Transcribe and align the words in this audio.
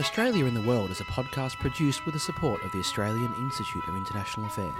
Australia 0.00 0.46
in 0.46 0.54
the 0.54 0.62
World 0.62 0.90
is 0.90 1.02
a 1.02 1.04
podcast 1.04 1.58
produced 1.58 2.06
with 2.06 2.14
the 2.14 2.18
support 2.18 2.64
of 2.64 2.72
the 2.72 2.78
Australian 2.78 3.34
Institute 3.34 3.86
of 3.86 3.94
International 3.94 4.46
Affairs. 4.46 4.72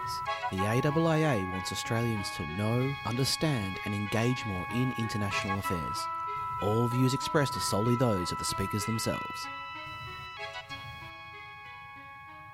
The 0.50 0.56
AIIA 0.56 1.52
wants 1.52 1.72
Australians 1.72 2.26
to 2.38 2.46
know, 2.56 2.90
understand, 3.04 3.76
and 3.84 3.94
engage 3.94 4.42
more 4.46 4.66
in 4.72 4.94
international 4.98 5.58
affairs. 5.58 5.98
All 6.62 6.88
views 6.88 7.12
expressed 7.12 7.54
are 7.54 7.60
solely 7.60 7.96
those 7.96 8.32
of 8.32 8.38
the 8.38 8.46
speakers 8.46 8.86
themselves. 8.86 9.20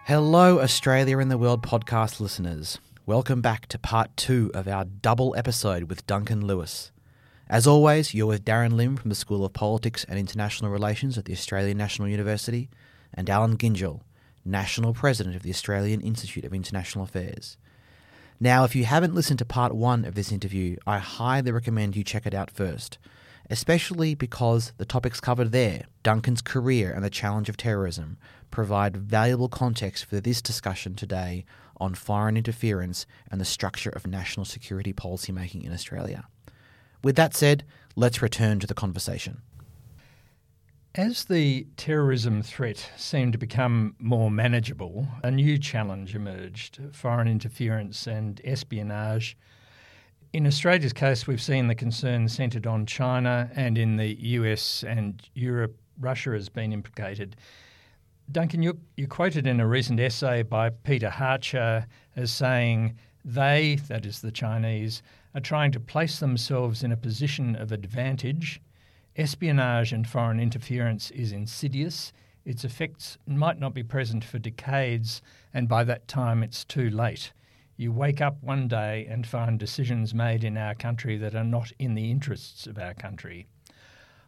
Hello, 0.02 0.60
Australia 0.60 1.18
in 1.20 1.28
the 1.28 1.38
World 1.38 1.62
podcast 1.62 2.18
listeners. 2.18 2.80
Welcome 3.06 3.40
back 3.40 3.66
to 3.68 3.78
part 3.78 4.10
two 4.16 4.50
of 4.54 4.66
our 4.66 4.84
double 4.84 5.36
episode 5.38 5.84
with 5.84 6.04
Duncan 6.08 6.44
Lewis. 6.44 6.90
As 7.48 7.64
always, 7.64 8.12
you're 8.12 8.26
with 8.26 8.44
Darren 8.44 8.72
Lim 8.72 8.96
from 8.96 9.08
the 9.08 9.14
School 9.14 9.44
of 9.44 9.52
Politics 9.52 10.04
and 10.08 10.18
International 10.18 10.68
Relations 10.68 11.16
at 11.16 11.26
the 11.26 11.32
Australian 11.32 11.78
National 11.78 12.08
University 12.08 12.68
and 13.14 13.30
Alan 13.30 13.56
Gyngell, 13.56 14.00
National 14.44 14.92
President 14.92 15.36
of 15.36 15.44
the 15.44 15.50
Australian 15.50 16.00
Institute 16.00 16.44
of 16.44 16.52
International 16.52 17.04
Affairs. 17.04 17.56
Now, 18.40 18.64
if 18.64 18.74
you 18.74 18.84
haven't 18.84 19.14
listened 19.14 19.38
to 19.38 19.44
part 19.44 19.76
one 19.76 20.04
of 20.04 20.16
this 20.16 20.32
interview, 20.32 20.76
I 20.88 20.98
highly 20.98 21.52
recommend 21.52 21.94
you 21.94 22.02
check 22.02 22.26
it 22.26 22.34
out 22.34 22.50
first, 22.50 22.98
especially 23.48 24.16
because 24.16 24.72
the 24.76 24.84
topics 24.84 25.20
covered 25.20 25.52
there, 25.52 25.84
Duncan's 26.02 26.42
career 26.42 26.92
and 26.92 27.04
the 27.04 27.10
challenge 27.10 27.48
of 27.48 27.56
terrorism, 27.56 28.18
provide 28.50 28.96
valuable 28.96 29.48
context 29.48 30.04
for 30.04 30.20
this 30.20 30.42
discussion 30.42 30.96
today 30.96 31.44
on 31.76 31.94
foreign 31.94 32.36
interference 32.36 33.06
and 33.30 33.40
the 33.40 33.44
structure 33.44 33.90
of 33.90 34.04
national 34.04 34.46
security 34.46 34.92
policymaking 34.92 35.62
in 35.62 35.72
Australia. 35.72 36.26
With 37.06 37.14
that 37.14 37.36
said, 37.36 37.62
let's 37.94 38.20
return 38.20 38.58
to 38.58 38.66
the 38.66 38.74
conversation. 38.74 39.40
As 40.96 41.26
the 41.26 41.68
terrorism 41.76 42.42
threat 42.42 42.90
seemed 42.96 43.32
to 43.34 43.38
become 43.38 43.94
more 44.00 44.28
manageable, 44.28 45.06
a 45.22 45.30
new 45.30 45.56
challenge 45.56 46.16
emerged 46.16 46.80
foreign 46.90 47.28
interference 47.28 48.08
and 48.08 48.40
espionage. 48.42 49.36
In 50.32 50.48
Australia's 50.48 50.92
case, 50.92 51.28
we've 51.28 51.40
seen 51.40 51.68
the 51.68 51.76
concern 51.76 52.26
centred 52.26 52.66
on 52.66 52.86
China, 52.86 53.52
and 53.54 53.78
in 53.78 53.98
the 53.98 54.20
US 54.40 54.82
and 54.82 55.22
Europe, 55.32 55.76
Russia 56.00 56.32
has 56.32 56.48
been 56.48 56.72
implicated. 56.72 57.36
Duncan, 58.32 58.64
you're, 58.64 58.78
you're 58.96 59.06
quoted 59.06 59.46
in 59.46 59.60
a 59.60 59.68
recent 59.68 60.00
essay 60.00 60.42
by 60.42 60.70
Peter 60.70 61.10
Hartcher 61.10 61.86
as 62.16 62.32
saying, 62.32 62.98
they, 63.24 63.76
that 63.88 64.06
is 64.06 64.20
the 64.20 64.32
Chinese, 64.32 65.02
are 65.36 65.40
trying 65.40 65.70
to 65.70 65.78
place 65.78 66.18
themselves 66.18 66.82
in 66.82 66.90
a 66.90 66.96
position 66.96 67.54
of 67.56 67.70
advantage. 67.70 68.58
Espionage 69.16 69.92
and 69.92 70.08
foreign 70.08 70.40
interference 70.40 71.10
is 71.10 71.30
insidious. 71.30 72.10
Its 72.46 72.64
effects 72.64 73.18
might 73.26 73.60
not 73.60 73.74
be 73.74 73.82
present 73.82 74.24
for 74.24 74.38
decades, 74.38 75.20
and 75.52 75.68
by 75.68 75.84
that 75.84 76.08
time 76.08 76.42
it's 76.42 76.64
too 76.64 76.88
late. 76.88 77.34
You 77.76 77.92
wake 77.92 78.22
up 78.22 78.42
one 78.42 78.66
day 78.66 79.06
and 79.10 79.26
find 79.26 79.58
decisions 79.58 80.14
made 80.14 80.42
in 80.42 80.56
our 80.56 80.74
country 80.74 81.18
that 81.18 81.34
are 81.34 81.44
not 81.44 81.70
in 81.78 81.94
the 81.94 82.10
interests 82.10 82.66
of 82.66 82.78
our 82.78 82.94
country. 82.94 83.46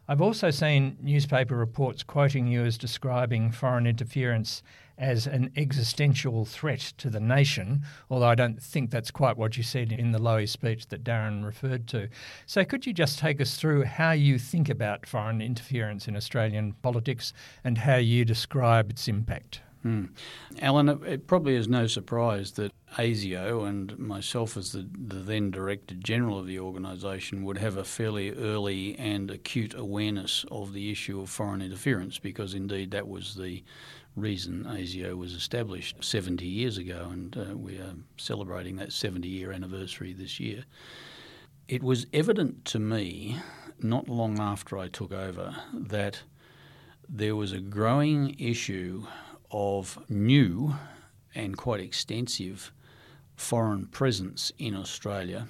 I've 0.09 0.21
also 0.21 0.49
seen 0.49 0.97
newspaper 1.03 1.55
reports 1.55 2.01
quoting 2.01 2.47
you 2.47 2.63
as 2.63 2.79
describing 2.79 3.51
foreign 3.51 3.85
interference 3.85 4.63
as 4.97 5.27
an 5.27 5.51
existential 5.55 6.45
threat 6.45 6.79
to 6.97 7.11
the 7.11 7.19
nation, 7.19 7.83
although 8.09 8.25
I 8.25 8.33
don't 8.33 8.59
think 8.59 8.89
that's 8.89 9.11
quite 9.11 9.37
what 9.37 9.55
you 9.55 9.61
said 9.61 9.91
in 9.91 10.11
the 10.11 10.17
Lowy 10.17 10.49
speech 10.49 10.87
that 10.87 11.03
Darren 11.03 11.45
referred 11.45 11.85
to. 11.89 12.09
So, 12.47 12.65
could 12.65 12.87
you 12.87 12.91
just 12.91 13.19
take 13.19 13.39
us 13.39 13.55
through 13.55 13.83
how 13.83 14.13
you 14.13 14.39
think 14.39 14.67
about 14.67 15.05
foreign 15.05 15.41
interference 15.41 16.07
in 16.07 16.15
Australian 16.15 16.73
politics 16.81 17.31
and 17.63 17.77
how 17.77 17.97
you 17.97 18.25
describe 18.25 18.89
its 18.89 19.07
impact? 19.07 19.61
Hmm. 19.83 20.05
Alan, 20.61 20.89
it 21.05 21.25
probably 21.25 21.55
is 21.55 21.69
no 21.69 21.87
surprise 21.87 22.51
that 22.53 22.73
ASIO 22.97 23.65
and 23.65 23.97
myself, 23.97 24.57
as 24.57 24.73
the, 24.73 24.85
the 24.93 25.19
then 25.19 25.51
Director 25.51 25.95
General 25.95 26.39
of 26.39 26.47
the 26.47 26.59
organisation, 26.59 27.43
would 27.43 27.57
have 27.59 27.77
a 27.77 27.85
fairly 27.85 28.31
early 28.31 28.97
and 28.97 29.31
acute 29.31 29.73
awareness 29.73 30.43
of 30.51 30.73
the 30.73 30.91
issue 30.91 31.21
of 31.21 31.29
foreign 31.29 31.61
interference 31.61 32.19
because 32.19 32.53
indeed 32.53 32.91
that 32.91 33.07
was 33.07 33.35
the 33.35 33.63
reason 34.17 34.65
ASIO 34.65 35.15
was 35.15 35.33
established 35.33 36.03
70 36.03 36.45
years 36.45 36.77
ago, 36.77 37.07
and 37.11 37.37
uh, 37.37 37.55
we 37.55 37.77
are 37.77 37.95
celebrating 38.17 38.75
that 38.77 38.91
70 38.91 39.27
year 39.27 39.51
anniversary 39.51 40.11
this 40.11 40.39
year. 40.39 40.65
It 41.69 41.83
was 41.83 42.05
evident 42.11 42.65
to 42.65 42.79
me, 42.79 43.37
not 43.79 44.09
long 44.09 44.39
after 44.39 44.77
I 44.77 44.89
took 44.89 45.13
over, 45.13 45.55
that 45.73 46.23
there 47.07 47.35
was 47.35 47.53
a 47.53 47.59
growing 47.59 48.35
issue 48.39 49.05
of 49.51 49.97
new 50.09 50.75
and 51.35 51.57
quite 51.57 51.79
extensive 51.79 52.71
foreign 53.35 53.85
presence 53.87 54.51
in 54.57 54.75
Australia. 54.75 55.47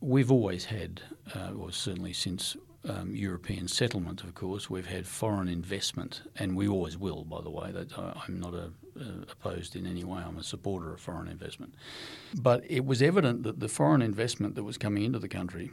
We've 0.00 0.32
always 0.32 0.64
had, 0.66 1.02
uh, 1.34 1.52
or 1.52 1.70
certainly 1.70 2.12
since 2.12 2.56
um, 2.88 3.14
European 3.14 3.68
settlement, 3.68 4.24
of 4.24 4.34
course, 4.34 4.68
we've 4.68 4.86
had 4.86 5.06
foreign 5.06 5.48
investment, 5.48 6.22
and 6.36 6.56
we 6.56 6.66
always 6.66 6.98
will, 6.98 7.24
by 7.24 7.40
the 7.40 7.50
way. 7.50 7.70
That 7.70 7.96
I'm 7.96 8.40
not 8.40 8.54
a, 8.54 8.72
uh, 8.98 9.22
opposed 9.30 9.76
in 9.76 9.86
any 9.86 10.04
way. 10.04 10.20
I'm 10.20 10.38
a 10.38 10.42
supporter 10.42 10.92
of 10.92 11.00
foreign 11.00 11.28
investment. 11.28 11.74
But 12.34 12.64
it 12.68 12.84
was 12.84 13.00
evident 13.00 13.44
that 13.44 13.60
the 13.60 13.68
foreign 13.68 14.02
investment 14.02 14.56
that 14.56 14.64
was 14.64 14.78
coming 14.78 15.04
into 15.04 15.20
the 15.20 15.28
country 15.28 15.70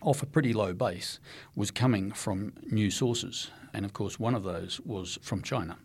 off 0.00 0.22
a 0.22 0.26
pretty 0.26 0.52
low 0.52 0.72
base 0.72 1.20
was 1.54 1.70
coming 1.70 2.12
from 2.12 2.54
new 2.70 2.90
sources. 2.90 3.50
And 3.74 3.84
of 3.84 3.92
course, 3.92 4.18
one 4.18 4.34
of 4.34 4.42
those 4.42 4.80
was 4.80 5.18
from 5.22 5.42
China. 5.42 5.76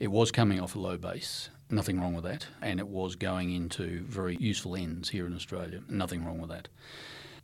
It 0.00 0.10
was 0.10 0.32
coming 0.32 0.58
off 0.58 0.74
a 0.74 0.78
low 0.78 0.96
base, 0.96 1.50
nothing 1.68 2.00
wrong 2.00 2.14
with 2.14 2.24
that, 2.24 2.46
and 2.62 2.80
it 2.80 2.88
was 2.88 3.16
going 3.16 3.50
into 3.50 4.02
very 4.04 4.34
useful 4.40 4.74
ends 4.74 5.10
here 5.10 5.26
in 5.26 5.34
Australia, 5.34 5.82
nothing 5.90 6.24
wrong 6.24 6.40
with 6.40 6.48
that. 6.48 6.68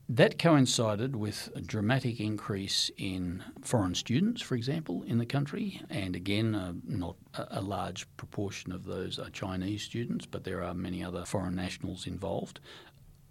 That 0.09 0.39
coincided 0.39 1.17
with 1.17 1.51
a 1.55 1.61
dramatic 1.61 2.19
increase 2.19 2.91
in 2.97 3.45
foreign 3.61 3.95
students, 3.95 4.41
for 4.41 4.55
example, 4.55 5.03
in 5.03 5.19
the 5.19 5.27
country, 5.27 5.83
and 5.91 6.17
again, 6.17 6.55
uh, 6.55 6.73
not 6.87 7.17
a, 7.35 7.59
a, 7.59 7.61
large 7.61 8.07
proportion 8.17 8.73
of 8.73 8.87
those 8.87 9.19
are 9.19 9.29
Chinese 9.29 9.83
students, 9.83 10.25
but 10.25 10.45
there 10.45 10.63
are 10.63 10.73
many 10.73 11.05
other 11.05 11.27
foreign 11.27 11.57
nationals 11.57 12.07
involved. 12.07 12.59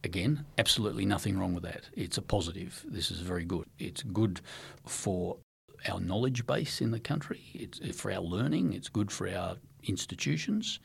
Again, 0.03 0.45
absolutely 0.59 1.05
nothing 1.05 1.39
wrong 1.39 1.55
with 1.55 1.63
that. 1.63 1.89
It's 1.93 2.19
a 2.19 2.21
positive. 2.21 2.85
This 2.87 3.09
is 3.09 3.21
very 3.21 3.45
good. 3.45 3.65
It's 3.79 4.03
good 4.03 4.41
for 4.85 5.37
our 5.87 5.99
knowledge 5.99 6.45
base 6.45 6.81
in 6.81 6.91
the 6.91 6.99
country. 6.99 7.41
It's 7.53 7.79
uh, 7.81 7.93
for 7.93 8.11
our 8.11 8.21
learning. 8.21 8.73
It's 8.73 8.89
good 8.89 9.11
for 9.11 9.29
our 9.29 9.57
institutions. 9.83 10.79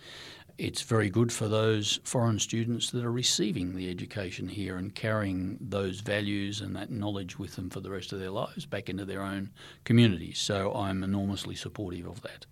It's 0.58 0.82
very 0.82 1.08
good 1.08 1.32
for 1.32 1.48
those 1.48 2.00
foreign 2.04 2.38
students 2.38 2.90
that 2.90 3.02
are 3.02 3.10
receiving 3.10 3.74
the 3.74 3.88
education 3.88 4.46
here 4.48 4.76
and 4.76 4.94
carrying 4.94 5.56
those 5.58 6.00
values 6.00 6.60
and 6.60 6.76
that 6.76 6.90
knowledge 6.90 7.38
with 7.38 7.56
them 7.56 7.70
for 7.70 7.80
the 7.80 7.90
rest 7.90 8.12
of 8.12 8.20
their 8.20 8.30
lives 8.30 8.66
back 8.66 8.90
into 8.90 9.06
their 9.06 9.22
own 9.22 9.52
communities. 9.84 10.38
So 10.38 10.74
I'm 10.74 11.02
enormously 11.02 11.54
supportive 11.54 12.06
of 12.06 12.20
that. 12.22 12.44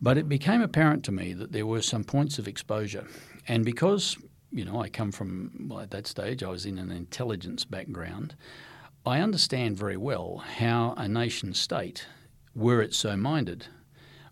But 0.00 0.18
it 0.18 0.28
became 0.28 0.62
apparent 0.62 1.04
to 1.04 1.12
me 1.12 1.32
that 1.32 1.50
there 1.52 1.66
were 1.66 1.82
some 1.82 2.04
points 2.04 2.38
of 2.38 2.46
exposure. 2.46 3.08
And 3.48 3.64
because, 3.64 4.16
you 4.52 4.64
know, 4.64 4.80
I 4.80 4.88
come 4.88 5.10
from, 5.10 5.66
well, 5.68 5.80
at 5.80 5.90
that 5.90 6.06
stage, 6.06 6.44
I 6.44 6.50
was 6.50 6.66
in 6.66 6.78
an 6.78 6.92
intelligence 6.92 7.64
background. 7.64 8.36
I 9.06 9.20
understand 9.20 9.76
very 9.76 9.96
well 9.96 10.38
how 10.38 10.92
a 10.96 11.06
nation 11.06 11.54
state, 11.54 12.08
were 12.56 12.82
it 12.82 12.92
so 12.92 13.16
minded, 13.16 13.68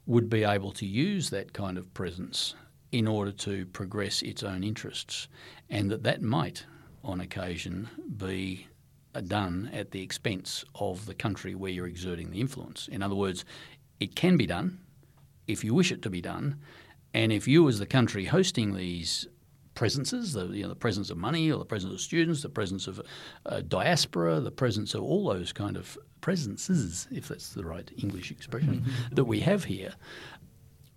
would 0.05 0.29
be 0.29 0.43
able 0.43 0.73
to 0.73 0.85
use 0.85 1.31
that 1.31 1.53
kind 1.53 1.79
of 1.79 1.95
presence 1.95 2.57
in 2.91 3.07
order 3.07 3.31
to 3.31 3.67
progress 3.67 4.21
its 4.21 4.43
own 4.43 4.65
interests, 4.65 5.29
and 5.71 5.93
that 5.93 6.03
that 6.03 6.23
might, 6.23 6.67
on 7.05 7.21
occasion, 7.21 7.89
be 8.17 8.67
uh, 9.15 9.21
done 9.21 9.71
at 9.73 9.93
the 9.93 10.03
expense 10.03 10.65
of 10.75 11.07
the 11.07 11.15
country 11.15 11.55
where 11.55 11.71
you're 11.71 11.87
exerting 11.87 12.33
the 12.33 12.41
influence. 12.41 12.89
In 12.89 13.01
other 13.01 13.15
words, 13.15 13.45
it 14.01 14.17
can 14.17 14.37
be 14.37 14.47
done 14.47 14.81
if 15.47 15.63
you 15.63 15.73
wish 15.73 15.93
it 15.93 16.03
to 16.03 16.11
be 16.11 16.21
done, 16.21 16.59
and 17.13 17.31
if 17.31 17.47
you, 17.47 17.69
as 17.69 17.79
the 17.79 17.87
country 17.87 18.25
hosting 18.25 18.75
these 18.75 19.29
presences, 19.75 20.33
the, 20.33 20.47
you 20.47 20.63
know, 20.63 20.69
the 20.69 20.75
presence 20.75 21.11
of 21.11 21.17
money 21.17 21.51
or 21.51 21.59
the 21.59 21.65
presence 21.65 21.93
of 21.93 22.01
students, 22.01 22.43
the 22.43 22.49
presence 22.49 22.87
of 22.87 23.01
uh, 23.47 23.61
diaspora, 23.67 24.41
the 24.41 24.51
presence 24.51 24.95
of 24.95 25.03
all 25.03 25.29
those 25.29 25.53
kind 25.53 25.77
of 25.77 25.99
presences, 26.21 27.07
if 27.11 27.29
that's 27.29 27.51
the 27.51 27.65
right 27.65 27.91
English 27.99 28.31
expression, 28.31 28.81
mm-hmm. 28.81 29.15
that 29.15 29.25
we 29.25 29.41
have 29.41 29.65
here, 29.65 29.95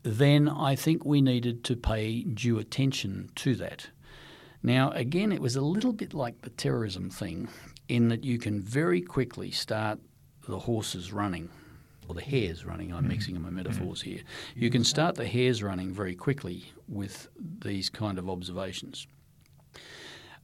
then 0.03 0.47
I 0.47 0.75
think 0.75 1.05
we 1.05 1.21
needed 1.21 1.63
to 1.65 1.75
pay 1.75 2.23
due 2.23 2.59
attention 2.59 3.29
to 3.35 3.55
that. 3.55 3.89
Now, 4.63 4.91
again, 4.91 5.31
it 5.31 5.41
was 5.41 5.55
a 5.55 5.61
little 5.61 5.93
bit 5.93 6.13
like 6.13 6.41
the 6.41 6.49
terrorism 6.49 7.09
thing 7.09 7.49
in 7.87 8.09
that 8.09 8.23
you 8.23 8.37
can 8.37 8.61
very 8.61 9.01
quickly 9.01 9.51
start 9.51 9.99
the 10.47 10.59
horses 10.59 11.11
running 11.11 11.49
or 12.07 12.15
the 12.15 12.21
hares 12.21 12.65
running. 12.65 12.91
I'm 12.91 12.99
mm-hmm. 12.99 13.09
mixing 13.09 13.41
my 13.41 13.49
metaphors 13.49 14.01
here. 14.01 14.21
You 14.55 14.69
can 14.69 14.83
start 14.83 15.15
the 15.15 15.27
hares 15.27 15.61
running 15.61 15.93
very 15.93 16.15
quickly 16.15 16.71
with 16.87 17.27
these 17.37 17.89
kind 17.89 18.17
of 18.17 18.29
observations. 18.29 19.07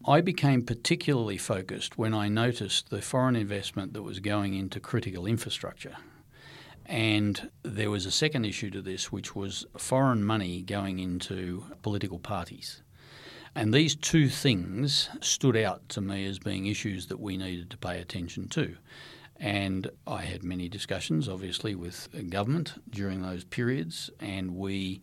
I 0.05 0.19
became 0.19 0.63
particularly 0.63 1.37
focused 1.37 1.97
when 1.97 2.13
I 2.13 2.27
noticed 2.27 2.89
the 2.89 3.01
foreign 3.01 3.37
investment 3.37 3.93
that 3.93 4.03
was 4.03 4.19
going 4.19 4.53
into 4.53 4.81
critical 4.81 5.25
infrastructure. 5.25 5.95
And 6.85 7.49
there 7.63 7.89
was 7.89 8.05
a 8.05 8.11
second 8.11 8.43
issue 8.45 8.69
to 8.71 8.81
this, 8.81 9.11
which 9.11 9.33
was 9.33 9.65
foreign 9.77 10.25
money 10.25 10.61
going 10.61 10.99
into 10.99 11.63
political 11.81 12.19
parties. 12.19 12.81
And 13.55 13.73
these 13.73 13.95
two 13.95 14.27
things 14.29 15.09
stood 15.21 15.55
out 15.55 15.87
to 15.89 16.01
me 16.01 16.25
as 16.25 16.39
being 16.39 16.65
issues 16.65 17.07
that 17.07 17.19
we 17.19 17.37
needed 17.37 17.69
to 17.69 17.77
pay 17.77 18.01
attention 18.01 18.49
to. 18.49 18.75
And 19.43 19.89
I 20.07 20.21
had 20.21 20.41
many 20.41 20.69
discussions, 20.69 21.27
obviously, 21.27 21.75
with 21.75 22.07
government 22.29 22.75
during 22.89 23.21
those 23.21 23.43
periods. 23.43 24.09
And 24.21 24.55
we, 24.55 25.01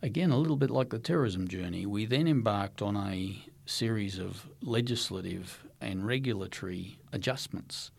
again, 0.00 0.30
a 0.30 0.38
little 0.38 0.56
bit 0.56 0.70
like 0.70 0.90
the 0.90 1.00
terrorism 1.00 1.48
journey, 1.48 1.84
we 1.84 2.06
then 2.06 2.28
embarked 2.28 2.80
on 2.80 2.96
a 2.96 3.44
series 3.66 4.20
of 4.20 4.48
legislative 4.60 5.66
and 5.80 6.06
regulatory 6.06 6.96
adjustments 7.12 7.90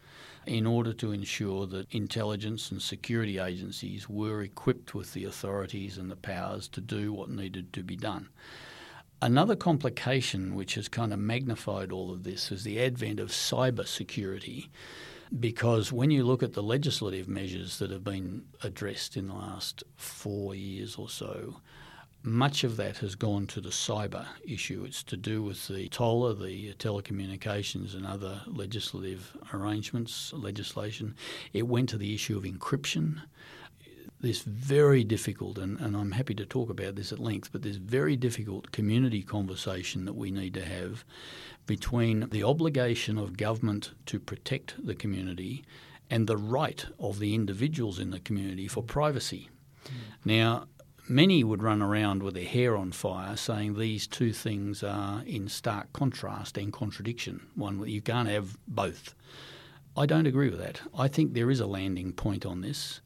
in 0.46 0.66
order 0.66 0.94
to 0.94 1.12
ensure 1.12 1.68
that 1.68 1.94
intelligence 1.94 2.72
and 2.72 2.82
security 2.82 3.38
agencies 3.38 4.08
were 4.08 4.42
equipped 4.42 4.96
with 4.96 5.12
the 5.12 5.26
authorities 5.26 5.98
and 5.98 6.10
the 6.10 6.16
powers 6.16 6.70
to 6.70 6.80
do 6.80 7.12
what 7.12 7.30
needed 7.30 7.74
to 7.74 7.84
be 7.84 7.98
done. 7.98 8.30
Another 9.22 9.58
complication 9.58 10.56
which 10.56 10.76
has 10.76 10.88
kind 10.88 11.12
of 11.12 11.20
magnified 11.20 11.92
all 11.92 12.10
of 12.10 12.24
this 12.24 12.54
is 12.54 12.64
the 12.64 12.82
advent 12.82 13.20
of 13.20 13.32
cyber 13.32 13.86
security. 13.86 14.70
Because 15.40 15.92
when 15.92 16.12
you 16.12 16.24
look 16.24 16.44
at 16.44 16.54
the 16.54 16.62
legislative 16.62 17.28
measures 17.28 17.80
that 17.80 17.90
have 17.90 18.04
been 18.04 18.46
addressed 18.62 19.18
in 19.18 19.28
the 19.28 19.34
last 19.34 19.84
four 19.96 20.54
years 20.54 20.96
or 20.96 21.10
so, 21.10 21.56
much 22.22 22.64
of 22.64 22.78
that 22.78 22.98
has 23.00 23.16
gone 23.16 23.46
to 23.48 23.60
the 23.60 23.70
cyber 23.70 24.26
issue. 24.46 24.86
It's 24.86 25.04
to 25.04 25.18
do 25.18 25.44
with 25.44 25.68
the 25.68 25.90
TOLA, 25.90 26.36
the 26.36 26.74
telecommunications 26.76 27.94
and 27.96 28.06
other 28.06 28.42
legislative 28.48 29.36
arrangements, 29.54 30.32
legislation. 30.34 31.16
It 31.52 31.68
went 31.68 31.90
to 31.90 31.98
the 31.98 32.14
issue 32.14 32.38
of 32.38 32.44
encryption 32.44 33.22
this 34.24 34.42
very 34.42 35.04
difficult, 35.04 35.58
and, 35.58 35.78
and 35.82 35.98
I'm 35.98 36.14
happy 36.14 36.34
to 36.36 36.46
talk 36.46 36.70
about 36.70 36.96
this 36.96 37.12
at 37.12 37.20
length, 37.20 37.52
but 37.52 37.62
this 37.62 37.76
very 37.76 38.16
difficult 38.16 38.72
community 38.72 39.22
conversation 39.22 40.06
that 40.06 40.16
we 40.16 40.32
need 40.32 40.54
to 40.54 40.64
have 40.64 41.04
between 41.66 42.30
the 42.30 42.42
obligation 42.42 43.18
of 43.18 43.36
government 43.36 43.92
to 44.06 44.22
protect 44.22 44.76
the 44.84 44.96
community 44.96 45.66
and 46.10 46.26
the 46.26 46.38
right 46.38 46.86
of 47.00 47.20
the 47.20 47.36
individuals 47.36 48.00
in 48.00 48.12
the 48.12 48.20
community 48.22 48.66
for 48.66 48.82
privacy. 48.82 49.50
Mm. 49.86 49.92
Now, 50.24 50.68
many 51.10 51.44
would 51.44 51.62
run 51.62 51.82
around 51.82 52.24
with 52.24 52.36
their 52.36 52.46
hair 52.46 52.78
on 52.78 52.94
fire 52.94 53.36
saying 53.36 53.78
these 53.78 54.08
two 54.08 54.32
things 54.32 54.84
are 54.84 55.22
in 55.26 55.50
stark 55.50 55.92
contrast 55.92 56.58
and 56.58 56.72
contradiction. 56.72 57.46
One, 57.56 57.86
you 57.90 58.02
can't 58.02 58.30
have 58.30 58.58
both. 58.70 59.16
I 59.98 60.06
don't 60.06 60.28
agree 60.28 60.50
with 60.50 60.60
that. 60.60 60.80
I 60.98 61.10
think 61.10 61.34
there 61.34 61.52
is 61.52 61.60
a 61.60 61.68
landing 61.68 62.14
point 62.14 62.46
on 62.46 62.62
this 62.62 63.02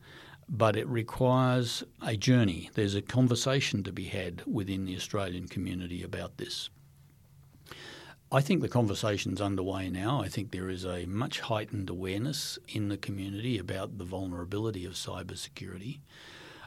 but 0.50 0.76
it 0.76 0.88
requires 0.88 1.84
a 2.02 2.16
journey. 2.16 2.70
There's 2.74 2.96
a 2.96 3.02
conversation 3.02 3.84
to 3.84 3.92
be 3.92 4.06
had 4.06 4.44
within 4.46 4.86
the 4.86 4.96
Australian 4.96 5.48
community 5.48 6.04
about 6.04 6.38
this. 6.38 6.70
I 8.32 8.42
think 8.42 8.62
the 8.62 8.70
conversation's 8.70 9.40
underway 9.40 9.90
now. 9.90 10.22
I 10.22 10.28
think 10.28 10.52
there 10.52 10.70
is 10.70 10.86
a 10.86 11.06
much 11.06 11.40
heightened 11.40 11.90
awareness 11.90 12.60
in 12.68 12.90
the 12.90 12.98
community 12.98 13.58
about 13.58 13.98
the 13.98 14.04
vulnerability 14.04 14.86
of 14.86 14.94
cybersecurity. 14.94 16.00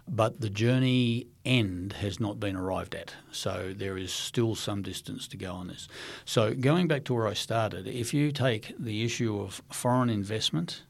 But 0.09 0.41
the 0.41 0.51
journey 0.51 1.27
end 1.45 1.93
has 1.95 2.19
not 2.19 2.41
been 2.41 2.57
arrived 2.57 2.95
at. 2.95 3.15
So 3.31 3.75
there 3.77 3.99
is 3.99 4.13
still 4.13 4.55
some 4.55 4.83
distance 4.83 5.29
to 5.29 5.37
go 5.37 5.53
on 5.53 5.69
this. 5.69 5.87
So 6.25 6.55
going 6.55 6.89
back 6.89 7.05
to 7.05 7.15
where 7.15 7.29
I 7.29 7.35
started, 7.35 7.87
if 7.87 8.15
you 8.15 8.33
take 8.33 8.75
the 8.79 9.05
issue 9.05 9.39
of 9.39 9.63
foreign 9.71 10.11
investment, 10.11 10.83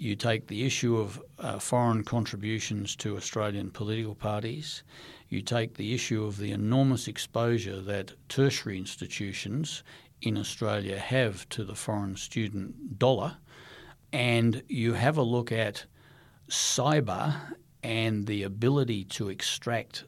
you 0.00 0.16
take 0.16 0.46
the 0.46 0.64
issue 0.64 0.96
of 0.96 1.22
uh, 1.38 1.58
foreign 1.58 2.02
contributions 2.02 2.96
to 2.96 3.18
Australian 3.18 3.70
political 3.70 4.14
parties, 4.14 4.82
you 5.28 5.42
take 5.42 5.74
the 5.74 5.92
issue 5.92 6.24
of 6.24 6.38
the 6.38 6.52
enormous 6.52 7.06
exposure 7.06 7.82
that 7.82 8.14
tertiary 8.30 8.78
institutions 8.78 9.82
in 10.22 10.38
Australia 10.38 10.98
have 10.98 11.46
to 11.50 11.64
the 11.64 11.74
foreign 11.74 12.16
student 12.16 12.98
dollar, 12.98 13.36
and 14.10 14.62
you 14.68 14.94
have 14.94 15.18
a 15.18 15.22
look 15.22 15.52
at 15.52 15.84
cyber 16.48 17.36
and 17.82 18.26
the 18.26 18.42
ability 18.42 19.04
to 19.04 19.28
extract 19.28 20.04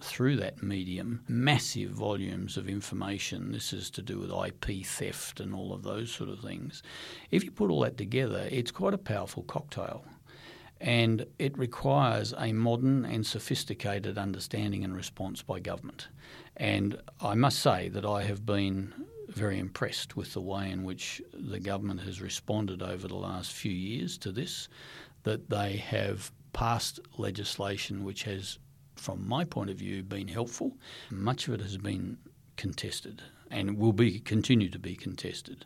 through 0.00 0.36
that 0.36 0.62
medium 0.62 1.24
massive 1.28 1.90
volumes 1.90 2.56
of 2.56 2.68
information. 2.68 3.52
This 3.52 3.72
is 3.72 3.90
to 3.90 4.02
do 4.02 4.18
with 4.18 4.30
IP 4.30 4.84
theft 4.84 5.40
and 5.40 5.54
all 5.54 5.72
of 5.72 5.82
those 5.82 6.12
sort 6.12 6.30
of 6.30 6.40
things. 6.40 6.82
If 7.30 7.44
you 7.44 7.50
put 7.50 7.70
all 7.70 7.80
that 7.80 7.96
together, 7.96 8.46
it's 8.50 8.70
quite 8.70 8.94
a 8.94 8.98
powerful 8.98 9.42
cocktail. 9.44 10.04
And 10.78 11.24
it 11.38 11.56
requires 11.56 12.34
a 12.36 12.52
modern 12.52 13.06
and 13.06 13.26
sophisticated 13.26 14.18
understanding 14.18 14.84
and 14.84 14.94
response 14.94 15.40
by 15.40 15.60
government. 15.60 16.08
And 16.58 17.00
I 17.20 17.34
must 17.34 17.60
say 17.60 17.88
that 17.88 18.04
I 18.04 18.24
have 18.24 18.44
been 18.44 18.92
very 19.28 19.58
impressed 19.58 20.16
with 20.16 20.34
the 20.34 20.40
way 20.40 20.70
in 20.70 20.84
which 20.84 21.22
the 21.32 21.60
government 21.60 22.00
has 22.02 22.20
responded 22.20 22.82
over 22.82 23.08
the 23.08 23.16
last 23.16 23.52
few 23.52 23.72
years 23.72 24.18
to 24.18 24.30
this, 24.30 24.68
that 25.22 25.48
they 25.48 25.76
have 25.76 26.30
passed 26.52 27.00
legislation 27.18 28.04
which 28.04 28.22
has 28.22 28.58
from 28.96 29.26
my 29.26 29.44
point 29.44 29.70
of 29.70 29.76
view, 29.76 30.02
been 30.02 30.28
helpful. 30.28 30.76
Much 31.10 31.48
of 31.48 31.54
it 31.54 31.60
has 31.60 31.76
been 31.78 32.18
contested 32.56 33.22
and 33.50 33.78
will 33.78 33.92
be 33.92 34.18
continue 34.18 34.68
to 34.70 34.78
be 34.78 34.96
contested. 34.96 35.64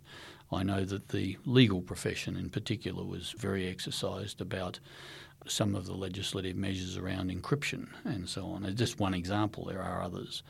I 0.53 0.65
know 0.65 0.85
that 0.85 1.09
the 1.09 1.39
legal 1.45 1.81
profession 1.81 2.37
in 2.37 2.51
particular 2.51 3.05
was 3.05 3.35
very 3.39 3.69
exercised 3.69 4.41
about 4.41 4.81
some 5.47 5.75
of 5.75 5.87
the 5.87 5.95
legislative 5.95 6.57
measures 6.57 6.97
around 6.97 7.31
encryption 7.31 7.89
and 8.05 8.29
so 8.29 8.47
on. 8.47 8.65
It's 8.65 8.79
just 8.79 8.99
one 8.99 9.15
example, 9.15 9.65
there 9.65 9.83
are 9.83 10.03
others. 10.03 10.43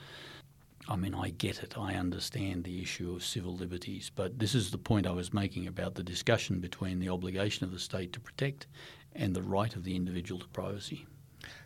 I 0.88 0.96
mean, 0.96 1.14
I 1.14 1.30
get 1.30 1.62
it. 1.62 1.78
I 1.78 1.94
understand 1.94 2.64
the 2.64 2.82
issue 2.82 3.14
of 3.14 3.22
civil 3.22 3.54
liberties, 3.54 4.10
but 4.12 4.38
this 4.38 4.54
is 4.54 4.70
the 4.70 4.78
point 4.78 5.06
I 5.06 5.12
was 5.12 5.32
making 5.32 5.68
about 5.68 5.94
the 5.94 6.02
discussion 6.02 6.58
between 6.58 6.98
the 6.98 7.10
obligation 7.10 7.64
of 7.64 7.70
the 7.70 7.78
state 7.78 8.12
to 8.14 8.20
protect 8.20 8.66
and 9.14 9.34
the 9.34 9.42
right 9.42 9.74
of 9.76 9.84
the 9.84 9.94
individual 9.94 10.40
to 10.40 10.48
privacy. 10.48 11.06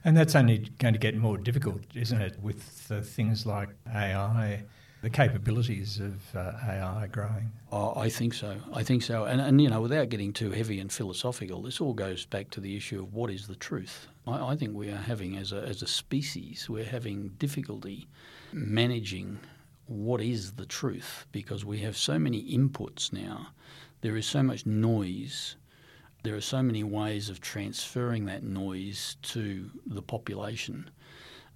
And 0.04 0.16
that's 0.16 0.34
only 0.34 0.58
going 0.78 0.94
to 0.94 1.00
get 1.00 1.16
more 1.16 1.38
difficult, 1.38 1.82
isn't 1.94 2.20
it, 2.20 2.38
with 2.40 2.86
uh, 2.90 3.00
things 3.00 3.46
like 3.46 3.70
AI, 3.92 4.64
the 5.02 5.10
capabilities 5.10 6.00
of 6.00 6.36
uh, 6.36 6.52
AI 6.68 7.08
growing? 7.10 7.50
Oh, 7.72 7.94
I 7.96 8.08
think 8.08 8.34
so. 8.34 8.56
I 8.72 8.82
think 8.82 9.02
so. 9.02 9.24
And, 9.24 9.40
and, 9.40 9.60
you 9.60 9.68
know, 9.68 9.80
without 9.80 10.08
getting 10.08 10.32
too 10.32 10.50
heavy 10.50 10.80
and 10.80 10.92
philosophical, 10.92 11.62
this 11.62 11.80
all 11.80 11.94
goes 11.94 12.26
back 12.26 12.50
to 12.50 12.60
the 12.60 12.76
issue 12.76 13.00
of 13.02 13.14
what 13.14 13.30
is 13.30 13.46
the 13.46 13.56
truth. 13.56 14.08
I, 14.26 14.52
I 14.52 14.56
think 14.56 14.74
we 14.74 14.90
are 14.90 14.96
having, 14.96 15.36
as 15.36 15.52
a, 15.52 15.62
as 15.62 15.82
a 15.82 15.86
species, 15.86 16.68
we're 16.68 16.84
having 16.84 17.28
difficulty 17.38 18.08
managing 18.52 19.38
what 19.86 20.20
is 20.20 20.52
the 20.52 20.66
truth 20.66 21.26
because 21.32 21.64
we 21.64 21.78
have 21.78 21.96
so 21.96 22.18
many 22.18 22.42
inputs 22.56 23.12
now. 23.12 23.48
There 24.00 24.16
is 24.16 24.26
so 24.26 24.42
much 24.42 24.66
noise 24.66 25.56
there 26.24 26.34
are 26.34 26.40
so 26.40 26.62
many 26.62 26.82
ways 26.82 27.28
of 27.28 27.40
transferring 27.40 28.24
that 28.24 28.42
noise 28.42 29.16
to 29.20 29.70
the 29.86 30.02
population 30.02 30.90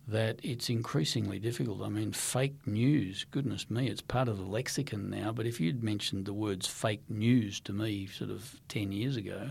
that 0.06 0.38
it's 0.42 0.68
increasingly 0.68 1.38
difficult. 1.38 1.82
I 1.82 1.88
mean, 1.88 2.12
fake 2.12 2.66
news, 2.66 3.24
goodness 3.30 3.70
me, 3.70 3.88
it's 3.88 4.02
part 4.02 4.28
of 4.28 4.36
the 4.36 4.44
lexicon 4.44 5.08
now. 5.10 5.32
But 5.32 5.46
if 5.46 5.58
you'd 5.58 5.82
mentioned 5.82 6.26
the 6.26 6.34
words 6.34 6.66
fake 6.66 7.02
news 7.08 7.60
to 7.60 7.72
me 7.72 8.06
sort 8.06 8.30
of 8.30 8.60
10 8.68 8.92
years 8.92 9.16
ago, 9.16 9.50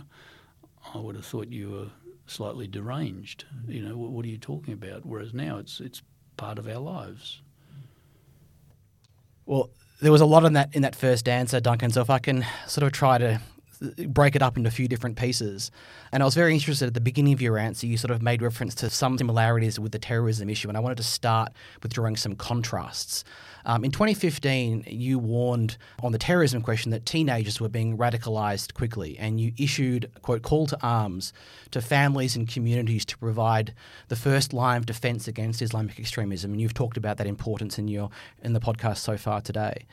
I 0.93 0.99
would 0.99 1.15
have 1.15 1.25
thought 1.25 1.47
you 1.47 1.69
were 1.71 1.87
slightly 2.27 2.67
deranged. 2.67 3.45
You 3.67 3.83
know, 3.83 3.97
what, 3.97 4.23
are 4.23 4.29
you 4.29 4.37
talking 4.37 4.73
about? 4.73 5.03
Whereas 5.03 5.33
now 5.33 5.57
it's, 5.57 5.79
it's 5.79 6.03
part 6.37 6.59
of 6.59 6.67
our 6.67 6.79
lives. 6.79 7.41
Well, 9.47 9.71
there 9.99 10.11
was 10.11 10.21
a 10.21 10.25
lot 10.25 10.45
in 10.45 10.53
that 10.53 10.75
in 10.75 10.83
that 10.83 10.95
first 10.95 11.27
answer, 11.27 11.59
Duncan. 11.59 11.89
So 11.89 12.01
if 12.01 12.09
I 12.09 12.19
can 12.19 12.45
sort 12.67 12.85
of 12.85 12.91
try 12.91 13.17
to 13.17 13.41
break 14.07 14.35
it 14.35 14.41
up 14.41 14.57
into 14.57 14.67
a 14.67 14.71
few 14.71 14.87
different 14.87 15.17
pieces. 15.17 15.71
And 16.11 16.23
I 16.23 16.25
was 16.25 16.35
very 16.35 16.53
interested 16.53 16.87
at 16.87 16.93
the 16.93 17.01
beginning 17.01 17.33
of 17.33 17.41
your 17.41 17.57
answer, 17.57 17.87
you 17.87 17.97
sort 17.97 18.11
of 18.11 18.21
made 18.21 18.41
reference 18.41 18.75
to 18.75 18.89
some 18.89 19.17
similarities 19.17 19.79
with 19.79 19.91
the 19.91 19.99
terrorism 19.99 20.49
issue, 20.49 20.67
and 20.67 20.77
I 20.77 20.79
wanted 20.79 20.97
to 20.97 21.03
start 21.03 21.53
with 21.81 21.93
drawing 21.93 22.15
some 22.15 22.35
contrasts. 22.35 23.23
Um, 23.65 23.83
in 23.83 23.91
2015, 23.91 24.85
you 24.87 25.19
warned 25.19 25.77
on 26.01 26.13
the 26.13 26.17
terrorism 26.17 26.61
question 26.61 26.91
that 26.91 27.05
teenagers 27.05 27.59
were 27.59 27.67
being 27.67 27.97
radicalized 27.97 28.73
quickly, 28.73 29.17
and 29.19 29.39
you 29.41 29.51
issued 29.57 30.09
quote 30.21 30.41
call 30.41 30.67
to 30.67 30.77
arms 30.81 31.33
to 31.71 31.81
families 31.81 32.35
and 32.35 32.47
communities 32.47 33.03
to 33.05 33.17
provide 33.17 33.73
the 34.07 34.15
first 34.15 34.53
line 34.53 34.77
of 34.77 34.85
defense 34.85 35.27
against 35.27 35.61
Islamic 35.61 35.99
extremism. 35.99 36.51
And 36.51 36.61
you've 36.61 36.73
talked 36.73 36.95
about 36.95 37.17
that 37.17 37.27
importance 37.27 37.77
in 37.77 37.89
your 37.89 38.09
in 38.41 38.53
the 38.53 38.61
podcast 38.61 38.97
so 38.97 39.17
far 39.17 39.41
today. 39.41 39.85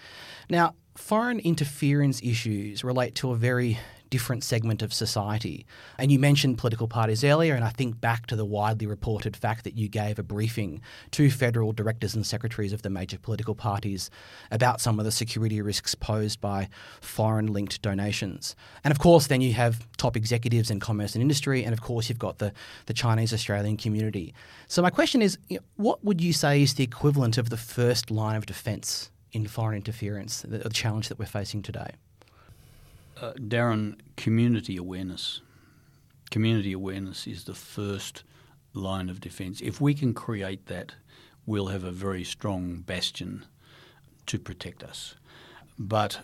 Now, 0.48 0.74
foreign 0.96 1.40
interference 1.40 2.22
issues 2.22 2.84
relate 2.84 3.14
to 3.16 3.32
a 3.32 3.36
very 3.36 3.78
different 4.10 4.44
segment 4.44 4.80
of 4.80 4.94
society. 4.94 5.66
And 5.98 6.12
you 6.12 6.20
mentioned 6.20 6.56
political 6.56 6.86
parties 6.86 7.24
earlier, 7.24 7.56
and 7.56 7.64
I 7.64 7.70
think 7.70 8.00
back 8.00 8.26
to 8.26 8.36
the 8.36 8.44
widely 8.44 8.86
reported 8.86 9.36
fact 9.36 9.64
that 9.64 9.76
you 9.76 9.88
gave 9.88 10.20
a 10.20 10.22
briefing 10.22 10.80
to 11.10 11.30
federal 11.32 11.72
directors 11.72 12.14
and 12.14 12.24
secretaries 12.24 12.72
of 12.72 12.82
the 12.82 12.90
major 12.90 13.18
political 13.18 13.56
parties 13.56 14.10
about 14.52 14.80
some 14.80 15.00
of 15.00 15.04
the 15.04 15.10
security 15.10 15.60
risks 15.60 15.96
posed 15.96 16.40
by 16.40 16.68
foreign 17.00 17.48
linked 17.48 17.82
donations. 17.82 18.54
And 18.84 18.92
of 18.92 19.00
course, 19.00 19.26
then 19.26 19.40
you 19.40 19.52
have 19.54 19.84
top 19.96 20.16
executives 20.16 20.70
in 20.70 20.78
commerce 20.78 21.16
and 21.16 21.22
industry, 21.22 21.64
and 21.64 21.72
of 21.72 21.80
course, 21.80 22.08
you've 22.08 22.18
got 22.20 22.38
the, 22.38 22.52
the 22.86 22.94
Chinese 22.94 23.32
Australian 23.32 23.76
community. 23.76 24.32
So, 24.68 24.80
my 24.80 24.90
question 24.90 25.22
is 25.22 25.38
what 25.74 26.04
would 26.04 26.20
you 26.20 26.32
say 26.32 26.62
is 26.62 26.74
the 26.74 26.84
equivalent 26.84 27.36
of 27.36 27.50
the 27.50 27.56
first 27.56 28.12
line 28.12 28.36
of 28.36 28.46
defence 28.46 29.10
in 29.34 29.46
foreign 29.48 29.76
interference, 29.76 30.42
the, 30.42 30.58
the 30.58 30.70
challenge 30.70 31.08
that 31.08 31.18
we're 31.18 31.26
facing 31.26 31.60
today? 31.60 31.90
Uh, 33.20 33.32
Darren, 33.34 33.98
community 34.16 34.76
awareness. 34.76 35.40
Community 36.30 36.72
awareness 36.72 37.26
is 37.26 37.44
the 37.44 37.54
first 37.54 38.22
line 38.72 39.10
of 39.10 39.20
defence. 39.20 39.60
If 39.60 39.80
we 39.80 39.92
can 39.92 40.14
create 40.14 40.66
that, 40.66 40.94
we'll 41.46 41.66
have 41.66 41.84
a 41.84 41.90
very 41.90 42.24
strong 42.24 42.78
bastion 42.78 43.44
to 44.26 44.38
protect 44.38 44.82
us. 44.82 45.16
But 45.78 46.20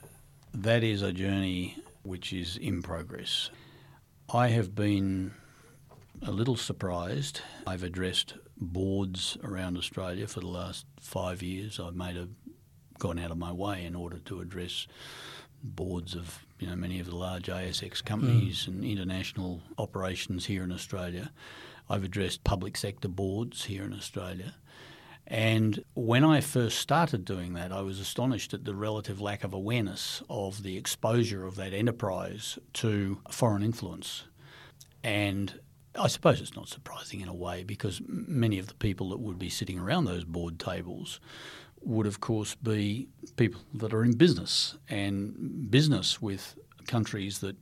that 0.54 0.82
is 0.82 1.02
a 1.02 1.12
journey 1.12 1.76
which 2.02 2.32
is 2.32 2.56
in 2.56 2.82
progress. 2.82 3.50
I 4.32 4.48
have 4.48 4.74
been 4.74 5.32
a 6.22 6.30
little 6.30 6.56
surprised. 6.56 7.40
I've 7.66 7.82
addressed 7.82 8.34
boards 8.56 9.36
around 9.42 9.76
Australia 9.76 10.26
for 10.26 10.40
the 10.40 10.46
last 10.46 10.86
five 11.00 11.42
years. 11.42 11.80
I've 11.80 11.96
made 11.96 12.16
a 12.16 12.28
gone 13.00 13.18
out 13.18 13.32
of 13.32 13.38
my 13.38 13.50
way 13.50 13.84
in 13.84 13.96
order 13.96 14.18
to 14.18 14.40
address 14.40 14.86
boards 15.62 16.14
of 16.14 16.46
you 16.58 16.66
know 16.66 16.76
many 16.76 17.00
of 17.00 17.06
the 17.06 17.16
large 17.16 17.46
ASX 17.46 18.04
companies 18.04 18.64
mm. 18.64 18.68
and 18.68 18.84
international 18.84 19.60
operations 19.78 20.46
here 20.46 20.62
in 20.62 20.70
Australia. 20.70 21.32
I've 21.88 22.04
addressed 22.04 22.44
public 22.44 22.76
sector 22.76 23.08
boards 23.08 23.64
here 23.64 23.82
in 23.82 23.92
Australia. 23.92 24.54
And 25.26 25.84
when 25.94 26.24
I 26.24 26.40
first 26.40 26.78
started 26.78 27.24
doing 27.24 27.54
that, 27.54 27.72
I 27.72 27.82
was 27.82 28.00
astonished 28.00 28.52
at 28.52 28.64
the 28.64 28.74
relative 28.74 29.20
lack 29.20 29.44
of 29.44 29.52
awareness 29.52 30.22
of 30.28 30.62
the 30.62 30.76
exposure 30.76 31.44
of 31.44 31.56
that 31.56 31.72
enterprise 31.72 32.58
to 32.74 33.20
foreign 33.30 33.62
influence. 33.62 34.24
And 35.04 35.60
I 35.94 36.08
suppose 36.08 36.40
it's 36.40 36.56
not 36.56 36.68
surprising 36.68 37.20
in 37.20 37.28
a 37.28 37.34
way 37.34 37.62
because 37.62 38.00
many 38.06 38.58
of 38.58 38.66
the 38.66 38.74
people 38.74 39.10
that 39.10 39.20
would 39.20 39.38
be 39.38 39.48
sitting 39.48 39.78
around 39.78 40.04
those 40.04 40.24
board 40.24 40.58
tables 40.58 41.20
would, 41.82 42.06
of 42.06 42.20
course, 42.20 42.54
be 42.54 43.08
people 43.36 43.60
that 43.74 43.92
are 43.92 44.04
in 44.04 44.12
business 44.12 44.76
and 44.88 45.70
business 45.70 46.20
with 46.20 46.56
countries 46.86 47.38
that 47.38 47.56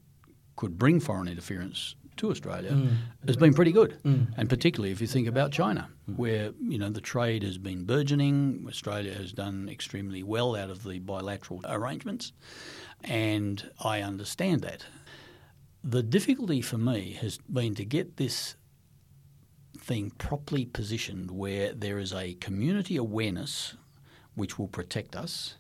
could 0.57 0.79
bring 0.79 1.01
foreign 1.01 1.29
interference 1.29 1.95
to 2.19 2.31
Australia 2.31 2.73
mm. 2.73 2.97
has 3.27 3.37
been 3.37 3.55
pretty 3.55 3.73
good, 3.73 3.97
mm. 4.03 4.27
and 4.37 4.49
particularly 4.49 4.93
if 4.93 5.01
you 5.01 5.07
think 5.07 5.29
about 5.29 5.53
China, 5.53 5.89
where 6.17 6.53
you 6.61 6.79
know 6.79 6.91
the 6.91 7.01
trade 7.01 7.43
has 7.43 7.59
been 7.59 7.85
burgeoning. 7.85 8.65
Australia 8.69 9.15
has 9.15 9.33
done 9.33 9.69
extremely 9.69 10.23
well 10.23 10.55
out 10.57 10.69
of 10.69 10.83
the 10.85 10.99
bilateral 10.99 11.61
arrangements, 11.65 12.33
and 13.03 13.71
I 13.83 14.03
understand 14.03 14.61
that. 14.63 14.85
The 15.85 16.03
difficulty 16.03 16.61
for 16.61 16.77
me 16.77 17.13
has 17.21 17.39
been 17.39 17.77
to 17.77 17.85
get 17.85 18.17
this 18.17 18.57
thing 19.79 20.11
properly 20.19 20.67
positioned 20.67 21.31
where 21.31 21.73
there 21.73 21.99
is 21.99 22.13
a 22.13 22.35
community 22.35 22.97
awareness 22.97 23.77
which 24.39 24.59
will 24.59 24.69
protect 24.69 25.17
us, 25.17 25.57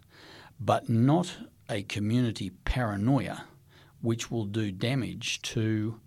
but 0.60 0.88
not 0.88 1.36
a 1.68 1.82
community 1.82 2.50
paranoia 2.64 3.44
which 4.00 4.30
will 4.30 4.44
do 4.44 4.70
damage 4.70 5.42
to 5.42 6.00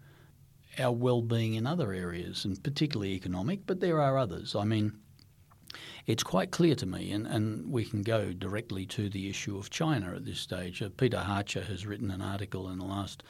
our 0.79 0.93
well-being 0.93 1.53
in 1.55 1.67
other 1.67 1.91
areas, 1.91 2.45
and 2.45 2.63
particularly 2.63 3.11
economic. 3.13 3.65
But 3.65 3.81
there 3.81 4.01
are 4.01 4.17
others. 4.17 4.55
I 4.55 4.63
mean, 4.63 4.97
it's 6.05 6.23
quite 6.23 6.51
clear 6.51 6.75
to 6.75 6.85
me, 6.85 7.11
and, 7.11 7.27
and 7.27 7.71
we 7.71 7.85
can 7.85 8.01
go 8.01 8.33
directly 8.33 8.85
to 8.87 9.09
the 9.09 9.29
issue 9.29 9.57
of 9.57 9.69
China 9.69 10.13
at 10.15 10.25
this 10.25 10.39
stage. 10.39 10.81
Uh, 10.81 10.89
Peter 10.95 11.17
Hartcher 11.17 11.65
has 11.65 11.85
written 11.85 12.11
an 12.11 12.21
article 12.21 12.69
in 12.69 12.79
the 12.79 12.85
last 12.85 13.23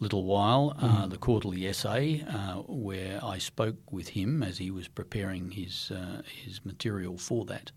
little 0.00 0.24
while, 0.24 0.76
uh, 0.78 0.88
mm-hmm. 0.88 1.08
the 1.10 1.18
quarterly 1.18 1.66
essay, 1.66 2.24
uh, 2.28 2.56
where 2.66 3.20
I 3.24 3.38
spoke 3.38 3.92
with 3.92 4.08
him 4.08 4.42
as 4.42 4.58
he 4.58 4.70
was 4.70 4.88
preparing 4.88 5.50
his 5.50 5.90
uh, 5.90 6.22
his 6.44 6.64
material 6.64 7.18
for 7.18 7.44
that. 7.46 7.72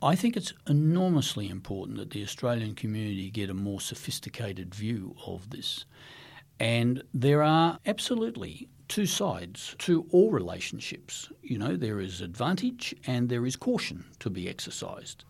I 0.00 0.14
think 0.14 0.36
it's 0.36 0.52
enormously 0.68 1.48
important 1.48 1.98
that 1.98 2.10
the 2.10 2.22
Australian 2.22 2.74
community 2.74 3.30
get 3.30 3.50
a 3.50 3.54
more 3.54 3.80
sophisticated 3.80 4.74
view 4.74 5.16
of 5.26 5.50
this. 5.50 5.84
And 6.60 7.02
there 7.12 7.42
are 7.42 7.78
absolutely 7.86 8.68
two 8.88 9.06
sides 9.06 9.76
to 9.78 10.06
all 10.10 10.30
relationships. 10.30 11.30
You 11.42 11.58
know, 11.58 11.76
there 11.76 12.00
is 12.00 12.22
advantage 12.22 12.94
and 13.06 13.28
there 13.28 13.44
is 13.44 13.54
caution 13.54 14.04
to 14.20 14.30
be 14.30 14.48
exercised. 14.48 15.24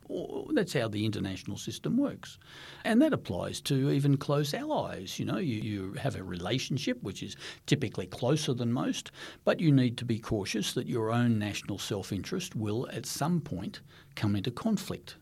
That's 0.54 0.72
how 0.72 0.88
the 0.88 1.04
international 1.04 1.56
system 1.56 1.96
works. 1.96 2.38
And 2.84 3.02
that 3.02 3.12
applies 3.12 3.60
to 3.62 3.90
even 3.90 4.16
close 4.16 4.54
allies. 4.54 5.18
You 5.18 5.24
know, 5.24 5.38
you, 5.38 5.60
you 5.60 5.92
have 5.94 6.14
a 6.14 6.22
relationship 6.22 7.02
which 7.02 7.22
is 7.22 7.36
typically 7.66 8.06
closer 8.06 8.54
than 8.54 8.72
most, 8.72 9.10
but 9.44 9.60
you 9.60 9.72
need 9.72 9.98
to 9.98 10.04
be 10.04 10.18
cautious 10.18 10.72
that 10.74 10.86
your 10.86 11.10
own 11.10 11.38
national 11.38 11.78
self 11.78 12.12
interest 12.12 12.54
will 12.54 12.88
at 12.92 13.06
some 13.06 13.40
point 13.40 13.80
come 14.14 14.36
into 14.36 14.50
conflict. 14.50 15.16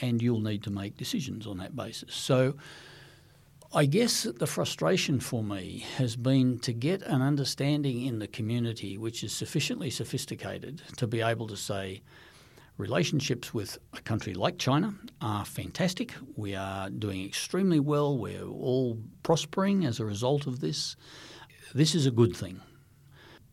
And 0.00 0.22
you'll 0.22 0.40
need 0.40 0.62
to 0.62 0.70
make 0.70 0.96
decisions 0.96 1.46
on 1.46 1.58
that 1.58 1.74
basis. 1.74 2.14
So, 2.14 2.54
I 3.74 3.84
guess 3.84 4.22
the 4.22 4.46
frustration 4.46 5.20
for 5.20 5.44
me 5.44 5.84
has 5.98 6.16
been 6.16 6.58
to 6.60 6.72
get 6.72 7.02
an 7.02 7.20
understanding 7.20 8.06
in 8.06 8.18
the 8.18 8.26
community 8.26 8.96
which 8.96 9.22
is 9.22 9.34
sufficiently 9.34 9.90
sophisticated 9.90 10.80
to 10.96 11.06
be 11.06 11.20
able 11.20 11.46
to 11.48 11.56
say 11.56 12.00
relationships 12.78 13.52
with 13.52 13.76
a 13.92 14.00
country 14.00 14.32
like 14.32 14.56
China 14.56 14.94
are 15.20 15.44
fantastic. 15.44 16.14
We 16.34 16.54
are 16.54 16.88
doing 16.88 17.26
extremely 17.26 17.78
well. 17.78 18.16
We're 18.16 18.46
all 18.46 19.02
prospering 19.22 19.84
as 19.84 20.00
a 20.00 20.06
result 20.06 20.46
of 20.46 20.60
this. 20.60 20.96
This 21.74 21.94
is 21.94 22.06
a 22.06 22.10
good 22.10 22.34
thing. 22.34 22.62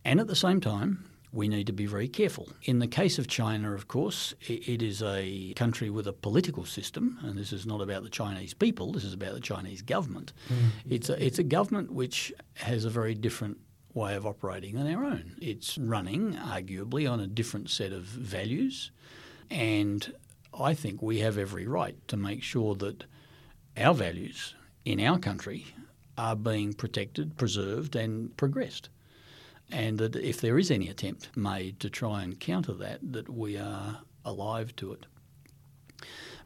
And 0.05 0.21
at 0.21 0.27
the 0.27 0.35
same 0.35 0.61
time, 0.61 1.03
we 1.35 1.49
need 1.49 1.67
to 1.67 1.73
be 1.73 1.85
very 1.85 2.07
careful. 2.07 2.47
In 2.63 2.79
the 2.79 2.87
case 2.87 3.19
of 3.19 3.27
China, 3.27 3.73
of 3.73 3.89
course, 3.89 4.33
it 4.47 4.81
is 4.81 5.03
a 5.03 5.53
country 5.55 5.89
with 5.89 6.07
a 6.07 6.13
political 6.13 6.63
system, 6.63 7.19
and 7.23 7.37
this 7.37 7.51
is 7.51 7.65
not 7.65 7.81
about 7.81 8.03
the 8.03 8.09
Chinese 8.09 8.53
people, 8.53 8.93
this 8.93 9.03
is 9.03 9.13
about 9.13 9.33
the 9.33 9.41
Chinese 9.41 9.81
government. 9.81 10.31
Mm. 10.49 10.69
It's, 10.89 11.09
a, 11.09 11.23
it's 11.23 11.37
a 11.37 11.43
government 11.43 11.91
which 11.91 12.33
has 12.53 12.85
a 12.85 12.89
very 12.89 13.13
different 13.13 13.57
way 13.93 14.15
of 14.15 14.25
operating 14.25 14.75
than 14.75 14.93
our 14.93 15.03
own. 15.03 15.35
It's 15.41 15.77
running, 15.77 16.35
arguably, 16.35 17.09
on 17.11 17.19
a 17.19 17.27
different 17.27 17.69
set 17.69 17.91
of 17.91 18.03
values, 18.03 18.91
and 19.51 20.13
I 20.57 20.73
think 20.73 21.01
we 21.01 21.19
have 21.19 21.37
every 21.37 21.67
right 21.67 21.95
to 22.07 22.15
make 22.15 22.43
sure 22.43 22.75
that 22.75 23.03
our 23.75 23.93
values 23.93 24.55
in 24.85 25.01
our 25.01 25.19
country 25.19 25.67
are 26.17 26.35
being 26.37 26.73
protected, 26.73 27.35
preserved, 27.35 27.97
and 27.97 28.35
progressed 28.37 28.87
and 29.71 29.97
that 29.97 30.15
if 30.15 30.41
there 30.41 30.57
is 30.57 30.71
any 30.71 30.89
attempt 30.89 31.35
made 31.35 31.79
to 31.79 31.89
try 31.89 32.23
and 32.23 32.39
counter 32.39 32.73
that, 32.73 32.99
that 33.01 33.29
we 33.29 33.57
are 33.57 33.99
alive 34.23 34.75
to 34.77 34.93
it. 34.93 35.05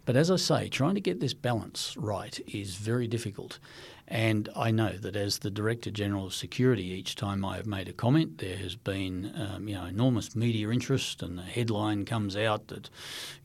But 0.06 0.16
as 0.16 0.32
I 0.32 0.38
say, 0.38 0.70
trying 0.70 0.96
to 0.96 1.02
get 1.02 1.20
this 1.20 1.36
balance 1.36 1.96
right 1.96 2.40
is 2.48 2.76
very 2.76 3.08
difficult. 3.08 3.60
And 4.08 4.50
I 4.56 4.72
know 4.72 4.94
that 4.94 5.16
as 5.16 5.38
the 5.38 5.52
Director 5.52 5.92
General 5.92 6.26
of 6.26 6.34
Security, 6.34 6.86
each 6.86 7.16
time 7.16 7.46
I 7.46 7.58
have 7.58 7.68
made 7.68 7.88
a 7.88 7.94
comment, 7.94 8.40
there 8.40 8.58
has 8.58 8.76
been 8.76 9.32
um, 9.36 9.68
you 9.68 9.76
know 9.76 9.86
enormous 9.86 10.36
media 10.36 10.72
interest, 10.72 11.22
and 11.22 11.38
the 11.38 11.44
headline 11.44 12.06
comes 12.06 12.36
out 12.36 12.70
that 12.70 12.90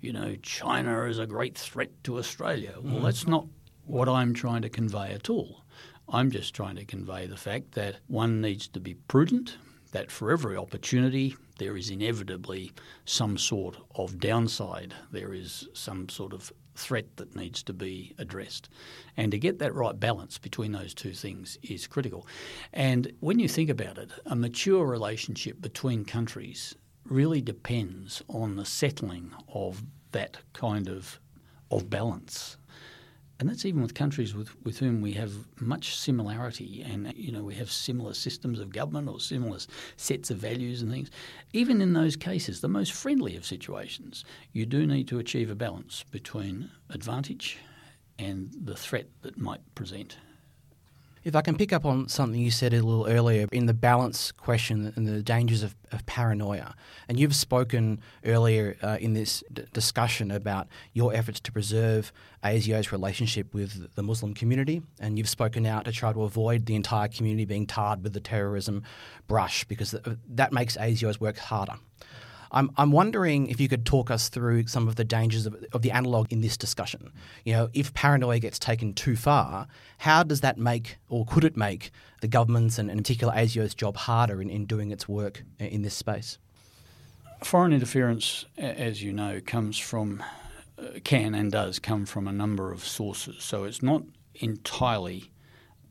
you 0.01 0.11
know 0.11 0.37
China 0.43 1.05
is 1.05 1.19
a 1.19 1.27
great 1.27 1.59
threat 1.59 1.91
to 2.05 2.17
Australia. 2.17 2.77
Well, 2.81 3.01
mm. 3.01 3.03
that's 3.03 3.27
not 3.27 3.47
what 3.85 4.09
I'm 4.09 4.33
trying 4.33 4.63
to 4.63 4.71
convey 4.71 5.13
at 5.13 5.29
all. 5.29 5.65
I'm 6.09 6.31
just 6.31 6.55
trying 6.55 6.77
to 6.77 6.85
convey 6.87 7.27
the 7.27 7.37
fact 7.37 7.73
that 7.73 7.97
one 8.07 8.41
needs 8.41 8.69
to 8.69 8.81
be 8.81 8.95
prudent, 8.95 9.59
that 9.95 10.11
for 10.11 10.33
every 10.33 10.57
opportunity, 10.57 11.37
there 11.59 11.77
is 11.77 11.89
inevitably 11.89 12.73
some 13.05 13.39
sort 13.39 13.77
of 13.95 14.19
downside. 14.19 14.93
There 15.13 15.33
is 15.33 15.69
some 15.73 16.09
sort 16.09 16.33
of 16.33 16.53
threat 16.75 17.17
that 17.17 17.37
needs 17.37 17.63
to 17.63 17.73
be 17.73 18.13
addressed. 18.19 18.69
And 19.17 19.31
to 19.31 19.39
get 19.39 19.61
that 19.61 19.73
right 19.73 19.99
balance 19.99 20.37
between 20.37 20.73
those 20.73 20.95
two 20.95 21.13
things 21.13 21.59
is 21.63 21.87
critical. 21.87 22.27
And 22.73 23.13
when 23.21 23.39
you 23.39 23.47
think 23.47 23.71
about 23.71 23.97
it, 23.99 24.11
a 24.27 24.35
mature 24.35 24.85
relationship 24.85 25.61
between 25.61 26.05
countries 26.05 26.75
really 27.05 27.41
depends 27.41 28.21
on 28.29 28.57
the 28.57 28.65
settling 28.65 29.31
of 29.47 29.85
that 30.11 30.39
kind 30.55 30.89
of 30.89 31.21
of 31.71 31.89
balance 31.89 32.57
and 33.41 33.49
that's 33.49 33.65
even 33.65 33.83
with 33.83 33.95
countries 33.95 34.35
with, 34.35 34.51
with 34.65 34.79
whom 34.79 35.01
we 35.01 35.13
have 35.13 35.33
much 35.61 35.97
similarity 35.97 36.85
and 36.89 37.13
you 37.17 37.33
know 37.33 37.43
we 37.43 37.55
have 37.55 37.71
similar 37.71 38.15
systems 38.15 38.61
of 38.61 38.73
government 38.73 39.09
or 39.09 39.21
similar 39.21 39.59
sets 39.97 40.31
of 40.31 40.39
values 40.39 40.83
and 40.83 40.91
things. 40.91 41.11
Even 41.53 41.81
in 41.81 41.93
those 41.93 42.17
cases 42.17 42.61
the 42.61 42.69
most 42.69 42.93
friendly 42.93 43.37
of 43.37 43.45
situations 43.45 44.25
you 44.53 44.67
do 44.67 44.87
need 44.87 45.09
to 45.09 45.19
achieve 45.19 45.51
a 45.51 45.55
balance 45.55 46.05
between 46.11 46.71
advantage 46.91 47.59
and 48.19 48.51
the 48.63 48.77
threat 48.77 49.07
that 49.23 49.37
might 49.37 49.61
present 49.75 50.17
If 51.25 51.35
I 51.35 51.41
can 51.41 51.57
pick 51.57 51.73
up 51.73 51.87
on 51.87 52.07
something 52.09 52.39
you 52.39 52.51
said 52.51 52.75
a 52.75 52.83
little 52.83 53.07
earlier 53.07 53.49
in 53.51 53.65
the 53.65 53.73
balance 53.73 54.31
question 54.31 54.93
and 54.95 55.07
the 55.07 55.23
dangers 55.23 55.63
of, 55.63 55.75
of 55.91 56.05
paranoia, 56.05 56.75
and 57.09 57.19
you've 57.19 57.35
spoken 57.35 58.03
earlier 58.27 58.77
uh, 58.83 58.99
in 59.01 59.15
this 59.15 59.43
d- 59.51 59.63
discussion 59.73 60.31
about 60.31 60.69
your 60.93 61.15
efforts 61.15 61.41
to 61.41 61.51
preserve 61.51 62.13
ASIO's 62.45 62.93
relationship 62.93 63.55
with 63.55 63.95
the 63.95 64.03
Muslim 64.03 64.35
community, 64.35 64.83
and 65.01 65.17
you've 65.17 65.31
spoken 65.31 65.65
out 65.65 65.87
to 65.87 65.93
try 65.93 66.13
to 66.13 66.25
avoid 66.25 66.67
the 66.67 66.75
entire 66.75 67.09
community 67.09 67.47
being 67.47 67.67
tarred 67.67 68.03
with 68.03 68.13
the 68.13 68.21
terrorism 68.21 68.83
brush 69.27 69.65
because 69.65 69.95
that 70.29 70.53
makes 70.53 70.77
ASIO's 70.77 71.19
work 71.19 71.39
harder. 71.39 71.77
I'm, 72.55 72.71
I'm 72.77 72.93
wondering 72.93 73.49
if 73.49 73.61
you 73.61 73.69
could 73.69 73.85
talk 73.85 74.11
us 74.11 74.29
through 74.29 74.69
some 74.69 74.89
of 74.89 74.95
the 74.95 75.05
dangers 75.05 75.45
of, 75.45 75.57
of 75.73 75.83
the 75.83 75.91
analog 75.91 76.33
in 76.33 76.41
this 76.41 76.57
discussion. 76.57 77.13
You 77.45 77.53
know, 77.53 77.69
if 77.75 77.93
paranoia 77.93 78.39
gets 78.39 78.59
taken 78.59 78.95
too 78.95 79.17
far, 79.17 79.67
how 79.99 80.23
does 80.23 80.41
that 80.41 80.57
make, 80.57 80.99
or 81.09 81.27
could 81.27 81.45
it 81.45 81.57
make, 81.57 81.91
the 82.21 82.29
government's 82.29 82.79
and 82.79 82.91
in 82.91 82.99
particular 82.99 83.35
ASIO's 83.35 83.75
job 83.75 83.97
harder 83.97 84.41
in, 84.41 84.49
in 84.49 84.67
doing 84.67 84.93
its 84.93 85.09
work 85.09 85.43
in 85.59 85.83
this 85.83 85.95
space? 85.95 86.39
Foreign 87.43 87.73
interference, 87.73 88.47
as 88.57 89.03
you 89.03 89.13
know, 89.13 89.41
comes 89.45 89.77
from, 89.77 90.23
uh, 90.79 91.01
can 91.03 91.35
and 91.35 91.51
does 91.51 91.79
come 91.79 92.07
from 92.07 92.29
a 92.29 92.33
number 92.33 92.73
of 92.73 92.85
sources. 92.85 93.43
So 93.43 93.65
it's 93.65 93.83
not 93.83 94.03
entirely 94.37 95.31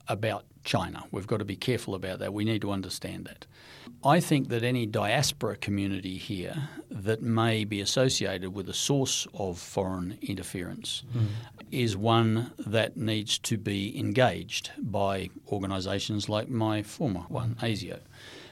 about 0.07 0.45
China. 0.63 1.03
We've 1.11 1.27
got 1.27 1.37
to 1.37 1.45
be 1.45 1.55
careful 1.55 1.95
about 1.95 2.19
that. 2.19 2.33
We 2.33 2.45
need 2.45 2.61
to 2.61 2.71
understand 2.71 3.25
that. 3.25 3.45
I 4.03 4.19
think 4.19 4.49
that 4.49 4.63
any 4.63 4.85
diaspora 4.85 5.57
community 5.57 6.17
here 6.17 6.69
that 6.89 7.21
may 7.21 7.65
be 7.65 7.81
associated 7.81 8.53
with 8.53 8.69
a 8.69 8.73
source 8.73 9.27
of 9.33 9.59
foreign 9.59 10.17
interference 10.21 11.03
mm. 11.15 11.27
is 11.71 11.97
one 11.97 12.51
that 12.59 12.97
needs 12.97 13.37
to 13.39 13.57
be 13.57 13.97
engaged 13.97 14.71
by 14.77 15.29
organisations 15.51 16.29
like 16.29 16.49
my 16.49 16.83
former 16.83 17.21
one, 17.21 17.55
ASIO. 17.61 17.99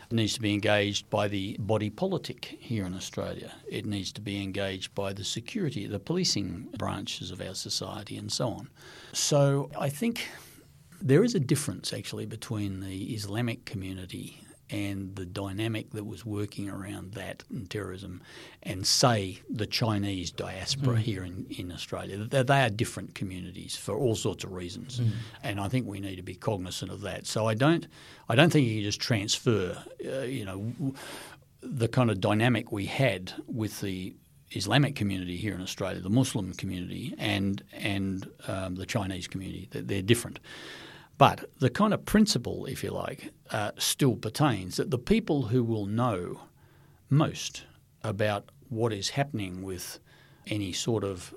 It 0.10 0.16
needs 0.16 0.34
to 0.34 0.42
be 0.42 0.54
engaged 0.54 1.10
by 1.10 1.30
the 1.30 1.56
body 1.58 1.90
politic 1.90 2.58
here 2.60 2.86
in 2.86 2.94
Australia. 2.94 3.54
It 3.70 3.86
needs 3.86 4.12
to 4.14 4.22
be 4.22 4.44
engaged 4.44 4.94
by 4.94 5.14
the 5.14 5.24
security, 5.24 5.88
the 5.88 6.00
policing 6.00 6.68
branches 6.78 7.32
of 7.32 7.40
our 7.40 7.56
society, 7.56 8.18
and 8.18 8.30
so 8.30 8.50
on. 8.50 8.70
So 9.14 9.70
I 9.80 9.88
think 9.88 10.28
there 11.02 11.24
is 11.24 11.36
a 11.36 11.40
difference 11.40 11.94
actually 11.94 12.26
between 12.26 12.80
the 12.80 13.14
Islamic 13.14 13.66
community 13.66 14.42
and 14.72 15.16
the 15.18 15.26
dynamic 15.26 15.92
that 15.92 16.06
was 16.06 16.26
working 16.26 16.70
around 16.70 17.14
that 17.14 17.44
and 17.50 17.70
terrorism, 17.70 18.22
and 18.64 18.88
say 18.88 19.40
the 19.50 19.66
Chinese 19.66 20.32
diaspora 20.32 20.96
mm. 20.96 21.00
here 21.00 21.24
in, 21.24 21.46
in 21.50 21.72
Australia. 21.74 22.18
They, 22.18 22.44
they, 22.44 22.62
are 22.62 22.70
different 22.70 23.14
communities 23.14 23.76
for 23.76 23.98
all 23.98 24.16
sorts 24.16 24.46
of 24.46 24.54
reasons, 24.54 25.02
mm. 25.02 25.12
and 25.44 25.60
I 25.60 25.68
think 25.68 25.88
we 25.88 26.00
need 26.00 26.16
to 26.16 26.24
be 26.24 26.36
cognizant 26.36 26.90
of 26.90 27.02
that. 27.02 27.28
So 27.28 27.48
I 27.48 27.54
don't, 27.54 27.86
I 28.30 28.36
don't 28.36 28.50
think 28.50 28.66
you 28.66 28.76
can 28.76 28.84
just 28.84 29.02
transfer, 29.02 29.78
uh, 30.06 30.22
you 30.22 30.46
know, 30.46 30.94
the 31.62 31.90
kind 31.90 32.10
of 32.10 32.22
dynamic 32.22 32.72
we 32.72 32.86
had 32.86 33.34
with 33.48 33.82
the 33.82 34.16
Islamic 34.52 34.96
community 34.96 35.36
here 35.36 35.54
in 35.54 35.62
Australia, 35.62 36.00
the 36.00 36.10
Muslim 36.10 36.54
community, 36.54 37.14
and 37.18 37.62
and 37.74 38.30
um, 38.48 38.76
the 38.76 38.86
Chinese 38.86 39.28
community. 39.28 39.68
They're, 39.72 39.82
they're 39.82 40.02
different. 40.02 40.40
But 41.22 41.52
the 41.60 41.70
kind 41.70 41.94
of 41.94 42.04
principle, 42.04 42.66
if 42.66 42.84
you 42.84 42.90
like, 42.90 43.30
uh, 43.52 43.74
still 43.78 44.16
pertains 44.16 44.78
that 44.78 44.90
the 44.90 44.98
people 44.98 45.44
who 45.44 45.64
will 45.64 45.86
know 45.86 46.42
most 47.12 47.66
about 48.04 48.50
what 48.70 48.92
is 48.92 49.10
happening 49.10 49.62
with 49.62 50.00
any 50.48 50.74
sort 50.74 51.04
of 51.04 51.36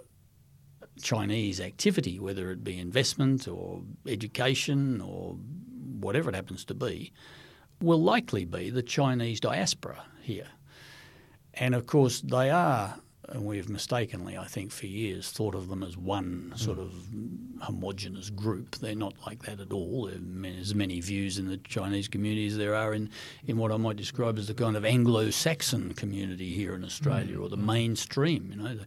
Chinese 1.03 1.61
activity, 1.61 2.19
whether 2.19 2.51
it 2.51 2.65
be 2.65 2.79
investment 2.79 3.47
or 3.47 3.83
education 4.09 5.03
or 5.03 5.35
whatever 6.01 6.31
it 6.31 6.35
happens 6.35 6.65
to 6.65 6.75
be, 6.75 7.13
will 7.83 8.01
likely 8.01 8.47
be 8.47 8.71
the 8.71 8.83
Chinese 8.83 9.39
diaspora 9.39 10.03
here. 10.23 10.49
And 11.53 11.75
of 11.75 11.85
course, 11.85 12.23
they 12.23 12.49
are 12.49 13.01
and 13.29 13.45
we've 13.45 13.69
mistakenly, 13.69 14.37
I 14.37 14.45
think, 14.45 14.71
for 14.71 14.87
years 14.87 15.31
thought 15.31 15.55
of 15.55 15.69
them 15.69 15.83
as 15.83 15.97
one 15.97 16.53
mm. 16.55 16.59
sort 16.59 16.79
of 16.79 16.93
homogenous 17.61 18.31
group. 18.31 18.77
They're 18.77 18.95
not 18.95 19.15
like 19.27 19.45
that 19.45 19.61
at 19.61 19.73
all. 19.73 20.07
There's 20.07 20.61
as 20.61 20.75
many 20.75 21.01
views 21.01 21.39
in 21.39 21.49
the 21.49 21.57
Chinese 21.59 22.09
community 22.09 22.47
as 22.47 22.57
there 22.57 22.75
are 22.75 22.95
in, 22.95 23.11
in 23.47 23.57
what 23.57 23.73
I 23.73 23.77
might 23.77 23.97
describe 23.97 24.39
as 24.39 24.49
the 24.49 24.55
kind 24.55 24.77
of 24.77 24.85
Anglo-Saxon 24.85 25.95
community 25.95 26.53
here 26.53 26.75
in 26.75 26.85
Australia, 26.85 27.37
mm. 27.37 27.43
or 27.43 27.49
the 27.49 27.57
mm. 27.57 27.65
mainstream. 27.65 28.51
You 28.51 28.63
know, 28.63 28.79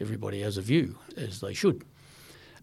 everybody 0.00 0.40
has 0.42 0.56
a 0.56 0.62
view, 0.62 0.96
as 1.16 1.40
they 1.40 1.54
should. 1.54 1.84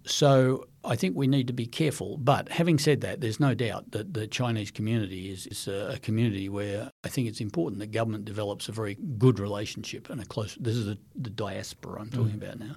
So 0.07 0.67
I 0.83 0.95
think 0.95 1.15
we 1.15 1.27
need 1.27 1.47
to 1.47 1.53
be 1.53 1.65
careful. 1.65 2.17
But 2.17 2.49
having 2.49 2.79
said 2.79 3.01
that, 3.01 3.21
there's 3.21 3.39
no 3.39 3.53
doubt 3.53 3.91
that 3.91 4.13
the 4.13 4.25
Chinese 4.25 4.71
community 4.71 5.29
is, 5.29 5.45
is 5.47 5.67
a, 5.67 5.99
community 6.01 6.47
where 6.49 6.89
I 7.03 7.09
think 7.09 7.27
it's 7.27 7.41
important 7.41 7.79
that 7.79 7.91
government 7.91 8.25
develops 8.25 8.69
a 8.69 8.71
very 8.71 8.95
good 9.17 9.39
relationship 9.39 10.09
and 10.09 10.21
a 10.21 10.25
close. 10.25 10.57
This 10.59 10.75
is 10.75 10.85
the, 10.85 10.97
the 11.15 11.29
diaspora 11.29 12.01
I'm 12.01 12.09
talking 12.09 12.39
mm. 12.39 12.43
about 12.43 12.59
now. 12.59 12.75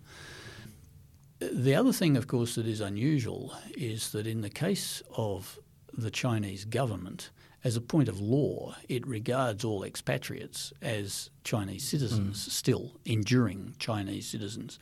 The 1.39 1.75
other 1.75 1.93
thing, 1.93 2.17
of 2.17 2.27
course, 2.27 2.57
that 2.57 2.67
is 2.67 2.81
unusual 2.81 3.55
is 3.77 4.11
that 4.13 4.27
in 4.27 4.43
the 4.43 4.51
case 4.51 5.03
of 5.17 5.59
the 5.97 6.11
Chinese 6.11 6.65
government, 6.65 7.31
as 7.63 7.77
a 7.77 7.81
point 7.81 8.09
of 8.09 8.21
law, 8.21 8.75
it 8.89 9.07
regards 9.07 9.65
all 9.65 9.85
expatriates 9.85 10.73
as 10.83 11.31
Chinese 11.45 11.87
citizens, 11.87 12.47
mm. 12.47 12.51
still 12.51 12.97
enduring 13.05 13.75
Chinese 13.79 14.27
citizens. 14.27 14.79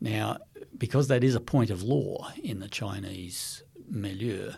Now, 0.00 0.38
because 0.76 1.08
that 1.08 1.22
is 1.22 1.34
a 1.34 1.40
point 1.40 1.70
of 1.70 1.82
law 1.82 2.32
in 2.42 2.60
the 2.60 2.68
Chinese 2.68 3.62
milieu, 3.88 4.52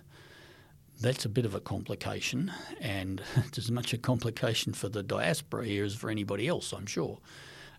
that's 1.00 1.24
a 1.24 1.28
bit 1.28 1.44
of 1.44 1.54
a 1.54 1.60
complication, 1.60 2.52
and 2.80 3.22
it's 3.36 3.58
as 3.58 3.70
much 3.70 3.92
a 3.92 3.98
complication 3.98 4.72
for 4.72 4.88
the 4.88 5.02
diaspora 5.02 5.66
here 5.66 5.84
as 5.84 5.94
for 5.94 6.10
anybody 6.10 6.46
else, 6.46 6.72
I'm 6.72 6.86
sure. 6.86 7.18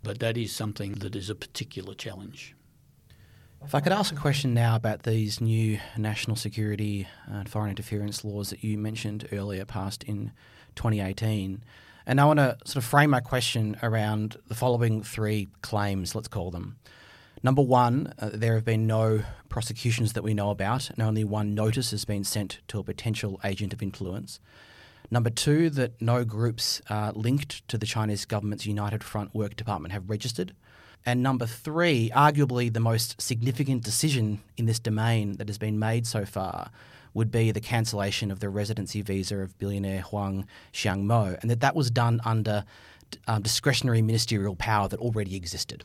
But 0.04 0.19
that 0.19 0.38
is 0.38 0.54
something 0.54 0.93
that 0.95 1.15
is 1.15 1.30
a 1.30 1.36
particular 1.36 1.93
challenge. 1.93 2.56
If 3.63 3.73
I 3.73 3.80
could 3.80 3.93
ask 3.93 4.12
a 4.12 4.17
question 4.17 4.54
now 4.54 4.76
about 4.76 5.04
these 5.04 5.39
new 5.39 5.80
national 5.97 6.36
security 6.36 7.08
uh, 7.32 7.36
and 7.36 7.49
foreign 7.49 7.69
interference 7.69 8.26
laws 8.26 8.49
that 8.49 8.62
you 8.62 8.78
mentioned 8.78 9.30
earlier, 9.32 9.63
passed 9.63 10.04
in 10.04 10.34
2018. 10.76 11.63
And 12.06 12.19
I 12.19 12.26
want 12.26 12.39
to 12.39 12.58
sort 12.65 12.84
of 12.84 12.84
frame 12.84 13.12
my 13.12 13.21
question 13.21 13.78
around 13.82 14.36
the 14.49 14.56
following 14.56 15.02
three 15.02 15.47
claims, 15.62 16.13
let's 16.13 16.28
call 16.28 16.52
them. 16.52 16.76
Number 17.45 17.62
one, 17.62 18.13
uh, 18.19 18.29
there 18.34 18.56
have 18.56 18.63
been 18.63 18.88
no 18.88 19.21
prosecutions 19.49 20.13
that 20.13 20.23
we 20.23 20.34
know 20.34 20.49
about, 20.49 20.89
and 20.89 21.01
only 21.01 21.25
one 21.25 21.53
notice 21.53 21.91
has 21.91 22.06
been 22.06 22.23
sent 22.23 22.60
to 22.69 22.79
a 22.79 22.84
potential 22.84 23.38
agent 23.43 23.73
of 23.73 23.84
influence. 23.84 24.39
Number 25.12 25.29
two, 25.29 25.69
that 25.71 26.01
no 26.01 26.23
groups 26.23 26.82
uh, 26.89 27.12
linked 27.13 27.67
to 27.67 27.77
the 27.77 27.86
Chinese 27.86 28.23
government's 28.23 28.65
United 28.65 29.03
Front 29.03 29.36
Work 29.36 29.58
Department 29.58 29.91
have 29.91 30.10
registered. 30.10 30.56
And 31.06 31.21
number 31.21 31.45
three, 31.45 32.10
arguably 32.15 32.71
the 32.71 32.79
most 32.79 33.21
significant 33.21 33.84
decision 33.84 34.41
in 34.56 34.65
this 34.65 34.79
domain 34.79 35.34
that 35.34 35.49
has 35.49 35.58
been 35.58 35.77
made 35.77 36.08
so 36.08 36.23
far, 36.23 36.71
would 37.13 37.29
be 37.29 37.51
the 37.51 37.60
cancellation 37.60 38.32
of 38.32 38.39
the 38.39 38.49
residency 38.49 39.01
visa 39.01 39.36
of 39.39 39.58
billionaire 39.60 40.01
Huang 40.01 40.47
Xiangmo, 40.71 41.38
and 41.41 41.51
that 41.51 41.60
that 41.60 41.75
was 41.75 41.91
done 41.91 42.21
under 42.23 42.63
um, 43.27 43.41
discretionary 43.41 44.01
ministerial 44.01 44.56
power 44.56 44.88
that 44.88 44.99
already 44.99 45.36
existed. 45.36 45.84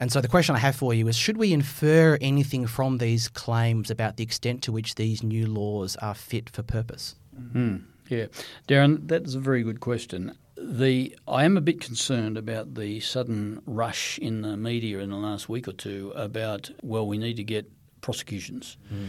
And 0.00 0.10
so 0.10 0.20
the 0.20 0.28
question 0.28 0.54
I 0.54 0.58
have 0.58 0.76
for 0.76 0.92
you 0.92 1.08
is 1.08 1.16
should 1.16 1.36
we 1.36 1.52
infer 1.52 2.18
anything 2.20 2.66
from 2.66 2.98
these 2.98 3.28
claims 3.28 3.90
about 3.90 4.16
the 4.16 4.24
extent 4.24 4.62
to 4.64 4.72
which 4.72 4.96
these 4.96 5.22
new 5.22 5.46
laws 5.46 5.96
are 5.96 6.14
fit 6.14 6.50
for 6.50 6.62
purpose? 6.62 7.14
Mm-hmm. 7.38 7.76
Yeah. 8.08 8.26
Darren, 8.68 9.06
that's 9.08 9.34
a 9.34 9.40
very 9.40 9.62
good 9.62 9.80
question. 9.80 10.36
The 10.56 11.16
I 11.26 11.44
am 11.44 11.56
a 11.56 11.60
bit 11.60 11.80
concerned 11.80 12.36
about 12.38 12.74
the 12.74 13.00
sudden 13.00 13.62
rush 13.66 14.18
in 14.18 14.42
the 14.42 14.56
media 14.56 14.98
in 15.00 15.10
the 15.10 15.16
last 15.16 15.48
week 15.48 15.68
or 15.68 15.72
two 15.72 16.12
about 16.14 16.70
well 16.82 17.06
we 17.06 17.18
need 17.18 17.36
to 17.36 17.44
get 17.44 17.70
prosecutions. 18.00 18.76
Mm. 18.92 19.08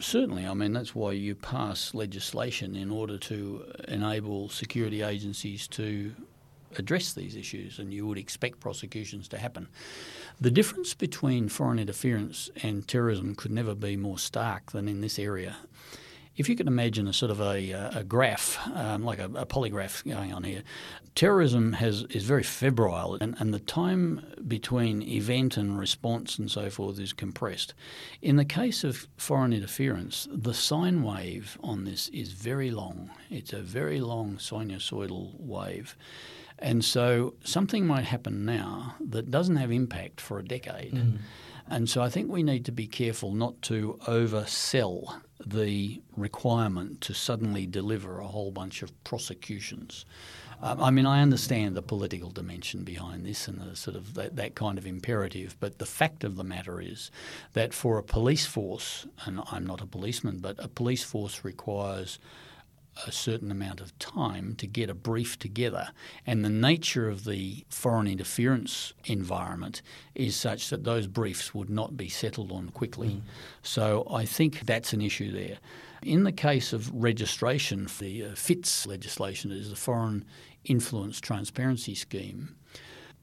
Certainly, 0.00 0.46
I 0.46 0.54
mean 0.54 0.72
that's 0.72 0.94
why 0.94 1.12
you 1.12 1.34
pass 1.34 1.94
legislation 1.94 2.76
in 2.76 2.90
order 2.90 3.18
to 3.18 3.64
enable 3.88 4.48
security 4.48 5.02
agencies 5.02 5.66
to 5.68 6.14
address 6.78 7.12
these 7.12 7.36
issues, 7.36 7.78
and 7.78 7.92
you 7.92 8.06
would 8.06 8.18
expect 8.18 8.60
prosecutions 8.60 9.28
to 9.28 9.38
happen. 9.38 9.68
The 10.40 10.50
difference 10.50 10.94
between 10.94 11.48
foreign 11.48 11.78
interference 11.78 12.50
and 12.62 12.86
terrorism 12.86 13.34
could 13.34 13.50
never 13.50 13.74
be 13.74 13.96
more 13.96 14.18
stark 14.18 14.72
than 14.72 14.88
in 14.88 15.00
this 15.00 15.18
area. 15.18 15.56
If 16.36 16.50
you 16.50 16.56
can 16.56 16.68
imagine 16.68 17.08
a 17.08 17.14
sort 17.14 17.30
of 17.30 17.40
a, 17.40 17.70
a 17.72 18.04
graph, 18.04 18.58
um, 18.74 19.04
like 19.04 19.18
a, 19.18 19.24
a, 19.24 19.46
polygraph 19.46 20.06
going 20.06 20.34
on 20.34 20.44
here, 20.44 20.62
terrorism 21.14 21.72
has 21.72 22.02
is 22.10 22.24
very 22.24 22.42
febrile, 22.42 23.16
and, 23.18 23.34
and 23.38 23.54
the 23.54 23.58
time 23.58 24.22
between 24.46 25.00
event 25.00 25.56
and 25.56 25.78
response 25.78 26.38
and 26.38 26.50
so 26.50 26.68
forth 26.68 27.00
is 27.00 27.14
compressed. 27.14 27.72
In 28.20 28.36
the 28.36 28.44
case 28.44 28.84
of 28.84 29.08
foreign 29.16 29.54
interference, 29.54 30.28
the 30.30 30.52
sine 30.52 31.02
wave 31.02 31.56
on 31.62 31.84
this 31.84 32.08
is 32.10 32.32
very 32.32 32.70
long. 32.70 33.10
It's 33.30 33.54
a 33.54 33.62
very 33.62 34.00
long 34.00 34.36
sinusoidal 34.36 35.40
wave. 35.40 35.96
And 36.58 36.84
so 36.84 37.34
something 37.44 37.86
might 37.86 38.04
happen 38.04 38.44
now 38.44 38.94
that 39.00 39.30
doesn't 39.30 39.56
have 39.56 39.70
impact 39.70 40.20
for 40.20 40.38
a 40.38 40.44
decade. 40.44 40.94
Mm. 40.94 41.18
And 41.68 41.90
so 41.90 42.00
I 42.00 42.08
think 42.08 42.30
we 42.30 42.42
need 42.42 42.64
to 42.66 42.72
be 42.72 42.86
careful 42.86 43.32
not 43.32 43.60
to 43.62 43.98
oversell 44.06 45.20
the 45.44 46.00
requirement 46.16 47.00
to 47.02 47.14
suddenly 47.14 47.66
deliver 47.66 48.20
a 48.20 48.26
whole 48.26 48.50
bunch 48.52 48.82
of 48.82 49.04
prosecutions. 49.04 50.06
Um, 50.62 50.82
I 50.82 50.90
mean, 50.90 51.04
I 51.04 51.20
understand 51.20 51.76
the 51.76 51.82
political 51.82 52.30
dimension 52.30 52.82
behind 52.82 53.26
this 53.26 53.46
and 53.46 53.60
the 53.60 53.76
sort 53.76 53.96
of 53.96 54.14
that, 54.14 54.36
that 54.36 54.54
kind 54.54 54.78
of 54.78 54.86
imperative, 54.86 55.56
but 55.60 55.78
the 55.78 55.86
fact 55.86 56.24
of 56.24 56.36
the 56.36 56.44
matter 56.44 56.80
is 56.80 57.10
that 57.52 57.74
for 57.74 57.98
a 57.98 58.02
police 58.02 58.46
force, 58.46 59.06
and 59.26 59.42
I'm 59.52 59.66
not 59.66 59.82
a 59.82 59.86
policeman, 59.86 60.38
but 60.38 60.56
a 60.58 60.68
police 60.68 61.04
force 61.04 61.44
requires 61.44 62.18
a 63.06 63.12
certain 63.12 63.50
amount 63.50 63.80
of 63.80 63.96
time 63.98 64.54
to 64.56 64.66
get 64.66 64.88
a 64.88 64.94
brief 64.94 65.38
together. 65.38 65.88
And 66.26 66.44
the 66.44 66.50
nature 66.50 67.08
of 67.08 67.24
the 67.24 67.64
foreign 67.68 68.06
interference 68.06 68.92
environment 69.04 69.82
is 70.14 70.36
such 70.36 70.70
that 70.70 70.84
those 70.84 71.06
briefs 71.06 71.54
would 71.54 71.68
not 71.68 71.96
be 71.96 72.08
settled 72.08 72.50
on 72.52 72.70
quickly. 72.70 73.08
Mm. 73.08 73.20
So 73.62 74.06
I 74.10 74.24
think 74.24 74.60
that's 74.60 74.92
an 74.92 75.02
issue 75.02 75.30
there. 75.32 75.58
In 76.02 76.24
the 76.24 76.32
case 76.32 76.72
of 76.72 76.90
registration, 76.94 77.88
the 77.98 78.24
uh, 78.24 78.34
FITS 78.34 78.86
legislation 78.86 79.50
is 79.50 79.70
the 79.70 79.76
Foreign 79.76 80.24
Influence 80.64 81.20
Transparency 81.20 81.94
Scheme. 81.94 82.56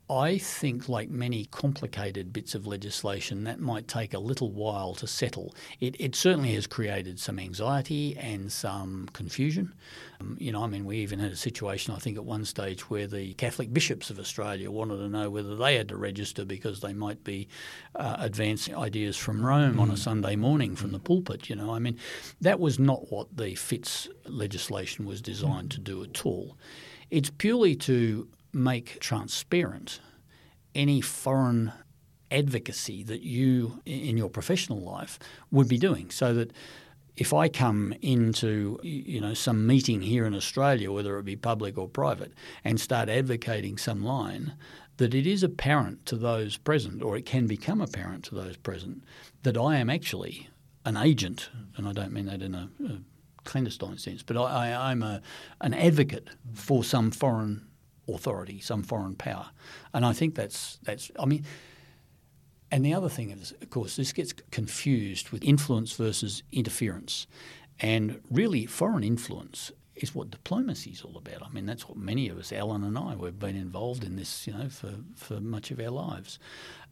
I 0.10 0.38
think, 0.38 0.90
like 0.90 1.10
many 1.10 1.46
complicated 1.46 2.34
bits 2.34 2.56
of 2.56 2.68
legislation, 2.68 3.46
that 3.46 3.62
might 3.62 3.88
take 3.88 4.14
a 4.14 4.20
little 4.20 4.52
while 4.52 4.96
to 4.96 5.08
settle. 5.08 5.56
It, 5.80 5.96
it 5.98 6.14
certainly 6.14 6.54
has 6.56 6.68
created 6.68 7.22
some 7.22 7.40
anxiety 7.40 8.18
and 8.18 8.52
some 8.52 9.08
confusion. 9.14 9.74
Um, 10.20 10.36
you 10.42 10.52
know, 10.52 10.62
I 10.62 10.68
mean, 10.68 10.84
we 10.84 10.98
even 10.98 11.20
had 11.20 11.32
a 11.32 11.38
situation, 11.38 11.94
I 11.94 12.00
think, 12.00 12.18
at 12.18 12.26
one 12.26 12.44
stage 12.44 12.90
where 12.90 13.08
the 13.08 13.34
Catholic 13.36 13.74
bishops 13.74 14.10
of 14.10 14.20
Australia 14.20 14.70
wanted 14.70 14.98
to 14.98 15.08
know 15.08 15.30
whether 15.30 15.56
they 15.56 15.76
had 15.76 15.88
to 15.88 15.96
register 15.96 16.44
because 16.44 16.82
they 16.82 16.94
might 16.94 17.24
be 17.24 17.48
uh, 17.96 18.18
advancing 18.20 18.76
ideas 18.76 19.16
from 19.16 19.46
Rome 19.46 19.76
mm. 19.76 19.80
on 19.80 19.90
a 19.90 19.94
mm. 19.94 19.98
Sunday 19.98 20.36
morning 20.36 20.76
from 20.76 20.92
the 20.92 21.00
pulpit. 21.00 21.50
You 21.50 21.56
know, 21.56 21.74
I 21.74 21.80
mean, 21.80 21.98
that 22.42 22.60
was 22.60 22.78
not 22.78 23.10
what 23.10 23.38
the 23.38 23.56
FITS 23.56 24.10
legislation 24.26 25.06
was 25.06 25.22
designed 25.22 25.72
to 25.72 25.80
do 25.80 26.04
at 26.04 26.26
all. 26.26 26.58
It's 27.10 27.30
purely 27.30 27.76
to 27.78 28.28
make 28.54 29.00
transparent 29.00 30.00
any 30.76 31.02
foreign 31.02 31.72
advocacy 32.32 33.04
that 33.04 33.22
you 33.22 33.80
in 33.86 34.18
your 34.18 34.30
professional 34.30 34.80
life 34.80 35.20
would 35.52 35.68
be 35.68 35.78
doing 35.78 36.10
so 36.10 36.34
that 36.34 36.52
if 37.16 37.32
I 37.32 37.48
come 37.48 37.94
into 38.02 38.80
you 38.82 39.22
know 39.22 39.36
some 39.36 39.68
meeting 39.68 40.02
here 40.02 40.26
in 40.26 40.34
Australia 40.34 40.92
whether 40.92 41.18
it 41.20 41.26
be 41.26 41.36
public 41.36 41.78
or 41.78 41.88
private 41.88 42.34
and 42.64 42.80
start 42.80 43.08
advocating 43.08 43.78
some 43.78 44.04
line 44.04 44.54
that 44.98 45.14
it 45.14 45.28
is 45.28 45.44
apparent 45.44 46.06
to 46.08 46.16
those 46.16 46.58
present 46.58 47.04
or 47.04 47.16
it 47.16 47.26
can 47.26 47.46
become 47.46 47.82
apparent 47.82 48.24
to 48.26 48.36
those 48.36 48.58
present 48.58 49.04
that 49.44 49.58
I 49.58 49.78
am 49.78 49.90
actually 49.90 50.50
an 50.86 50.98
agent 50.98 51.50
and 51.78 51.88
I 51.88 51.94
don't 51.94 52.14
mean 52.14 52.26
that 52.26 52.42
in 52.42 52.56
a, 52.56 52.70
a 52.84 52.98
clandestine 53.44 54.00
sense 54.00 54.24
but 54.24 54.38
I, 54.38 54.92
I'm 54.92 55.04
a, 55.04 55.22
an 55.62 55.76
advocate 55.76 56.30
for 56.56 56.84
some 56.84 57.12
foreign 57.12 57.68
authority, 58.08 58.60
some 58.60 58.84
foreign 58.84 59.16
power. 59.16 59.50
And 59.94 60.06
I 60.06 60.14
think 60.14 60.36
that's 60.36 60.80
that's. 60.84 61.12
I 61.20 61.26
mean, 61.26 61.46
and 62.72 62.84
the 62.84 62.94
other 62.94 63.10
thing 63.10 63.30
is, 63.30 63.54
of 63.62 63.70
course, 63.70 63.96
this 63.96 64.14
gets 64.14 64.34
confused 64.52 65.30
with 65.30 65.44
influence 65.44 65.94
versus 65.94 66.44
interference, 66.52 67.28
and 67.80 68.20
really, 68.30 68.66
foreign 68.66 69.04
influence 69.04 69.72
is 69.96 70.16
what 70.16 70.32
diplomacy 70.32 70.90
is 70.92 71.04
all 71.04 71.18
about. 71.18 71.44
I 71.44 71.50
mean, 71.50 71.66
that's 71.66 71.88
what 71.88 71.98
many 71.98 72.30
of 72.30 72.38
us, 72.40 72.52
Alan 72.52 72.84
and 72.84 72.98
I, 72.98 73.16
we've 73.16 73.38
been 73.38 73.56
involved 73.56 74.04
in 74.04 74.16
this, 74.16 74.48
you 74.48 74.54
know, 74.54 74.70
for, 74.70 74.96
for 75.16 75.40
much 75.40 75.70
of 75.70 75.80
our 75.80 75.92
lives. 75.92 76.40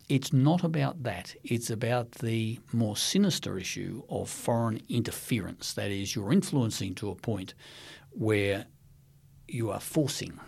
It's 0.07 0.31
not 0.31 0.63
about 0.63 1.03
that. 1.03 1.35
It's 1.43 1.69
about 1.69 2.11
the 2.11 2.59
more 2.71 2.95
sinister 2.95 3.57
issue 3.57 4.03
of 4.09 4.29
foreign 4.29 4.81
interference. 4.87 5.73
That 5.73 5.89
is, 5.89 6.15
you're 6.15 6.31
influencing 6.31 6.95
to 6.95 7.09
a 7.09 7.15
point 7.15 7.53
where 8.11 8.65
you 9.47 9.71
are 9.71 9.79
forcing 9.79 10.39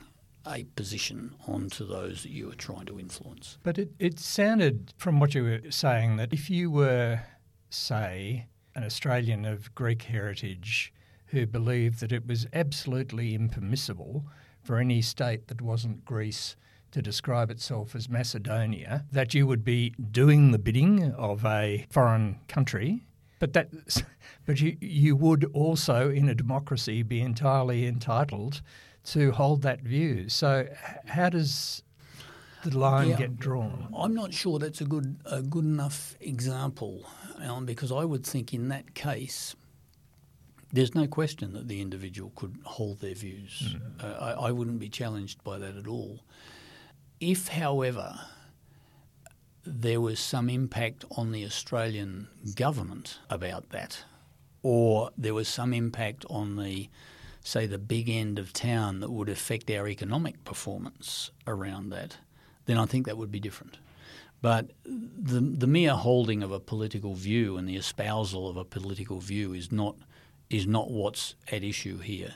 a 0.46 0.66
position 0.76 1.36
onto 1.48 1.86
those 1.86 2.24
that 2.24 2.32
you 2.32 2.48
were 2.48 2.56
trying 2.56 2.86
to 2.86 3.00
influence. 3.00 3.58
But 3.64 3.78
it, 3.78 3.92
it 4.00 4.20
sounded 4.20 4.94
from 4.98 5.20
what 5.20 5.34
you 5.34 5.44
were 5.44 5.72
saying 5.72 6.18
that 6.18 6.34
if 6.34 6.50
you 6.50 6.70
were, 6.70 7.22
say, 7.70 8.48
an 8.76 8.84
Australian 8.84 9.46
of 9.46 9.74
Greek 9.76 10.04
heritage 10.04 10.94
who 11.28 11.46
believed 11.46 12.00
that 12.00 12.12
it 12.12 12.28
was 12.28 12.46
absolutely 12.54 13.34
impermissible 13.34 14.26
for 14.62 14.78
any 14.78 15.02
state 15.02 15.48
that 15.48 15.62
wasn't 15.62 16.06
Greece 16.06 16.56
to 16.92 17.02
describe 17.02 17.50
itself 17.50 17.96
as 17.96 18.08
Macedonia, 18.08 19.04
that 19.12 19.34
you 19.34 19.48
would 19.48 19.64
be 19.64 19.94
doing 20.12 20.52
the 20.52 20.60
bidding 20.60 21.12
of 21.14 21.44
a 21.44 21.88
foreign 21.90 22.40
country. 22.48 23.04
But 23.40 23.54
that, 23.54 23.70
but 24.46 24.62
you, 24.62 24.78
you 24.80 25.16
would 25.16 25.44
also, 25.54 26.10
in 26.10 26.30
a 26.30 26.36
democracy, 26.36 27.02
be 27.02 27.20
entirely 27.20 27.88
entitled 27.88 28.62
to 29.06 29.32
hold 29.32 29.62
that 29.64 29.82
view. 29.82 30.30
So, 30.30 30.68
how 31.06 31.30
does 31.30 31.84
the 32.64 32.78
line 32.78 33.10
yeah, 33.10 33.18
get 33.18 33.40
drawn? 33.40 33.94
I'm 33.96 34.14
not 34.14 34.34
sure 34.34 34.60
that's 34.60 34.82
a 34.82 34.86
good 34.86 35.18
a 35.26 35.42
good 35.42 35.66
enough 35.66 36.16
example, 36.22 37.06
Alan, 37.42 37.66
because 37.66 37.92
I 37.92 38.06
would 38.06 38.26
think 38.26 38.54
in 38.54 38.70
that 38.70 38.94
case. 38.94 39.56
There's 40.72 40.96
no 40.96 41.06
question 41.06 41.54
that 41.54 41.68
the 41.68 41.82
individual 41.82 42.32
could 42.36 42.58
hold 42.64 43.00
their 43.00 43.14
views. 43.14 43.76
Mm. 43.76 44.04
Uh, 44.04 44.18
I, 44.20 44.48
I 44.48 44.52
wouldn't 44.52 44.80
be 44.80 44.90
challenged 44.90 45.44
by 45.44 45.60
that 45.60 45.76
at 45.76 45.86
all. 45.86 46.22
If, 47.20 47.50
however, 47.50 48.20
there 49.66 50.02
was 50.02 50.20
some 50.20 50.50
impact 50.50 51.06
on 51.16 51.32
the 51.32 51.46
Australian 51.46 52.28
government 52.56 53.20
about 53.30 53.70
that, 53.70 54.04
or 54.64 55.12
there 55.16 55.34
was 55.34 55.48
some 55.48 55.74
impact 55.74 56.26
on 56.30 56.56
the 56.56 56.90
say, 57.44 57.66
the 57.66 57.78
big 57.78 58.10
end 58.10 58.40
of 58.40 58.54
town 58.54 59.02
that 59.02 59.12
would 59.12 59.30
affect 59.30 59.70
our 59.70 59.88
economic 59.88 60.44
performance 60.46 61.32
around 61.46 61.90
that, 61.90 62.18
then 62.66 62.78
I 62.78 62.86
think 62.86 63.06
that 63.06 63.18
would 63.18 63.32
be 63.32 63.40
different. 63.40 63.78
But 64.42 64.72
the, 64.86 65.40
the 65.40 65.68
mere 65.68 65.94
holding 65.94 66.44
of 66.44 66.52
a 66.52 66.60
political 66.60 67.14
view 67.14 67.58
and 67.58 67.68
the 67.68 67.78
espousal 67.78 68.50
of 68.50 68.58
a 68.58 68.66
political 68.66 69.20
view 69.20 69.54
is 69.54 69.72
not, 69.72 69.96
is 70.50 70.68
not 70.68 70.92
what's 70.92 71.36
at 71.52 71.64
issue 71.64 72.00
here. 72.00 72.36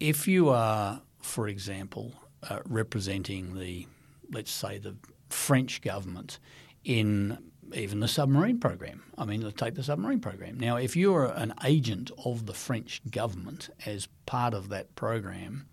If 0.00 0.28
you 0.28 0.48
are, 0.48 1.02
for 1.20 1.48
example, 1.48 2.12
uh, 2.48 2.60
representing 2.64 3.58
the, 3.58 3.86
let's 4.32 4.50
say, 4.50 4.78
the 4.78 4.96
French 5.28 5.82
government 5.82 6.38
in 6.84 7.38
even 7.74 8.00
the 8.00 8.08
submarine 8.08 8.58
program. 8.58 9.02
I 9.16 9.24
mean, 9.24 9.42
let's 9.42 9.56
take 9.56 9.74
the 9.74 9.82
submarine 9.82 10.20
program. 10.20 10.58
Now, 10.58 10.76
if 10.76 10.96
you're 10.96 11.26
an 11.26 11.54
agent 11.64 12.10
of 12.24 12.46
the 12.46 12.54
French 12.54 13.00
government 13.10 13.70
as 13.86 14.08
part 14.26 14.54
of 14.54 14.68
that 14.70 14.94
program, 14.94 15.66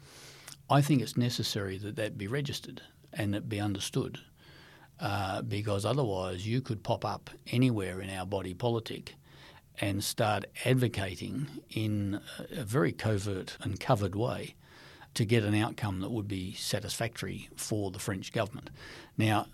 I 0.69 0.81
think 0.81 1.01
it's 1.01 1.17
necessary 1.17 1.77
that 1.79 1.95
that 1.95 2.17
be 2.17 2.27
registered 2.27 2.81
and 3.13 3.33
that 3.33 3.49
be 3.49 3.59
understood. 3.59 4.19
Uh, 4.99 5.41
because 5.41 5.85
otherwise, 5.85 6.47
you 6.47 6.61
could 6.61 6.81
pop 6.81 7.03
up 7.03 7.29
anywhere 7.47 7.99
in 7.99 8.09
our 8.09 8.25
body 8.25 8.53
politic 8.53 9.15
and 9.81 10.03
start 10.03 10.45
advocating 10.63 11.47
in 11.69 12.21
a 12.51 12.63
very 12.63 12.93
covert 12.93 13.57
and 13.61 13.79
covered 13.79 14.15
way 14.15 14.55
to 15.13 15.25
get 15.25 15.43
an 15.43 15.55
outcome 15.55 15.99
that 16.01 16.11
would 16.11 16.27
be 16.27 16.53
satisfactory 16.53 17.49
for 17.55 17.91
the 17.91 17.99
French 17.99 18.31
government. 18.31 18.69
Now, 19.17 19.47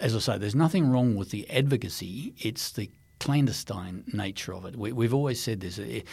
as 0.00 0.14
I 0.14 0.18
say, 0.18 0.38
there's 0.38 0.54
nothing 0.54 0.90
wrong 0.90 1.16
with 1.16 1.30
the 1.30 1.48
advocacy. 1.50 2.34
It's 2.38 2.72
the 2.72 2.90
clandestine 3.20 4.04
nature 4.12 4.54
of 4.54 4.64
it. 4.64 4.76
We, 4.76 5.04
have 5.04 5.14
always 5.14 5.40
said 5.40 5.60
this. 5.60 5.78
It, 5.78 6.06
eh, 6.06 6.10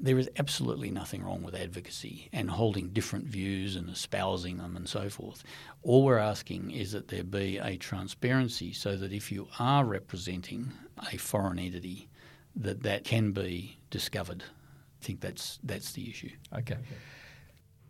there 0.00 0.18
is 0.18 0.28
absolutely 0.36 0.90
nothing 0.90 1.22
wrong 1.22 1.44
with 1.44 1.54
advocacy 1.54 2.28
and 2.32 2.50
holding 2.50 2.88
different 2.88 3.26
views 3.26 3.76
and 3.76 3.88
espousing 3.88 4.58
them 4.58 4.76
and 4.76 4.88
so 4.88 5.08
forth. 5.08 5.44
All 5.84 6.04
we're 6.04 6.18
asking 6.18 6.72
is 6.72 6.90
that 6.90 7.06
there 7.06 7.22
be 7.22 7.58
a 7.58 7.76
transparency 7.76 8.72
so 8.72 8.96
that 8.96 9.12
if 9.12 9.30
you 9.30 9.46
are 9.60 9.84
representing 9.84 10.72
a 11.12 11.16
foreign 11.18 11.60
entity, 11.60 12.08
that 12.56 12.82
that 12.82 13.04
can 13.04 13.30
be 13.30 13.78
discovered. 13.90 14.42
I 14.42 15.04
think 15.04 15.20
that's 15.20 15.60
that's 15.62 15.92
the 15.92 16.10
issue. 16.10 16.30
Okay. 16.52 16.74
okay. 16.74 16.82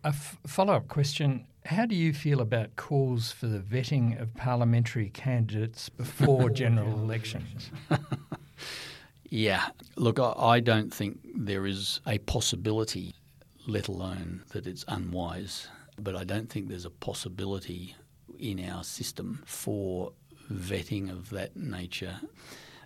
A 0.03 0.09
f- 0.09 0.37
follow 0.45 0.75
up 0.75 0.87
question 0.87 1.47
How 1.65 1.85
do 1.85 1.95
you 1.95 2.13
feel 2.13 2.41
about 2.41 2.75
calls 2.75 3.31
for 3.31 3.47
the 3.47 3.59
vetting 3.59 4.19
of 4.21 4.33
parliamentary 4.35 5.09
candidates 5.09 5.87
before 5.87 6.49
general 6.63 6.99
elections? 6.99 7.71
yeah, 9.29 9.69
look, 9.95 10.19
I, 10.19 10.59
don't 10.59 10.93
think 10.93 11.19
there 11.35 11.65
is 11.65 12.01
a 12.05 12.17
possibility, 12.19 13.15
let 13.65 13.87
alone 13.87 14.43
that 14.49 14.67
it's 14.67 14.83
unwise, 14.89 15.69
but 15.97 16.17
I 16.17 16.25
don't 16.25 16.49
think 16.49 16.67
there's 16.67 16.85
a 16.85 16.89
possibility 16.89 17.95
in 18.37 18.63
our 18.69 18.83
system 18.83 19.41
for 19.45 20.11
vetting 20.51 21.09
of 21.09 21.29
that 21.29 21.55
nature. 21.55 22.19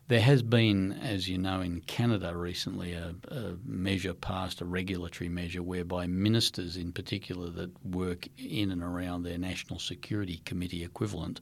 There 0.09 0.21
has 0.21 0.41
been, 0.41 0.93
as 0.93 1.27
you 1.27 1.37
know, 1.37 1.59
in 1.59 1.81
Canada 1.81 2.33
recently, 2.33 2.93
a, 2.93 3.13
a, 3.27 3.55
measure 3.65 4.13
passed, 4.13 4.61
a 4.61 4.65
regulatory 4.65 5.27
measure, 5.27 5.61
whereby 5.61 6.07
ministers 6.07 6.77
in 6.77 6.93
particular 6.93 7.49
that 7.49 7.85
work 7.85 8.29
in 8.37 8.71
and 8.71 8.81
around 8.81 9.23
their 9.23 9.37
National 9.37 9.79
Security 9.79 10.41
Committee 10.45 10.85
equivalent 10.85 11.41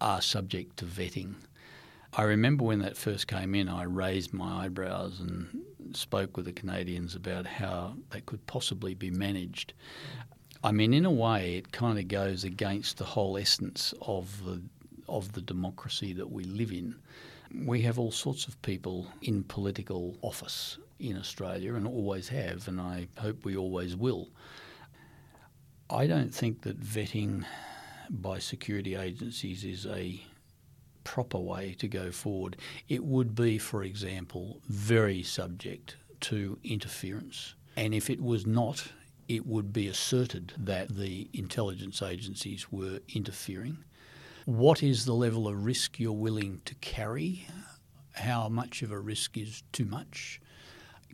are 0.00 0.20
subject 0.20 0.78
to 0.78 0.84
vetting. 0.84 1.34
I 2.14 2.24
remember 2.24 2.64
when 2.64 2.80
that 2.80 2.96
first 2.96 3.28
came 3.28 3.54
in, 3.54 3.68
I 3.68 3.84
raised 3.84 4.34
my 4.34 4.64
eyebrows 4.64 5.20
and 5.20 5.62
spoke 5.92 6.36
with 6.36 6.46
the 6.46 6.52
Canadians 6.52 7.14
about 7.14 7.46
how 7.46 7.94
that 8.10 8.26
could 8.26 8.44
possibly 8.48 8.94
be 8.94 9.10
managed. 9.10 9.74
I 10.64 10.72
mean, 10.72 10.92
in 10.92 11.04
a 11.04 11.10
way, 11.10 11.54
it 11.54 11.70
kind 11.70 12.00
of 12.00 12.08
goes 12.08 12.42
against 12.42 12.98
the 12.98 13.04
whole 13.04 13.38
essence 13.38 13.94
of 14.02 14.44
the 14.44 14.60
of 15.08 15.32
the 15.32 15.40
democracy 15.40 16.12
that 16.14 16.30
we 16.30 16.44
live 16.44 16.72
in. 16.72 16.96
We 17.54 17.82
have 17.82 17.98
all 17.98 18.12
sorts 18.12 18.46
of 18.46 18.60
people 18.62 19.08
in 19.20 19.44
political 19.44 20.16
office 20.22 20.78
in 20.98 21.18
Australia 21.18 21.74
and 21.74 21.86
always 21.86 22.28
have, 22.28 22.68
and 22.68 22.80
I 22.80 23.08
hope 23.18 23.44
we 23.44 23.56
always 23.56 23.96
will. 23.96 24.30
I 25.90 26.06
don't 26.06 26.34
think 26.34 26.62
that 26.62 26.80
vetting 26.80 27.44
by 28.08 28.38
security 28.38 28.94
agencies 28.94 29.64
is 29.64 29.86
a 29.86 30.22
proper 31.04 31.38
way 31.38 31.74
to 31.78 31.88
go 31.88 32.10
forward. 32.10 32.56
It 32.88 33.04
would 33.04 33.34
be, 33.34 33.58
for 33.58 33.82
example, 33.82 34.60
very 34.68 35.22
subject 35.22 35.96
to 36.20 36.58
interference. 36.64 37.54
And 37.76 37.92
if 37.94 38.08
it 38.08 38.20
was 38.20 38.46
not, 38.46 38.86
it 39.28 39.46
would 39.46 39.72
be 39.72 39.88
asserted 39.88 40.52
that 40.58 40.88
the 40.96 41.28
intelligence 41.32 42.02
agencies 42.02 42.70
were 42.70 43.00
interfering. 43.14 43.78
What 44.44 44.82
is 44.82 45.04
the 45.04 45.14
level 45.14 45.46
of 45.46 45.64
risk 45.64 46.00
you're 46.00 46.12
willing 46.12 46.62
to 46.64 46.74
carry? 46.76 47.46
How 48.14 48.48
much 48.48 48.82
of 48.82 48.90
a 48.90 48.98
risk 48.98 49.38
is 49.38 49.62
too 49.70 49.84
much? 49.84 50.40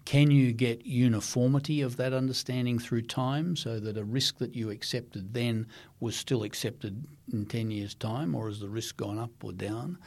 Can 0.06 0.30
you 0.30 0.54
get 0.54 0.86
uniformity 0.86 1.82
of 1.82 1.98
that 1.98 2.14
understanding 2.14 2.78
through 2.78 3.02
time 3.02 3.54
so 3.54 3.78
that 3.80 3.98
a 3.98 4.04
risk 4.04 4.38
that 4.38 4.54
you 4.54 4.70
accepted 4.70 5.34
then 5.34 5.66
was 6.00 6.16
still 6.16 6.42
accepted 6.42 7.04
in 7.30 7.44
10 7.44 7.70
years' 7.70 7.94
time, 7.94 8.34
or 8.34 8.48
has 8.48 8.60
the 8.60 8.70
risk 8.70 8.96
gone 8.96 9.18
up 9.18 9.44
or 9.44 9.52
down? 9.52 9.98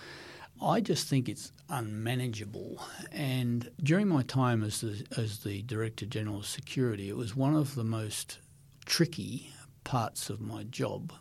I 0.60 0.81
just 0.81 1.07
think 1.07 1.29
it's 1.29 1.51
unmanageable. 1.69 2.84
And 3.12 3.69
during 3.84 4.07
my 4.07 4.23
time 4.23 4.63
as 4.63 4.81
the, 4.81 5.05
as 5.15 5.43
the 5.43 5.62
Director 5.62 6.07
General 6.07 6.39
of 6.39 6.47
Security, 6.47 7.07
it 7.07 7.17
was 7.17 7.36
one 7.36 7.55
of 7.55 7.75
the 7.75 7.84
most 7.84 8.39
tricky 8.86 9.53
parts 9.84 10.31
of 10.31 10.41
my 10.41 10.63
job 10.63 11.13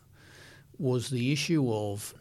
was 0.81 1.11
the 1.11 1.33
issue 1.33 1.73
of 1.73 2.15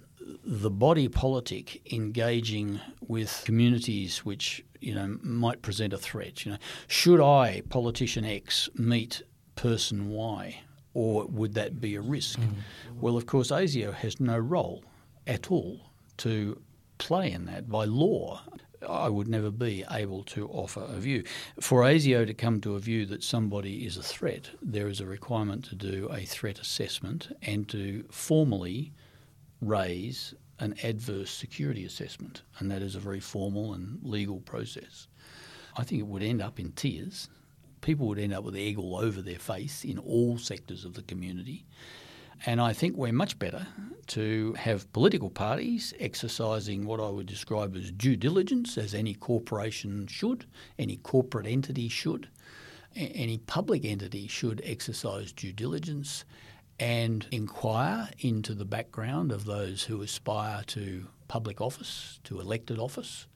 the 0.44 0.70
body 0.70 1.08
politic 1.08 1.82
engaging 1.94 2.80
with 3.08 3.42
communities 3.46 4.20
which 4.26 4.64
you 4.82 4.94
know 4.94 5.18
might 5.22 5.62
present 5.62 5.94
a 5.94 5.98
threat. 5.98 6.46
You 6.46 6.54
know, 6.54 6.58
should 6.88 7.22
I, 7.22 7.62
politician 7.70 8.26
X, 8.26 8.70
meet 8.76 9.24
person 9.56 10.10
Y, 10.10 10.62
or 10.94 11.26
would 11.28 11.54
that 11.54 11.80
be 11.80 11.96
a 11.96 12.02
risk? 12.02 12.40
Mm. 12.40 12.56
Well, 13.00 13.18
of 13.18 13.26
course, 13.26 13.50
ASIO 13.52 13.94
has 13.94 14.20
no 14.20 14.38
role 14.38 14.84
at 15.26 15.52
all 15.52 15.80
to 16.18 16.62
play 16.98 17.32
in 17.32 17.46
that 17.46 17.70
by 17.70 17.86
law. 17.86 18.42
I 18.88 19.10
would 19.10 19.28
never 19.28 19.52
be 19.52 19.84
able 19.92 20.24
to 20.26 20.48
offer 20.48 20.82
a 20.82 21.00
view. 21.00 21.24
For 21.60 21.82
ASIO 21.82 22.26
to 22.26 22.34
come 22.34 22.62
to 22.62 22.76
a 22.76 22.80
view 22.80 23.06
that 23.08 23.24
somebody 23.24 23.86
is 23.86 23.98
a 23.98 24.04
threat, 24.04 24.50
there 24.62 24.88
is 24.88 25.02
a 25.02 25.06
requirement 25.06 25.66
to 25.66 25.76
do 25.76 26.10
a 26.12 26.26
threat 26.26 26.60
assessment 26.60 27.36
and 27.42 27.68
to 27.70 28.06
formally 28.10 28.94
raise 29.62 30.34
an 30.60 30.76
adverse 30.84 31.32
security 31.32 31.86
assessment, 31.86 32.42
and 32.60 32.70
that 32.70 32.82
is 32.82 32.96
a 32.96 33.00
very 33.00 33.20
formal 33.20 33.74
and 33.74 34.00
legal 34.04 34.40
process. 34.42 35.08
I 35.78 35.84
think 35.84 36.02
it 36.02 36.08
would 36.08 36.24
end 36.24 36.42
up 36.42 36.60
in 36.60 36.72
tears. 36.74 37.30
People 37.82 38.08
would 38.08 38.20
end 38.20 38.34
up 38.34 38.44
with 38.44 38.56
egg 38.56 38.78
all 38.78 38.98
over 38.98 39.22
their 39.22 39.40
face 39.40 39.86
in 39.86 39.98
all 39.98 40.38
sectors 40.38 40.84
of 40.84 40.94
the 40.94 41.02
community. 41.04 41.66
And 42.46 42.62
I 42.62 42.74
think 42.74 42.96
we're 42.96 43.12
much 43.12 43.38
better 43.38 43.68
to 44.08 44.54
have 44.54 44.92
political 44.94 45.30
parties 45.30 45.94
exercising 46.00 46.86
what 46.86 47.00
I 47.00 47.10
would 47.10 47.28
describe 47.28 47.76
as 47.76 47.92
due 47.92 48.16
diligence, 48.16 48.78
as 48.78 48.94
any 48.94 49.14
corporation 49.14 50.08
should, 50.08 50.46
any 50.78 50.98
corporate 50.98 51.46
entity 51.46 51.90
should, 51.90 52.28
any 52.96 53.38
public 53.38 53.86
entity 53.86 54.28
should 54.28 54.62
exercise 54.66 55.32
due 55.32 55.54
diligence 55.54 56.26
and 56.80 57.28
inquire 57.32 58.10
into 58.20 58.56
the 58.56 58.66
background 58.66 59.32
of 59.32 59.46
those 59.46 59.84
who 59.84 60.02
aspire 60.02 60.64
to 60.68 61.08
public 61.28 61.62
office, 61.62 62.20
to 62.24 62.40
elected 62.40 62.80
office, 62.80 63.28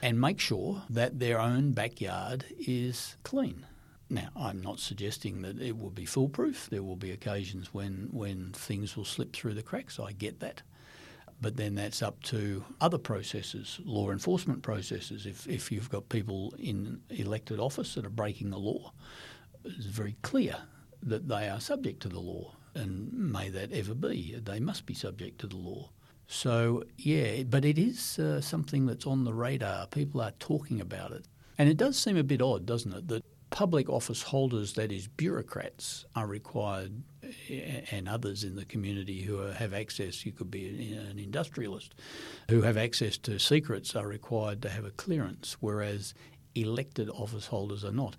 and 0.00 0.20
make 0.20 0.40
sure 0.40 0.82
that 0.88 1.18
their 1.18 1.40
own 1.40 1.72
backyard 1.72 2.44
is 2.58 3.16
clean. 3.22 3.66
Now, 4.12 4.28
I'm 4.36 4.60
not 4.60 4.78
suggesting 4.78 5.40
that 5.40 5.58
it 5.58 5.78
will 5.78 5.90
be 5.90 6.04
foolproof. 6.04 6.68
There 6.68 6.82
will 6.82 6.96
be 6.96 7.12
occasions 7.12 7.72
when, 7.72 8.10
when 8.12 8.52
things 8.52 8.94
will 8.94 9.06
slip 9.06 9.32
through 9.32 9.54
the 9.54 9.62
cracks. 9.62 9.98
I 9.98 10.12
get 10.12 10.40
that. 10.40 10.60
But 11.40 11.56
then 11.56 11.76
that's 11.76 12.02
up 12.02 12.22
to 12.24 12.62
other 12.78 12.98
processes, 12.98 13.80
law 13.86 14.10
enforcement 14.10 14.62
processes. 14.62 15.24
If, 15.24 15.48
if 15.48 15.72
you've 15.72 15.88
got 15.88 16.10
people 16.10 16.54
in 16.58 17.00
elected 17.08 17.58
office 17.58 17.94
that 17.94 18.04
are 18.04 18.10
breaking 18.10 18.50
the 18.50 18.58
law, 18.58 18.92
it's 19.64 19.86
very 19.86 20.16
clear 20.20 20.56
that 21.02 21.26
they 21.26 21.48
are 21.48 21.58
subject 21.58 22.02
to 22.02 22.10
the 22.10 22.20
law 22.20 22.54
and 22.74 23.10
may 23.14 23.48
that 23.48 23.72
ever 23.72 23.94
be. 23.94 24.38
They 24.38 24.60
must 24.60 24.84
be 24.84 24.92
subject 24.92 25.40
to 25.40 25.46
the 25.46 25.56
law. 25.56 25.88
So, 26.26 26.84
yeah, 26.98 27.44
but 27.44 27.64
it 27.64 27.78
is 27.78 28.18
uh, 28.18 28.42
something 28.42 28.84
that's 28.84 29.06
on 29.06 29.24
the 29.24 29.32
radar. 29.32 29.86
People 29.86 30.20
are 30.20 30.32
talking 30.32 30.82
about 30.82 31.12
it. 31.12 31.24
And 31.56 31.70
it 31.70 31.78
does 31.78 31.96
seem 31.96 32.18
a 32.18 32.22
bit 32.22 32.42
odd, 32.42 32.66
doesn't 32.66 32.92
it, 32.92 33.08
that 33.08 33.24
public 33.52 33.88
office 33.88 34.22
holders, 34.22 34.72
that 34.72 34.90
is, 34.90 35.06
bureaucrats, 35.06 36.04
are 36.16 36.26
required, 36.26 37.02
and 37.92 38.08
others 38.08 38.42
in 38.42 38.56
the 38.56 38.64
community 38.64 39.22
who 39.22 39.36
have 39.36 39.74
access, 39.74 40.26
you 40.26 40.32
could 40.32 40.50
be 40.50 40.94
an 40.94 41.18
industrialist, 41.18 41.94
who 42.50 42.62
have 42.62 42.76
access 42.76 43.16
to 43.18 43.38
secrets 43.38 43.94
are 43.94 44.08
required 44.08 44.62
to 44.62 44.70
have 44.70 44.84
a 44.84 44.90
clearance, 44.90 45.56
whereas 45.60 46.14
elected 46.54 47.10
office 47.10 47.46
holders 47.46 47.84
are 47.84 47.92
not. 47.92 48.16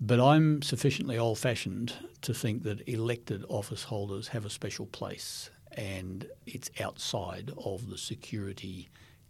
But 0.00 0.20
I'm 0.20 0.62
sufficiently 0.62 1.18
old 1.18 1.38
fashioned 1.38 1.92
to 2.22 2.32
think 2.32 2.62
that 2.62 2.88
elected 2.88 3.44
office 3.48 3.84
holders 3.84 4.28
have 4.28 4.44
a 4.44 4.50
special 4.50 4.86
place 4.86 5.50
and 5.72 6.26
it's 6.46 6.70
outside 6.80 7.50
of 7.58 7.90
the 7.90 7.98
security 7.98 8.88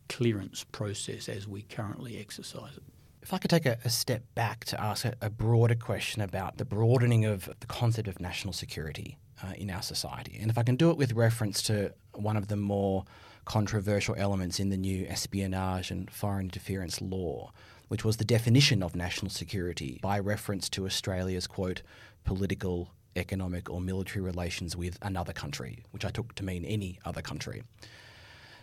clearance 0.09 0.65
process 0.65 1.29
as 1.29 1.49
we 1.49 1.63
currently 1.63 2.19
exercise 2.19 2.77
it. 2.77 2.83
If 3.27 3.33
I 3.33 3.39
could 3.39 3.51
take 3.51 3.67
a, 3.67 3.77
a 3.85 3.91
step 3.91 4.23
back 4.37 4.65
to 4.67 4.81
ask 4.81 5.05
a, 5.05 5.15
a, 5.21 5.29
broader 5.29 5.75
question 5.75 6.23
about 6.23 6.59
the 6.59 6.65
broadening 6.65 7.25
of 7.25 7.51
the 7.59 7.67
concept 7.67 8.07
of 8.07 8.21
national 8.21 8.53
security 8.53 9.19
uh, 9.43 9.53
in 9.57 9.69
our 9.69 9.83
society, 9.83 10.39
and 10.41 10.49
if 10.49 10.57
I 10.57 10.63
can 10.63 10.77
do 10.77 10.93
it 10.93 10.97
with 10.97 11.13
reference 11.13 11.61
to 11.63 11.93
one 12.15 12.37
of 12.37 12.47
the 12.47 12.55
more 12.55 13.05
controversial 13.45 14.15
elements 14.17 14.61
in 14.61 14.69
the 14.69 14.77
new 14.77 15.07
espionage 15.09 15.91
and 15.91 16.09
foreign 16.09 16.45
interference 16.45 17.01
law, 17.01 17.51
which 17.89 18.05
was 18.05 18.19
the 18.19 18.25
definition 18.25 18.81
of 18.81 18.95
national 18.95 19.33
security 19.33 19.99
by 20.01 20.21
reference 20.21 20.69
to 20.69 20.87
Australia's, 20.87 21.49
quote, 21.49 21.83
political, 22.23 22.93
economic, 23.17 23.69
or 23.69 23.81
military 23.81 24.25
relations 24.25 24.77
with 24.77 24.99
another 25.03 25.33
country, 25.33 25.83
which 25.91 26.05
I 26.05 26.11
took 26.11 26.37
to 26.37 26.45
mean 26.45 26.65
any 26.65 27.01
other 27.05 27.23
country. 27.23 27.65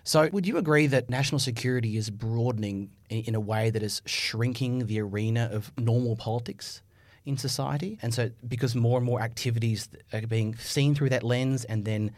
So, 0.03 0.29
would 0.31 0.45
you 0.45 0.57
agree 0.57 0.87
that 0.87 1.09
national 1.09 1.39
security 1.39 1.95
is 1.97 2.09
broadening 2.09 2.89
in 3.09 3.35
a 3.35 3.39
way 3.39 3.69
that 3.69 3.81
is 3.81 4.01
shrinking 4.05 4.87
the 4.87 4.99
arena 4.99 5.49
of 5.51 5.71
normal 5.77 6.15
politics 6.15 6.81
in 7.25 7.37
society? 7.37 7.97
And 8.01 8.13
so, 8.13 8.31
because 8.47 8.75
more 8.75 8.97
and 8.97 9.05
more 9.05 9.21
activities 9.21 9.87
are 10.11 10.21
being 10.21 10.55
seen 10.57 10.93
through 10.93 11.09
that 11.09 11.23
lens 11.23 11.63
and 11.63 11.85
then 11.85 12.11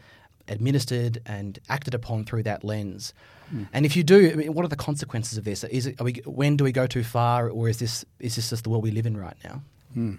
administered 0.48 1.22
and 1.26 1.58
acted 1.68 1.94
upon 1.94 2.24
through 2.24 2.42
that 2.44 2.64
lens, 2.64 3.14
Mm. 3.54 3.68
And 3.72 3.86
if 3.86 3.96
you 3.96 4.02
do, 4.02 4.30
I 4.30 4.34
mean, 4.34 4.54
what 4.54 4.64
are 4.64 4.68
the 4.68 4.76
consequences 4.76 5.38
of 5.38 5.44
this? 5.44 5.62
Is 5.64 5.86
it, 5.86 6.00
we, 6.00 6.14
when 6.24 6.56
do 6.56 6.64
we 6.64 6.72
go 6.72 6.86
too 6.86 7.04
far, 7.04 7.48
or 7.48 7.68
is 7.68 7.78
this 7.78 8.04
is 8.18 8.36
this 8.36 8.50
just 8.50 8.64
the 8.64 8.70
world 8.70 8.82
we 8.82 8.90
live 8.90 9.06
in 9.06 9.16
right 9.16 9.36
now? 9.44 9.62
Mm. 9.96 10.18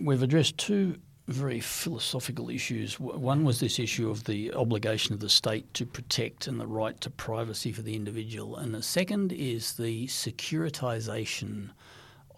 We've 0.00 0.22
addressed 0.22 0.56
two 0.56 0.96
very 1.28 1.60
philosophical 1.60 2.50
issues. 2.50 3.00
One 3.00 3.44
was 3.44 3.58
this 3.58 3.78
issue 3.78 4.10
of 4.10 4.24
the 4.24 4.52
obligation 4.54 5.12
of 5.12 5.20
the 5.20 5.28
state 5.28 5.72
to 5.74 5.84
protect 5.84 6.46
and 6.46 6.60
the 6.60 6.66
right 6.66 7.00
to 7.00 7.10
privacy 7.10 7.72
for 7.72 7.82
the 7.82 7.96
individual, 7.96 8.56
and 8.56 8.72
the 8.72 8.82
second 8.82 9.32
is 9.32 9.74
the 9.74 10.06
securitization 10.06 11.70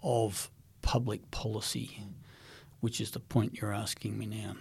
of 0.01 0.49
public 0.81 1.29
policy, 1.29 2.01
which 2.79 2.99
is 2.99 3.11
the 3.11 3.19
point 3.19 3.59
you're 3.61 3.73
asking 3.73 4.17
me 4.17 4.25
now. 4.25 4.55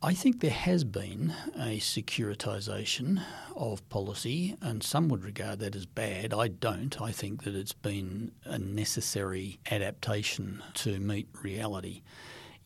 I 0.00 0.14
think 0.14 0.40
there 0.40 0.50
has 0.50 0.84
been 0.84 1.34
a 1.56 1.78
securitisation 1.78 3.20
of 3.56 3.88
policy, 3.88 4.56
and 4.60 4.80
some 4.80 5.08
would 5.08 5.24
regard 5.24 5.58
that 5.58 5.74
as 5.74 5.86
bad. 5.86 6.32
I 6.32 6.46
don't. 6.48 7.00
I 7.02 7.10
think 7.10 7.42
that 7.42 7.56
it's 7.56 7.72
been 7.72 8.30
a 8.44 8.58
necessary 8.58 9.58
adaptation 9.70 10.62
to 10.74 11.00
meet 11.00 11.28
reality. 11.42 12.02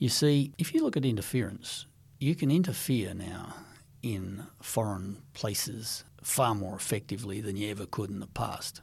You 0.03 0.09
see, 0.09 0.51
if 0.59 0.75
you 0.75 0.83
look 0.83 0.97
at 0.97 1.05
interference, 1.05 1.87
you 2.19 2.35
can 2.35 2.51
interfere 2.51 3.15
now 3.15 3.55
in 4.03 4.43
foreign 4.61 5.19
places 5.33 6.03
far 6.21 6.57
more 6.57 6.75
effectively 6.75 7.41
than 7.41 7.55
you 7.55 7.71
ever 7.71 7.87
could 7.87 8.11
in 8.11 8.19
the 8.19 8.27
past. 8.27 8.83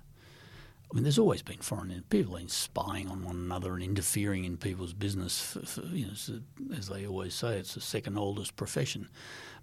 I 0.90 0.96
mean, 0.96 1.04
there's 1.04 1.20
always 1.20 1.42
been 1.42 1.58
foreign 1.58 2.06
people 2.10 2.38
been 2.38 2.48
spying 2.48 3.10
on 3.10 3.26
one 3.26 3.36
another 3.36 3.74
and 3.74 3.84
interfering 3.84 4.46
in 4.46 4.56
people's 4.56 4.94
business. 4.94 5.42
For, 5.42 5.60
for, 5.66 5.82
you 5.88 6.06
know, 6.06 6.74
as 6.78 6.88
they 6.88 7.06
always 7.06 7.34
say, 7.34 7.58
it's 7.58 7.74
the 7.74 7.82
second 7.82 8.18
oldest 8.18 8.56
profession. 8.56 9.10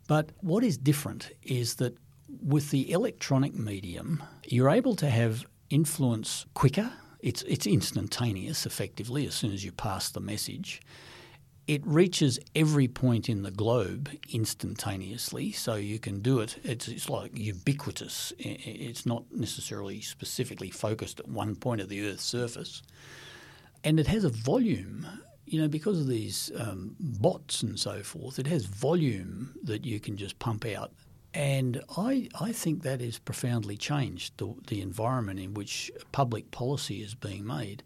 But 0.09 0.33
what 0.43 0.63
is 0.63 0.77
different 0.77 1.31
is 1.43 1.77
that 1.77 1.97
with 2.43 2.71
the 2.71 2.93
electronic 2.93 3.55
medium, 3.55 4.23
you're 4.45 4.69
able 4.69 4.95
to 4.97 5.09
have 5.09 5.47
influence 5.71 6.45
quicker. 6.53 6.93
It's, 7.21 7.41
it's 7.45 7.67
instantaneous, 7.67 8.67
effectively, 8.67 9.27
as 9.27 9.35
soon 9.35 9.53
as 9.53 9.65
you 9.65 9.73
pass 9.73 10.11
the 10.11 10.21
message. 10.21 10.83
It 11.67 11.85
reaches 11.85 12.39
every 12.55 12.87
point 12.87 13.29
in 13.29 13.43
the 13.43 13.51
globe 13.51 14.09
instantaneously, 14.33 15.51
so 15.51 15.75
you 15.75 15.99
can 15.99 16.21
do 16.21 16.39
it. 16.39 16.59
It's, 16.63 16.87
it's 16.87 17.09
like 17.11 17.37
ubiquitous. 17.37 18.33
It's 18.39 19.05
not 19.05 19.25
necessarily 19.33 20.01
specifically 20.01 20.71
focused 20.71 21.19
at 21.19 21.29
one 21.29 21.57
point 21.57 21.81
of 21.81 21.89
the 21.89 22.07
Earth's 22.09 22.25
surface. 22.25 22.83
And 23.83 23.99
it 23.99 24.07
has 24.07 24.23
a 24.23 24.29
volume 24.29 25.07
you 25.47 25.61
know, 25.61 25.69
because 25.69 26.01
of 26.01 26.09
these 26.09 26.51
um, 26.59 26.97
bots 26.99 27.63
and 27.63 27.79
so 27.79 28.03
forth, 28.03 28.39
it 28.39 28.49
has 28.49 28.67
volume 28.67 29.55
that 29.63 29.85
you 29.85 30.01
can 30.01 30.17
just 30.17 30.39
pump 30.39 30.67
out. 30.67 30.93
And 31.37 31.83
I, 31.99 32.31
I 32.41 32.53
think 32.53 32.83
that 32.83 33.03
has 33.03 33.19
profoundly 33.19 33.77
changed 33.77 34.39
the, 34.39 34.55
the 34.69 34.81
environment 34.81 35.39
in 35.39 35.53
which 35.53 35.93
public 36.11 36.51
policy 36.51 37.03
is 37.03 37.15
being 37.15 37.47
made. 37.47 37.83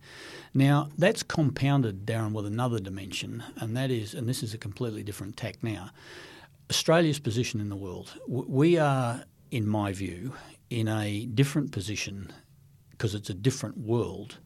Now, 0.54 0.88
that's 0.96 1.24
compounded, 1.24 2.06
Darren, 2.06 2.30
with 2.30 2.46
another 2.46 2.78
dimension, 2.78 3.42
and 3.56 3.76
that 3.76 3.90
is, 3.90 4.14
and 4.14 4.28
this 4.28 4.44
is 4.44 4.54
a 4.54 4.58
completely 4.58 5.02
different 5.02 5.36
tack 5.36 5.64
now, 5.64 5.90
Australia's 6.70 7.18
position 7.18 7.60
in 7.60 7.70
the 7.70 7.76
world. 7.76 8.12
We 8.28 8.78
are, 8.78 9.24
in 9.50 9.66
my 9.66 9.92
view, 9.94 10.32
in 10.70 10.86
a 10.86 11.26
different 11.26 11.72
position 11.72 12.32
because 12.92 13.16
it's 13.16 13.30
a 13.30 13.34
different 13.34 13.78
world 13.78 14.38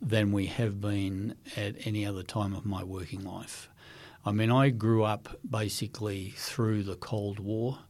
than 0.00 0.32
we 0.32 0.46
have 0.46 0.80
been 0.80 1.34
at 1.58 1.74
any 1.86 2.06
other 2.06 2.22
time 2.22 2.54
of 2.54 2.64
my 2.64 2.82
working 2.82 3.22
life. 3.22 3.68
I 4.24 4.32
mean, 4.32 4.50
I 4.50 4.70
grew 4.70 5.04
up 5.04 5.28
basically 5.48 6.32
through 6.38 6.84
the 6.84 6.96
Cold 6.96 7.38
War 7.38 7.80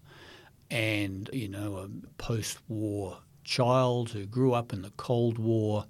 and, 0.71 1.31
you 1.33 1.49
know, 1.49 1.77
a 1.77 1.89
post 2.19 2.59
war 2.69 3.19
child 3.45 4.11
who 4.11 4.27
grew 4.27 4.53
up 4.53 4.73
in 4.73 4.83
the 4.83 4.91
Cold 4.97 5.39
War 5.39 5.87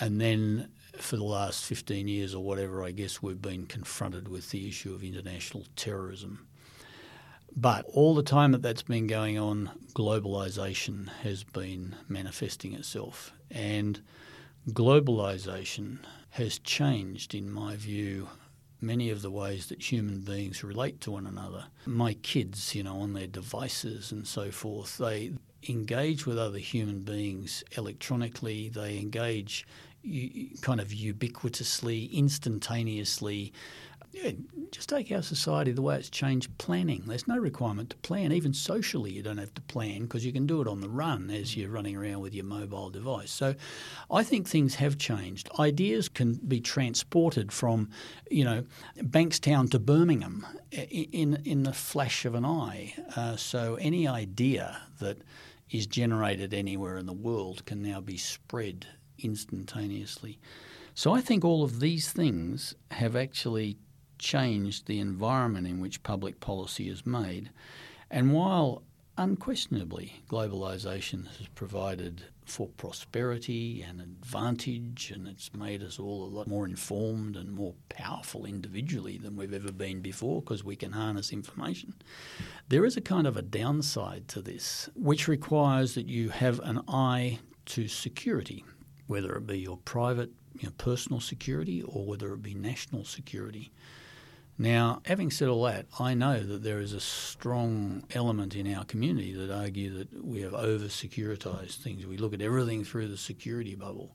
and 0.00 0.20
then 0.20 0.68
for 0.98 1.16
the 1.16 1.24
last 1.24 1.64
15 1.64 2.08
years 2.08 2.34
or 2.34 2.44
whatever, 2.44 2.84
I 2.84 2.92
guess 2.92 3.22
we've 3.22 3.42
been 3.42 3.66
confronted 3.66 4.28
with 4.28 4.50
the 4.50 4.68
issue 4.68 4.94
of 4.94 5.02
international 5.02 5.66
terrorism. 5.76 6.46
But 7.56 7.84
all 7.86 8.14
the 8.14 8.22
time 8.22 8.52
that 8.52 8.62
that's 8.62 8.82
been 8.82 9.06
going 9.06 9.38
on, 9.38 9.70
globalisation 9.94 11.08
has 11.22 11.44
been 11.44 11.94
manifesting 12.08 12.74
itself. 12.74 13.32
And 13.50 14.00
globalization 14.70 15.98
has 16.30 16.58
changed, 16.58 17.34
in 17.34 17.50
my 17.50 17.76
view, 17.76 18.28
many 18.86 19.10
of 19.10 19.22
the 19.22 19.30
ways 19.30 19.66
that 19.66 19.92
human 19.92 20.20
beings 20.20 20.62
relate 20.64 21.00
to 21.02 21.10
one 21.10 21.26
another. 21.26 21.64
My 21.86 22.14
kids, 22.14 22.74
you 22.74 22.82
know, 22.82 23.00
on 23.00 23.12
their 23.12 23.26
devices 23.26 24.12
and 24.12 24.26
so 24.26 24.50
forth, 24.50 24.98
they 24.98 25.32
engage 25.68 26.26
with 26.26 26.38
other 26.38 26.58
human 26.58 27.00
beings 27.00 27.64
electronically, 27.76 28.68
they 28.68 28.98
engage 28.98 29.66
kind 30.60 30.80
of 30.80 30.88
ubiquitously, 30.88 32.12
instantaneously 32.12 33.52
yeah, 34.14 34.30
just 34.70 34.88
take 34.88 35.10
our 35.10 35.22
society 35.22 35.72
the 35.72 35.82
way 35.82 35.96
it's 35.96 36.08
changed 36.08 36.56
planning. 36.58 37.02
There's 37.06 37.26
no 37.26 37.36
requirement 37.36 37.90
to 37.90 37.96
plan. 37.96 38.30
Even 38.32 38.52
socially, 38.54 39.10
you 39.10 39.22
don't 39.22 39.38
have 39.38 39.54
to 39.54 39.60
plan 39.62 40.02
because 40.02 40.24
you 40.24 40.32
can 40.32 40.46
do 40.46 40.60
it 40.60 40.68
on 40.68 40.80
the 40.80 40.88
run 40.88 41.30
as 41.30 41.56
you're 41.56 41.70
running 41.70 41.96
around 41.96 42.20
with 42.20 42.32
your 42.32 42.44
mobile 42.44 42.90
device. 42.90 43.32
So 43.32 43.56
I 44.10 44.22
think 44.22 44.46
things 44.46 44.76
have 44.76 44.98
changed. 44.98 45.50
Ideas 45.58 46.08
can 46.08 46.34
be 46.34 46.60
transported 46.60 47.50
from, 47.50 47.90
you 48.30 48.44
know, 48.44 48.64
Bankstown 48.98 49.68
to 49.72 49.80
Birmingham 49.80 50.46
in, 50.70 51.42
in 51.44 51.64
the 51.64 51.72
flash 51.72 52.24
of 52.24 52.36
an 52.36 52.44
eye. 52.44 52.94
Uh, 53.16 53.34
so 53.34 53.74
any 53.80 54.06
idea 54.06 54.80
that 55.00 55.18
is 55.70 55.88
generated 55.88 56.54
anywhere 56.54 56.98
in 56.98 57.06
the 57.06 57.12
world 57.12 57.64
can 57.64 57.82
now 57.82 58.00
be 58.00 58.16
spread 58.16 58.86
instantaneously. 59.18 60.38
So 60.94 61.12
I 61.12 61.20
think 61.20 61.44
all 61.44 61.64
of 61.64 61.80
these 61.80 62.12
things 62.12 62.76
have 62.92 63.16
actually 63.16 63.78
changed 64.18 64.86
the 64.86 65.00
environment 65.00 65.66
in 65.66 65.80
which 65.80 66.02
public 66.02 66.40
policy 66.40 66.88
is 66.88 67.06
made. 67.06 67.50
And 68.10 68.32
while 68.32 68.82
unquestionably 69.16 70.22
globalisation 70.28 71.26
has 71.38 71.46
provided 71.54 72.22
for 72.44 72.68
prosperity 72.76 73.82
and 73.82 74.00
advantage, 74.00 75.10
and 75.14 75.26
it's 75.26 75.54
made 75.54 75.82
us 75.82 75.98
all 75.98 76.24
a 76.24 76.28
lot 76.28 76.46
more 76.46 76.66
informed 76.66 77.36
and 77.36 77.50
more 77.52 77.74
powerful 77.88 78.44
individually 78.44 79.16
than 79.16 79.36
we've 79.36 79.54
ever 79.54 79.72
been 79.72 80.00
before 80.00 80.42
because 80.42 80.62
we 80.62 80.76
can 80.76 80.92
harness 80.92 81.32
information. 81.32 81.94
There 82.68 82.84
is 82.84 82.96
a 82.96 83.00
kind 83.00 83.26
of 83.26 83.36
a 83.36 83.42
downside 83.42 84.28
to 84.28 84.42
this, 84.42 84.90
which 84.94 85.26
requires 85.26 85.94
that 85.94 86.06
you 86.06 86.28
have 86.30 86.60
an 86.60 86.82
eye 86.86 87.38
to 87.66 87.88
security, 87.88 88.64
whether 89.06 89.34
it 89.36 89.46
be 89.46 89.60
your 89.60 89.78
private, 89.78 90.30
your 90.60 90.72
personal 90.72 91.20
security, 91.20 91.82
or 91.82 92.04
whether 92.04 92.32
it 92.34 92.42
be 92.42 92.54
national 92.54 93.04
security. 93.04 93.72
Now, 94.56 95.02
having 95.04 95.32
said 95.32 95.48
all 95.48 95.64
that, 95.64 95.86
I 95.98 96.14
know 96.14 96.38
that 96.40 96.62
there 96.62 96.78
is 96.78 96.92
a 96.92 97.00
strong 97.00 98.04
element 98.14 98.54
in 98.54 98.72
our 98.72 98.84
community 98.84 99.32
that 99.34 99.50
argue 99.50 99.98
that 99.98 100.24
we 100.24 100.42
have 100.42 100.54
over 100.54 100.84
securitized 100.84 101.82
things. 101.82 102.06
We 102.06 102.18
look 102.18 102.32
at 102.32 102.40
everything 102.40 102.84
through 102.84 103.08
the 103.08 103.16
security 103.16 103.74
bubble. 103.74 104.14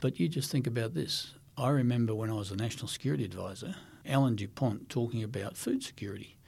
But 0.00 0.18
you 0.18 0.28
just 0.28 0.50
think 0.50 0.66
about 0.66 0.94
this. 0.94 1.34
I 1.58 1.68
remember 1.68 2.14
when 2.14 2.30
I 2.30 2.34
was 2.34 2.50
a 2.50 2.56
national 2.56 2.88
security 2.88 3.24
advisor, 3.24 3.74
Alan 4.06 4.36
Dupont 4.36 4.88
talking 4.88 5.22
about 5.22 5.56
food 5.56 5.82
security. 5.82 6.38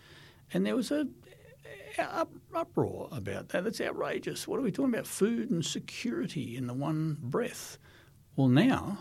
And 0.53 0.65
there 0.65 0.77
was 0.77 0.91
a 0.91 1.07
uproar 2.55 3.09
about 3.13 3.49
that. 3.51 3.65
That's 3.65 3.81
outrageous. 3.81 4.49
What 4.49 4.59
are 4.59 4.63
we 4.63 4.73
talking 4.73 4.95
about? 4.95 5.07
Food 5.07 5.51
and 5.51 5.65
security 5.65 6.57
in 6.57 6.67
the 6.67 6.75
one 6.75 7.19
breath. 7.21 7.79
Well, 8.35 8.49
now 8.49 8.99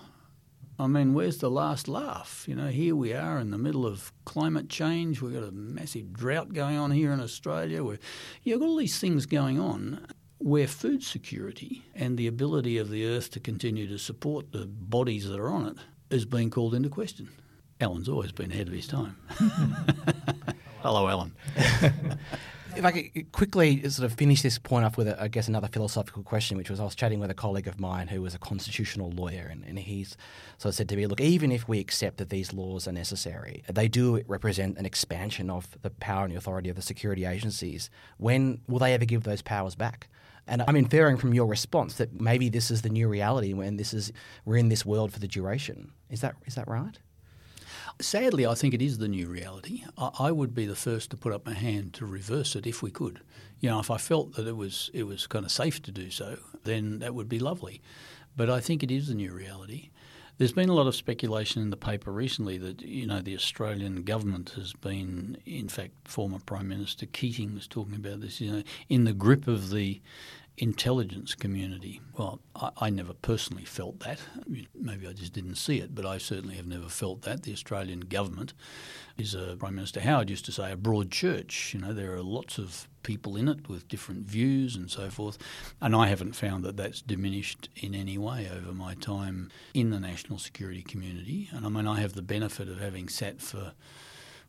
I 0.77 0.87
mean, 0.87 1.13
where's 1.13 1.37
the 1.37 1.49
last 1.49 1.87
laugh? 1.87 2.45
You 2.47 2.55
know, 2.55 2.67
here 2.67 2.95
we 2.95 3.13
are 3.13 3.39
in 3.39 3.51
the 3.51 3.57
middle 3.57 3.85
of 3.85 4.11
climate 4.25 4.67
change. 4.67 5.21
We've 5.21 5.33
got 5.33 5.47
a 5.47 5.51
massive 5.51 6.11
drought 6.11 6.53
going 6.53 6.77
on 6.77 6.91
here 6.91 7.13
in 7.13 7.21
Australia. 7.21 7.83
We're, 7.83 7.99
you've 8.43 8.59
got 8.59 8.65
all 8.65 8.75
these 8.75 8.99
things 8.99 9.25
going 9.25 9.57
on 9.57 10.05
where 10.37 10.67
food 10.67 11.01
security 11.01 11.85
and 11.95 12.17
the 12.17 12.27
ability 12.27 12.77
of 12.77 12.89
the 12.89 13.07
earth 13.07 13.31
to 13.31 13.39
continue 13.39 13.87
to 13.87 13.97
support 13.97 14.51
the 14.51 14.65
bodies 14.65 15.29
that 15.29 15.39
are 15.39 15.49
on 15.49 15.65
it 15.65 15.77
is 16.09 16.25
being 16.25 16.49
called 16.49 16.75
into 16.75 16.89
question. 16.89 17.29
Alan's 17.79 18.09
always 18.09 18.31
been 18.33 18.51
ahead 18.51 18.67
of 18.67 18.73
his 18.73 18.87
time. 18.87 19.15
Hello, 20.81 21.07
Alan. 21.07 21.33
if 22.75 22.83
I 22.83 22.91
could 22.91 23.31
quickly 23.31 23.87
sort 23.89 24.09
of 24.09 24.17
finish 24.17 24.41
this 24.41 24.57
point 24.57 24.85
off 24.85 24.97
with, 24.97 25.07
a, 25.07 25.21
I 25.21 25.27
guess, 25.27 25.47
another 25.47 25.67
philosophical 25.67 26.23
question, 26.23 26.57
which 26.57 26.69
was 26.69 26.79
I 26.79 26.83
was 26.83 26.95
chatting 26.95 27.19
with 27.19 27.31
a 27.31 27.35
colleague 27.35 27.67
of 27.67 27.79
mine 27.79 28.07
who 28.07 28.21
was 28.21 28.35
a 28.35 28.39
constitutional 28.39 29.11
lawyer, 29.11 29.47
and, 29.51 29.63
and 29.65 29.79
he's 29.79 30.17
sort 30.57 30.71
of 30.71 30.75
said 30.75 30.89
to 30.89 30.95
me, 30.95 31.07
look, 31.07 31.21
even 31.21 31.51
if 31.51 31.67
we 31.67 31.79
accept 31.79 32.17
that 32.17 32.29
these 32.29 32.53
laws 32.53 32.87
are 32.87 32.91
necessary, 32.91 33.63
they 33.71 33.87
do 33.87 34.21
represent 34.27 34.77
an 34.77 34.85
expansion 34.85 35.49
of 35.49 35.77
the 35.81 35.89
power 35.89 36.25
and 36.25 36.33
the 36.33 36.37
authority 36.37 36.69
of 36.69 36.75
the 36.75 36.81
security 36.81 37.25
agencies. 37.25 37.89
When 38.17 38.61
will 38.67 38.79
they 38.79 38.93
ever 38.93 39.05
give 39.05 39.23
those 39.23 39.41
powers 39.41 39.75
back? 39.75 40.09
And 40.47 40.63
I'm 40.67 40.75
inferring 40.75 41.17
from 41.17 41.33
your 41.33 41.47
response 41.47 41.95
that 41.95 42.19
maybe 42.19 42.49
this 42.49 42.69
is 42.69 42.83
the 42.83 42.89
new 42.89 43.07
reality 43.07 43.53
when 43.53 43.77
this 43.77 43.93
is 43.93 44.11
we're 44.45 44.57
in 44.57 44.69
this 44.69 44.85
world 44.85 45.11
for 45.11 45.19
the 45.19 45.27
duration. 45.27 45.91
Is 46.09 46.21
that 46.21 46.35
is 46.45 46.53
that 46.55 46.67
right? 46.67 46.99
Sadly, 47.99 48.45
I 48.45 48.55
think 48.55 48.73
it 48.73 48.81
is 48.81 48.97
the 48.97 49.07
new 49.07 49.27
reality. 49.27 49.83
I, 49.97 50.09
I, 50.19 50.31
would 50.31 50.53
be 50.53 50.65
the 50.65 50.75
first 50.75 51.11
to 51.11 51.17
put 51.17 51.31
up 51.31 51.45
my 51.45 51.53
hand 51.53 51.93
to 51.93 52.05
reverse 52.05 52.55
it 52.55 52.67
if 52.67 52.83
we 52.83 52.91
could. 52.91 53.21
You 53.61 53.69
know, 53.69 53.79
if 53.79 53.89
I 53.89 53.97
felt 53.97 54.33
that 54.33 54.47
it 54.47 54.57
was 54.57 54.91
it 54.93 55.03
was 55.03 55.27
kind 55.27 55.45
of 55.45 55.51
safe 55.51 55.81
to 55.83 55.91
do 55.91 56.11
so, 56.11 56.37
then 56.65 56.99
that 56.99 57.15
would 57.15 57.29
be 57.29 57.39
lovely. 57.39 57.81
But 58.35 58.49
I 58.49 58.59
think 58.59 58.83
it 58.83 58.91
is 58.91 59.07
the 59.07 59.15
new 59.15 59.31
reality. 59.31 59.91
There's 60.37 60.51
been 60.51 60.67
a 60.67 60.73
lot 60.73 60.87
of 60.87 60.95
speculation 60.95 61.61
in 61.61 61.69
the 61.69 61.77
paper 61.77 62.11
recently 62.11 62.57
that 62.57 62.81
you 62.81 63.07
know 63.07 63.21
the 63.21 63.35
Australian 63.35 64.03
government 64.03 64.51
has 64.57 64.73
been, 64.73 65.37
in 65.45 65.69
fact, 65.69 65.93
former 66.03 66.39
Prime 66.39 66.67
Minister 66.67 67.05
Keating 67.05 67.55
was 67.55 67.67
talking 67.67 67.95
about 67.95 68.19
this. 68.19 68.41
You 68.41 68.51
know, 68.51 68.63
in 68.89 69.05
the 69.05 69.13
grip 69.13 69.47
of 69.47 69.69
the 69.69 70.01
intelligence 70.57 71.35
community. 71.35 72.01
Well, 72.17 72.39
I, 72.55 72.69
I, 72.77 72.89
never 72.89 73.13
personally 73.13 73.65
felt 73.65 73.99
that. 74.01 74.19
Maybe 74.73 75.07
I 75.07 75.13
just 75.13 75.33
didn't 75.33 75.55
see 75.55 75.79
it, 75.79 75.93
but 75.93 76.05
I 76.05 76.17
certainly 76.17 76.55
have 76.55 76.67
never 76.67 76.87
felt 76.87 77.23
that. 77.23 77.43
The 77.43 77.51
Australian 77.51 78.01
government 78.01 78.53
is, 79.17 79.35
a, 79.35 79.57
Prime 79.57 79.75
Minister 79.75 79.99
Howard 79.99 80.29
used 80.29 80.45
to 80.45 80.51
say, 80.51 80.71
a 80.71 80.77
broad 80.77 81.11
church. 81.11 81.73
You 81.73 81.81
know, 81.81 81.93
there 81.93 82.13
are 82.13 82.21
lots 82.21 82.57
of 82.57 82.87
people 83.03 83.35
in 83.35 83.47
it 83.47 83.67
with 83.67 83.87
different 83.87 84.25
views 84.25 84.75
and 84.75 84.89
so 84.89 85.09
forth. 85.09 85.37
And 85.81 85.95
I 85.95 86.07
haven't 86.07 86.33
found 86.33 86.63
that 86.63 86.77
that's 86.77 87.01
diminished 87.01 87.69
in 87.75 87.93
any 87.93 88.17
way 88.17 88.49
over 88.49 88.71
my 88.71 88.95
time 88.95 89.51
in 89.73 89.89
the 89.89 89.99
national 89.99 90.39
security 90.39 90.81
community. 90.81 91.49
And 91.51 91.65
I 91.65 91.69
mean, 91.69 91.87
I 91.87 91.99
have 91.99 92.13
the 92.13 92.21
benefit 92.21 92.69
of 92.69 92.79
having 92.79 93.09
sat 93.09 93.41
for 93.41 93.73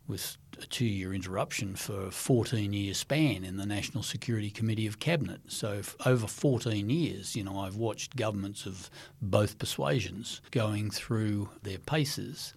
with 0.09 0.37
a 0.61 0.67
two 0.67 0.87
year 0.87 1.13
interruption 1.13 1.77
for 1.77 2.07
a 2.07 2.11
14 2.11 2.73
year 2.73 2.95
span 2.95 3.45
in 3.45 3.57
the 3.57 3.67
National 3.67 4.03
Security 4.03 4.51
Committee 4.51 4.87
of 4.87 4.99
Cabinet. 4.99 5.41
So, 5.49 5.83
over 6.05 6.27
14 6.27 6.89
years, 6.89 7.37
you 7.37 7.45
know, 7.45 7.59
I've 7.61 7.77
watched 7.77 8.17
governments 8.17 8.67
of 8.67 8.91
both 9.21 9.59
persuasions 9.59 10.41
going 10.51 10.91
through 10.91 11.51
their 11.63 11.79
paces. 11.79 12.55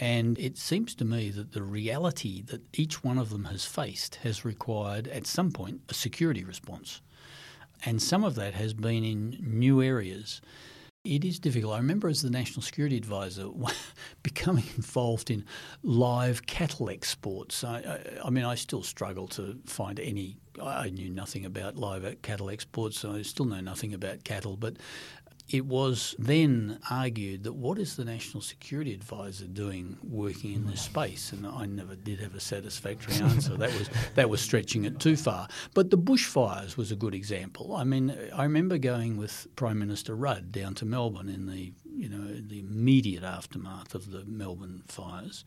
And 0.00 0.38
it 0.38 0.56
seems 0.56 0.94
to 0.96 1.04
me 1.04 1.30
that 1.30 1.52
the 1.52 1.62
reality 1.62 2.42
that 2.42 2.62
each 2.78 3.04
one 3.04 3.18
of 3.18 3.30
them 3.30 3.44
has 3.46 3.64
faced 3.66 4.16
has 4.16 4.44
required, 4.44 5.06
at 5.08 5.26
some 5.26 5.52
point, 5.52 5.82
a 5.88 5.94
security 5.94 6.44
response. 6.44 7.00
and 7.84 8.00
some 8.00 8.22
of 8.24 8.36
that 8.36 8.54
has 8.54 8.74
been 8.74 9.04
in 9.04 9.38
new 9.42 9.82
areas. 9.82 10.40
It 11.04 11.24
is 11.24 11.40
difficult. 11.40 11.74
I 11.74 11.78
remember 11.78 12.08
as 12.08 12.22
the 12.22 12.30
National 12.30 12.62
Security 12.62 12.96
Advisor 12.96 13.48
becoming 14.22 14.64
involved 14.76 15.32
in 15.32 15.44
live 15.82 16.46
cattle 16.46 16.88
exports. 16.90 17.64
I, 17.64 17.78
I, 17.78 18.26
I, 18.26 18.30
mean, 18.30 18.44
I 18.44 18.54
still 18.54 18.84
struggle 18.84 19.26
to 19.28 19.58
find 19.66 19.98
any. 19.98 20.36
I 20.62 20.90
knew 20.90 21.10
nothing 21.10 21.44
about 21.44 21.76
live 21.76 22.22
cattle 22.22 22.50
exports, 22.50 23.00
so 23.00 23.14
I 23.14 23.22
still 23.22 23.46
know 23.46 23.60
nothing 23.60 23.94
about 23.94 24.22
cattle. 24.22 24.56
But 24.56 24.76
it 25.48 25.66
was 25.66 26.14
then 26.18 26.78
argued 26.90 27.44
that 27.44 27.52
what 27.52 27.78
is 27.78 27.96
the 27.96 28.04
National 28.04 28.40
Security 28.40 28.94
Advisor 28.94 29.46
doing 29.46 29.98
working 30.02 30.54
in 30.54 30.66
this 30.66 30.86
hmm. 30.86 30.92
space? 30.92 31.32
And 31.32 31.46
I 31.46 31.66
never 31.66 31.94
did 31.94 32.20
have 32.20 32.34
a 32.34 32.40
satisfactory 32.40 33.14
answer. 33.16 33.56
that 33.56 33.72
was 33.78 33.90
that 34.14 34.30
was 34.30 34.40
stretching 34.40 34.84
it 34.84 35.00
too 35.00 35.16
far. 35.16 35.48
But 35.74 35.90
the 35.90 35.98
bushfires 35.98 36.76
was 36.76 36.92
a 36.92 36.96
good 36.96 37.14
example. 37.14 37.74
I 37.74 37.84
mean, 37.84 38.16
I 38.34 38.44
remember 38.44 38.78
going 38.78 39.16
with 39.16 39.46
Prime 39.56 39.78
Minister 39.78 40.14
Rudd 40.14 40.52
down 40.52 40.74
to 40.76 40.84
Melbourne 40.84 41.28
in 41.28 41.46
the 41.46 41.72
you 41.84 42.08
know 42.08 42.26
the 42.34 42.60
immediate 42.60 43.24
aftermath 43.24 43.94
of 43.94 44.10
the 44.10 44.24
Melbourne 44.24 44.82
fires. 44.86 45.44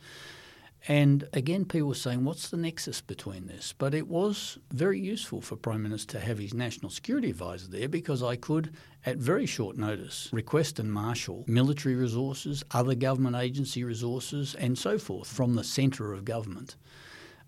And 0.88 1.28
again, 1.34 1.66
people 1.66 1.88
were 1.88 1.96
saying, 1.96 2.24
what's 2.24 2.50
the 2.50 2.58
nexus 2.58 3.02
between 3.02 3.48
this? 3.48 3.74
But 3.76 3.96
it 3.96 4.08
was 4.08 4.60
very 4.72 5.00
useful 5.00 5.42
for 5.42 5.56
Prime 5.56 5.82
Minister 5.82 6.20
to 6.20 6.26
have 6.26 6.38
his 6.38 6.54
national 6.54 6.92
security 6.92 7.32
advisor 7.32 7.68
there 7.68 7.90
because 7.90 8.22
I 8.22 8.36
could, 8.36 8.72
at 9.04 9.18
very 9.18 9.48
short 9.48 9.78
notice, 9.78 10.30
request 10.32 10.78
and 10.78 10.92
marshal 10.92 11.44
military 11.48 11.96
resources, 11.96 12.64
other 12.72 12.94
government 12.94 13.36
agency 13.36 13.84
resources, 13.84 14.54
and 14.56 14.78
so 14.78 15.00
forth 15.00 15.28
from 15.28 15.56
the 15.56 15.64
centre 15.64 16.14
of 16.14 16.24
government. 16.24 16.76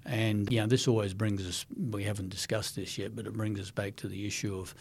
And 0.03 0.51
you 0.51 0.61
know, 0.61 0.67
this 0.67 0.87
always 0.87 1.13
brings 1.13 1.45
us, 1.45 1.65
we 1.75 2.05
haven't 2.05 2.29
discussed 2.29 2.75
this 2.75 2.97
yet, 2.97 3.15
but 3.15 3.27
it 3.27 3.33
brings 3.33 3.59
us 3.59 3.69
back 3.71 3.97
to 3.97 4.07
the 4.07 4.25
issue 4.25 4.57
of 4.57 4.73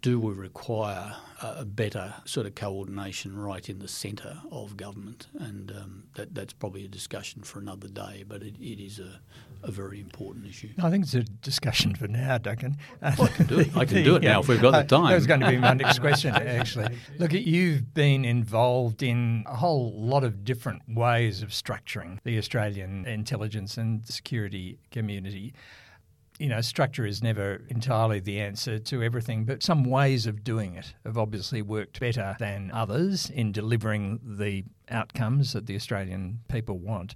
do 0.00 0.18
we 0.18 0.32
require 0.32 1.14
a 1.42 1.64
better 1.64 2.14
sort 2.24 2.46
of 2.46 2.54
coordination 2.54 3.36
right 3.36 3.68
in 3.68 3.78
the 3.78 3.88
centre 3.88 4.40
of 4.50 4.76
government? 4.76 5.26
And 5.38 5.70
um, 5.70 6.04
that, 6.14 6.34
that's 6.34 6.52
probably 6.52 6.84
a 6.84 6.88
discussion 6.88 7.42
for 7.42 7.58
another 7.58 7.88
day, 7.88 8.24
but 8.26 8.42
it, 8.42 8.54
it 8.58 8.82
is 8.82 8.98
a, 8.98 9.20
a 9.62 9.70
very 9.70 10.00
important 10.00 10.46
issue. 10.46 10.70
I 10.82 10.90
think 10.90 11.04
it's 11.04 11.14
a 11.14 11.22
discussion 11.22 11.94
for 11.94 12.08
now, 12.08 12.38
Duncan. 12.38 12.78
Well, 13.02 13.22
I 13.22 13.28
can 13.28 13.46
do 13.46 13.58
it. 13.60 13.76
I 13.76 13.84
can 13.84 14.02
do 14.02 14.16
it 14.16 14.22
now 14.22 14.40
if 14.40 14.48
we've 14.48 14.62
got 14.62 14.72
the 14.72 14.84
time. 14.96 15.08
That 15.08 15.14
was 15.14 15.26
going 15.26 15.40
to 15.40 15.50
be 15.50 15.58
my 15.58 15.74
next 15.74 15.98
question, 15.98 16.34
actually. 16.34 16.96
Look, 17.18 17.32
you've 17.32 17.92
been 17.92 18.24
involved 18.24 19.02
in 19.02 19.44
a 19.46 19.56
whole 19.56 19.92
lot 19.92 20.24
of 20.24 20.44
different 20.44 20.82
ways 20.88 21.42
of 21.42 21.50
structuring 21.50 22.18
the 22.24 22.38
Australian 22.38 23.04
intelligence 23.06 23.76
and 23.76 24.06
security 24.06 24.78
community 24.90 25.52
you 26.38 26.48
know, 26.48 26.60
structure 26.60 27.06
is 27.06 27.22
never 27.22 27.62
entirely 27.68 28.20
the 28.20 28.40
answer 28.40 28.78
to 28.78 29.02
everything, 29.02 29.44
but 29.44 29.62
some 29.62 29.84
ways 29.84 30.26
of 30.26 30.44
doing 30.44 30.74
it 30.74 30.94
have 31.04 31.18
obviously 31.18 31.62
worked 31.62 32.00
better 32.00 32.36
than 32.38 32.70
others 32.72 33.30
in 33.30 33.52
delivering 33.52 34.20
the 34.22 34.64
outcomes 34.90 35.52
that 35.52 35.66
the 35.66 35.76
Australian 35.76 36.40
people 36.48 36.78
want. 36.78 37.14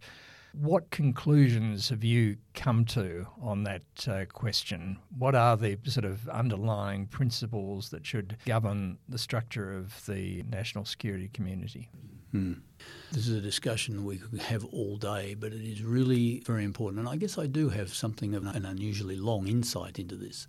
What 0.52 0.90
conclusions 0.90 1.90
have 1.90 2.02
you 2.02 2.36
come 2.54 2.84
to 2.86 3.26
on 3.40 3.62
that 3.64 3.82
uh, 4.08 4.24
question? 4.24 4.98
What 5.16 5.36
are 5.36 5.56
the 5.56 5.78
sort 5.84 6.04
of 6.04 6.28
underlying 6.28 7.06
principles 7.06 7.90
that 7.90 8.04
should 8.04 8.36
govern 8.46 8.98
the 9.08 9.18
structure 9.18 9.72
of 9.72 10.04
the 10.06 10.42
national 10.50 10.86
security 10.86 11.28
community? 11.32 11.88
Hmm. 12.32 12.52
This 13.12 13.26
is 13.26 13.36
a 13.36 13.40
discussion 13.40 14.04
we 14.04 14.18
could 14.18 14.40
have 14.40 14.64
all 14.66 14.96
day, 14.96 15.34
but 15.34 15.52
it 15.52 15.62
is 15.62 15.82
really 15.82 16.40
very 16.46 16.64
important. 16.64 17.00
And 17.00 17.08
I 17.08 17.16
guess 17.16 17.38
I 17.38 17.46
do 17.46 17.68
have 17.70 17.92
something 17.92 18.34
of 18.34 18.46
an 18.46 18.64
unusually 18.64 19.16
long 19.16 19.48
insight 19.48 19.98
into 19.98 20.14
this. 20.14 20.46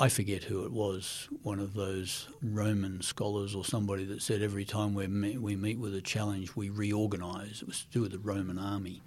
I 0.00 0.08
forget 0.08 0.44
who 0.44 0.64
it 0.64 0.72
was, 0.72 1.28
one 1.42 1.58
of 1.58 1.74
those 1.74 2.28
Roman 2.42 3.02
scholars 3.02 3.54
or 3.54 3.64
somebody 3.64 4.04
that 4.06 4.22
said 4.22 4.42
every 4.42 4.64
time 4.64 4.94
we 4.94 5.06
meet, 5.06 5.40
we 5.40 5.54
meet 5.54 5.78
with 5.78 5.94
a 5.94 6.00
challenge, 6.00 6.56
we 6.56 6.70
reorganise. 6.70 7.60
It 7.60 7.68
was 7.68 7.82
to 7.82 7.90
do 7.90 8.00
with 8.00 8.12
the 8.12 8.18
Roman 8.18 8.58
army. 8.58 9.02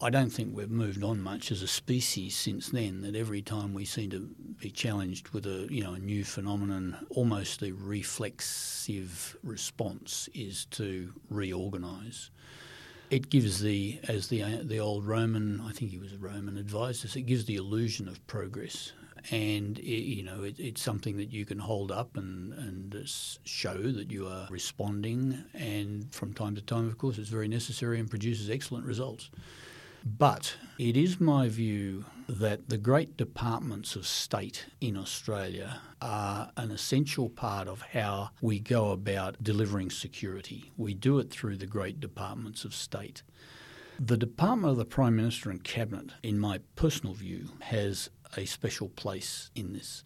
I 0.00 0.10
don't 0.10 0.30
think 0.30 0.54
we've 0.56 0.70
moved 0.70 1.02
on 1.02 1.20
much 1.20 1.50
as 1.50 1.60
a 1.60 1.66
species 1.66 2.36
since 2.36 2.68
then. 2.68 3.00
That 3.00 3.16
every 3.16 3.42
time 3.42 3.74
we 3.74 3.84
seem 3.84 4.10
to 4.10 4.30
be 4.60 4.70
challenged 4.70 5.30
with 5.30 5.44
a 5.46 5.66
you 5.70 5.82
know 5.82 5.94
a 5.94 5.98
new 5.98 6.24
phenomenon, 6.24 7.04
almost 7.10 7.60
the 7.60 7.72
reflexive 7.72 9.36
response 9.42 10.28
is 10.34 10.66
to 10.66 11.12
reorganise. 11.30 12.30
It 13.10 13.30
gives 13.30 13.60
the, 13.60 13.98
as 14.06 14.28
the 14.28 14.42
the 14.62 14.78
old 14.78 15.04
Roman, 15.04 15.60
I 15.62 15.72
think 15.72 15.90
he 15.90 15.98
was 15.98 16.12
a 16.12 16.18
Roman, 16.18 16.58
advised 16.58 17.04
us. 17.04 17.16
It 17.16 17.22
gives 17.22 17.46
the 17.46 17.56
illusion 17.56 18.06
of 18.06 18.24
progress, 18.28 18.92
and 19.32 19.80
it, 19.80 19.82
you 19.82 20.22
know 20.22 20.44
it, 20.44 20.60
it's 20.60 20.82
something 20.82 21.16
that 21.16 21.32
you 21.32 21.44
can 21.44 21.58
hold 21.58 21.90
up 21.90 22.16
and 22.16 22.52
and 22.52 22.94
show 23.44 23.76
that 23.76 24.12
you 24.12 24.28
are 24.28 24.46
responding. 24.48 25.44
And 25.54 26.12
from 26.14 26.34
time 26.34 26.54
to 26.54 26.62
time, 26.62 26.86
of 26.86 26.98
course, 26.98 27.18
it's 27.18 27.30
very 27.30 27.48
necessary 27.48 27.98
and 27.98 28.08
produces 28.08 28.48
excellent 28.48 28.86
results. 28.86 29.30
But 30.04 30.56
it 30.78 30.96
is 30.96 31.20
my 31.20 31.48
view 31.48 32.04
that 32.28 32.68
the 32.68 32.78
great 32.78 33.16
departments 33.16 33.96
of 33.96 34.06
state 34.06 34.66
in 34.80 34.96
Australia 34.96 35.80
are 36.00 36.52
an 36.56 36.70
essential 36.70 37.28
part 37.28 37.68
of 37.68 37.82
how 37.92 38.30
we 38.40 38.60
go 38.60 38.90
about 38.90 39.42
delivering 39.42 39.90
security. 39.90 40.70
We 40.76 40.94
do 40.94 41.18
it 41.18 41.30
through 41.30 41.56
the 41.56 41.66
great 41.66 42.00
departments 42.00 42.64
of 42.64 42.74
state. 42.74 43.22
The 43.98 44.16
Department 44.16 44.72
of 44.72 44.76
the 44.76 44.84
Prime 44.84 45.16
Minister 45.16 45.50
and 45.50 45.64
Cabinet, 45.64 46.12
in 46.22 46.38
my 46.38 46.60
personal 46.76 47.14
view, 47.14 47.50
has 47.60 48.10
a 48.36 48.44
special 48.44 48.88
place 48.88 49.50
in 49.54 49.72
this 49.72 50.04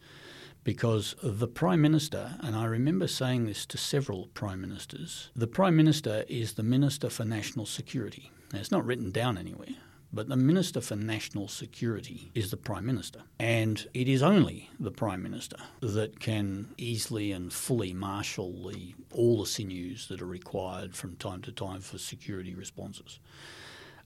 because 0.64 1.16
the 1.22 1.48
Prime 1.48 1.80
Minister, 1.80 2.36
and 2.40 2.54
I 2.54 2.64
remember 2.66 3.08
saying 3.08 3.46
this 3.46 3.66
to 3.66 3.76
several 3.76 4.28
Prime 4.28 4.60
Ministers, 4.60 5.30
the 5.34 5.46
Prime 5.46 5.76
Minister 5.76 6.24
is 6.28 6.54
the 6.54 6.62
Minister 6.62 7.10
for 7.10 7.24
National 7.24 7.66
Security. 7.66 8.30
Now, 8.52 8.58
it's 8.60 8.70
not 8.70 8.84
written 8.84 9.10
down 9.10 9.38
anywhere, 9.38 9.76
but 10.12 10.28
the 10.28 10.36
Minister 10.36 10.82
for 10.82 10.94
National 10.94 11.48
Security 11.48 12.30
is 12.34 12.50
the 12.50 12.56
Prime 12.58 12.84
Minister. 12.84 13.22
And 13.38 13.86
it 13.94 14.08
is 14.08 14.22
only 14.22 14.68
the 14.78 14.90
Prime 14.90 15.22
Minister 15.22 15.56
that 15.80 16.20
can 16.20 16.68
easily 16.76 17.32
and 17.32 17.50
fully 17.50 17.94
marshal 17.94 18.68
the, 18.68 18.94
all 19.10 19.40
the 19.40 19.46
sinews 19.46 20.08
that 20.08 20.20
are 20.20 20.26
required 20.26 20.94
from 20.94 21.16
time 21.16 21.40
to 21.42 21.52
time 21.52 21.80
for 21.80 21.96
security 21.96 22.54
responses. 22.54 23.20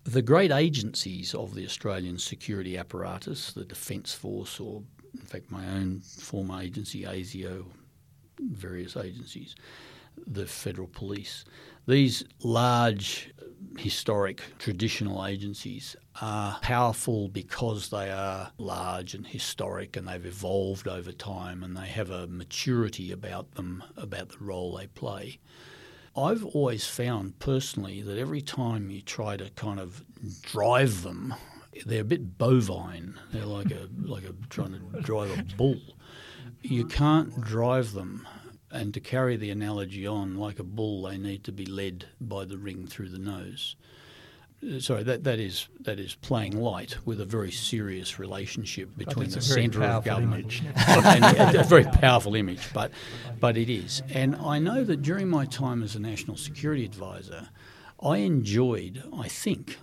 The 0.05 0.23
great 0.23 0.53
agencies 0.53 1.35
of 1.35 1.57
the 1.57 1.65
Australian 1.65 2.19
security 2.19 2.79
apparatus, 2.79 3.53
the 3.53 3.65
Defence 3.65 4.15
Force, 4.15 4.61
or 4.61 4.85
in 5.13 5.21
fact 5.21 5.51
my 5.51 5.67
own 5.67 6.01
former 6.01 6.61
agency, 6.61 7.03
ASIO, 7.03 7.67
various 8.39 8.97
agencies, 8.97 9.57
the 10.25 10.47
Federal 10.47 10.87
Police, 10.87 11.45
these 11.89 12.23
large 12.43 13.33
historic 13.79 14.43
traditional 14.59 15.27
agencies 15.27 15.97
are 16.21 16.59
powerful 16.61 17.29
because 17.29 17.91
they 17.91 18.11
are 18.11 18.53
large 18.59 19.15
and 19.15 19.27
historic 19.27 19.97
and 19.97 20.09
they've 20.09 20.27
evolved 20.27 20.89
over 20.89 21.13
time 21.13 21.63
and 21.63 21.77
they 21.77 21.87
have 21.87 22.11
a 22.11 22.27
maturity 22.27 23.13
about 23.13 23.55
them, 23.55 23.83
about 23.97 24.31
the 24.31 24.39
role 24.39 24.77
they 24.77 24.87
play. 24.87 25.39
I've 26.17 26.45
always 26.45 26.87
found 26.87 27.39
personally 27.39 28.01
that 28.03 28.19
every 28.19 28.41
time 28.41 28.91
you 28.91 29.03
try 29.03 29.37
to 29.37 29.51
kind 29.51 29.79
of 29.79 30.03
drive 30.43 31.03
them, 31.03 31.35
they're 31.85 32.01
a 32.01 32.05
bit 32.05 32.39
bovine. 32.39 33.19
They're 33.33 33.45
like 33.45 33.71
a 33.71 33.89
like 34.03 34.25
a 34.25 34.35
trying 34.49 34.73
to 34.73 35.01
drive 35.03 35.39
a 35.39 35.43
bull. 35.57 35.81
You 36.63 36.87
can't 36.87 37.39
drive 37.43 37.93
them 37.93 38.27
and 38.71 38.93
to 38.95 39.01
carry 39.01 39.37
the 39.37 39.51
analogy 39.51 40.07
on, 40.07 40.37
like 40.37 40.59
a 40.59 40.65
bull, 40.65 41.03
they 41.03 41.19
need 41.19 41.45
to 41.45 41.53
be 41.53 41.67
led 41.67 42.07
by 42.21 42.45
the 42.45 42.59
ring 42.59 42.87
through 42.87 43.09
the 43.09 43.19
nose. 43.19 43.77
Uh, 44.67 44.81
sorry, 44.81 45.03
that, 45.03 45.25
that 45.25 45.39
is 45.39 45.69
that 45.81 46.01
is 46.01 46.15
playing 46.15 46.59
light 46.59 46.97
with 47.05 47.21
a 47.21 47.25
very 47.25 47.51
serious 47.51 48.19
relationship 48.19 48.89
between 48.97 49.29
the 49.31 49.41
centre 49.41 49.85
of 49.85 50.05
government 50.05 50.63
and 50.89 51.57
a 51.57 51.63
very 51.65 51.85
powerful 51.85 52.35
image, 52.35 52.73
but 52.73 52.91
but 53.39 53.57
it 53.57 53.69
is. 53.71 54.03
And 54.09 54.35
I 54.37 54.59
know 54.59 54.83
that 54.83 55.03
during 55.03 55.29
my 55.29 55.45
time 55.45 55.83
as 55.83 55.95
a 55.95 56.01
national 56.01 56.37
security 56.37 56.85
advisor, 56.85 57.51
I 58.03 58.19
enjoyed, 58.19 59.03
I 59.17 59.29
think, 59.29 59.79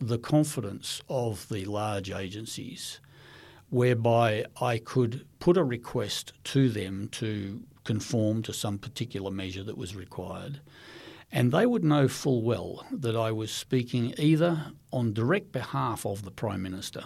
the 0.00 0.18
confidence 0.18 1.00
of 1.08 1.48
the 1.48 1.64
large 1.64 2.10
agencies, 2.10 3.00
whereby 3.70 4.44
I 4.60 4.78
could 4.78 5.24
put 5.38 5.56
a 5.56 5.64
request 5.64 6.32
to 6.44 6.68
them 6.68 7.08
to 7.12 7.62
conform 7.86 8.42
to 8.42 8.52
some 8.52 8.78
particular 8.78 9.30
measure 9.30 9.62
that 9.62 9.78
was 9.78 9.96
required. 9.96 10.60
And 11.32 11.50
they 11.50 11.66
would 11.66 11.84
know 11.84 12.06
full 12.06 12.42
well 12.42 12.84
that 12.92 13.16
I 13.16 13.32
was 13.32 13.50
speaking 13.50 14.14
either 14.18 14.72
on 14.92 15.14
direct 15.14 15.50
behalf 15.52 16.04
of 16.04 16.22
the 16.22 16.30
Prime 16.30 16.62
Minister 16.62 17.04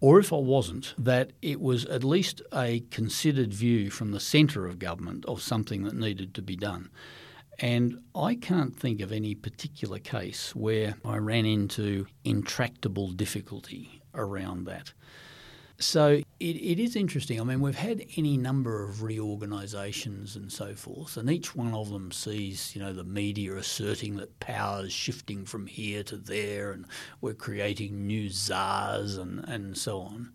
or 0.00 0.18
if 0.18 0.34
I 0.34 0.36
wasn't, 0.36 0.94
that 0.98 1.32
it 1.40 1.62
was 1.62 1.86
at 1.86 2.04
least 2.04 2.42
a 2.52 2.80
considered 2.90 3.54
view 3.54 3.88
from 3.88 4.12
the 4.12 4.20
centre 4.20 4.66
of 4.66 4.78
government 4.78 5.24
of 5.24 5.40
something 5.40 5.84
that 5.84 5.94
needed 5.94 6.34
to 6.34 6.42
be 6.42 6.56
done. 6.56 6.90
And 7.58 8.00
I 8.14 8.34
can't 8.34 8.78
think 8.78 9.00
of 9.00 9.12
any 9.12 9.34
particular 9.34 9.98
case 9.98 10.54
where 10.54 10.96
I 11.06 11.16
ran 11.16 11.46
into 11.46 12.06
intractable 12.22 13.12
difficulty 13.12 14.02
around 14.14 14.66
that. 14.66 14.92
So 15.84 16.08
it, 16.08 16.24
it 16.40 16.80
is 16.80 16.96
interesting. 16.96 17.38
I 17.38 17.44
mean, 17.44 17.60
we've 17.60 17.74
had 17.76 18.06
any 18.16 18.38
number 18.38 18.82
of 18.82 19.02
reorganisations 19.02 20.34
and 20.34 20.50
so 20.50 20.74
forth, 20.74 21.18
and 21.18 21.30
each 21.30 21.54
one 21.54 21.74
of 21.74 21.90
them 21.90 22.10
sees, 22.10 22.74
you 22.74 22.82
know, 22.82 22.94
the 22.94 23.04
media 23.04 23.54
asserting 23.56 24.16
that 24.16 24.40
power 24.40 24.86
is 24.86 24.92
shifting 24.92 25.44
from 25.44 25.66
here 25.66 26.02
to 26.04 26.16
there, 26.16 26.72
and 26.72 26.86
we're 27.20 27.34
creating 27.34 28.06
new 28.06 28.30
czars 28.30 29.18
and, 29.18 29.44
and 29.46 29.76
so 29.76 30.00
on. 30.00 30.32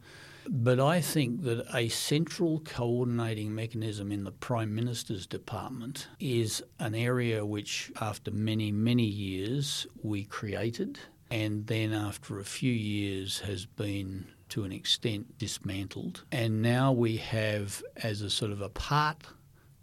But 0.48 0.80
I 0.80 1.02
think 1.02 1.42
that 1.44 1.66
a 1.74 1.90
central 1.90 2.62
coordinating 2.64 3.54
mechanism 3.54 4.12
in 4.12 4.26
the 4.26 4.32
Prime 4.32 4.74
Minister's 4.74 5.26
department 5.26 6.08
is 6.20 6.64
an 6.78 6.94
area 6.94 7.44
which, 7.44 7.92
after 8.00 8.30
many, 8.30 8.72
many 8.72 9.04
years, 9.04 9.88
we 10.04 10.26
created, 10.26 11.00
and 11.32 11.66
then 11.66 11.92
after 11.92 12.40
a 12.40 12.46
few 12.46 12.72
years 12.72 13.40
has 13.40 13.66
been 13.66 14.28
to 14.50 14.64
an 14.64 14.72
extent 14.72 15.38
dismantled. 15.38 16.24
And 16.32 16.62
now 16.62 16.92
we 16.92 17.18
have, 17.18 17.84
as 17.98 18.22
a 18.22 18.30
sort 18.30 18.52
of 18.52 18.62
a 18.62 18.70
part 18.70 19.24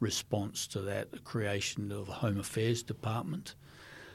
response 0.00 0.66
to 0.68 0.80
that, 0.82 1.12
the 1.12 1.18
creation 1.18 1.90
of 1.90 2.08
a 2.08 2.12
Home 2.12 2.38
Affairs 2.38 2.82
Department. 2.82 3.54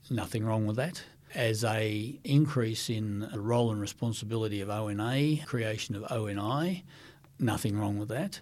Nothing 0.09 0.45
wrong 0.45 0.65
with 0.65 0.75
that. 0.75 1.03
As 1.33 1.63
a 1.63 2.19
increase 2.23 2.89
in 2.89 3.21
the 3.31 3.39
role 3.39 3.71
and 3.71 3.79
responsibility 3.79 4.61
of 4.61 4.69
ONA, 4.69 5.45
creation 5.45 5.95
of 5.95 6.03
ONI, 6.11 6.83
nothing 7.39 7.77
wrong 7.79 7.97
with 7.97 8.09
that. 8.09 8.41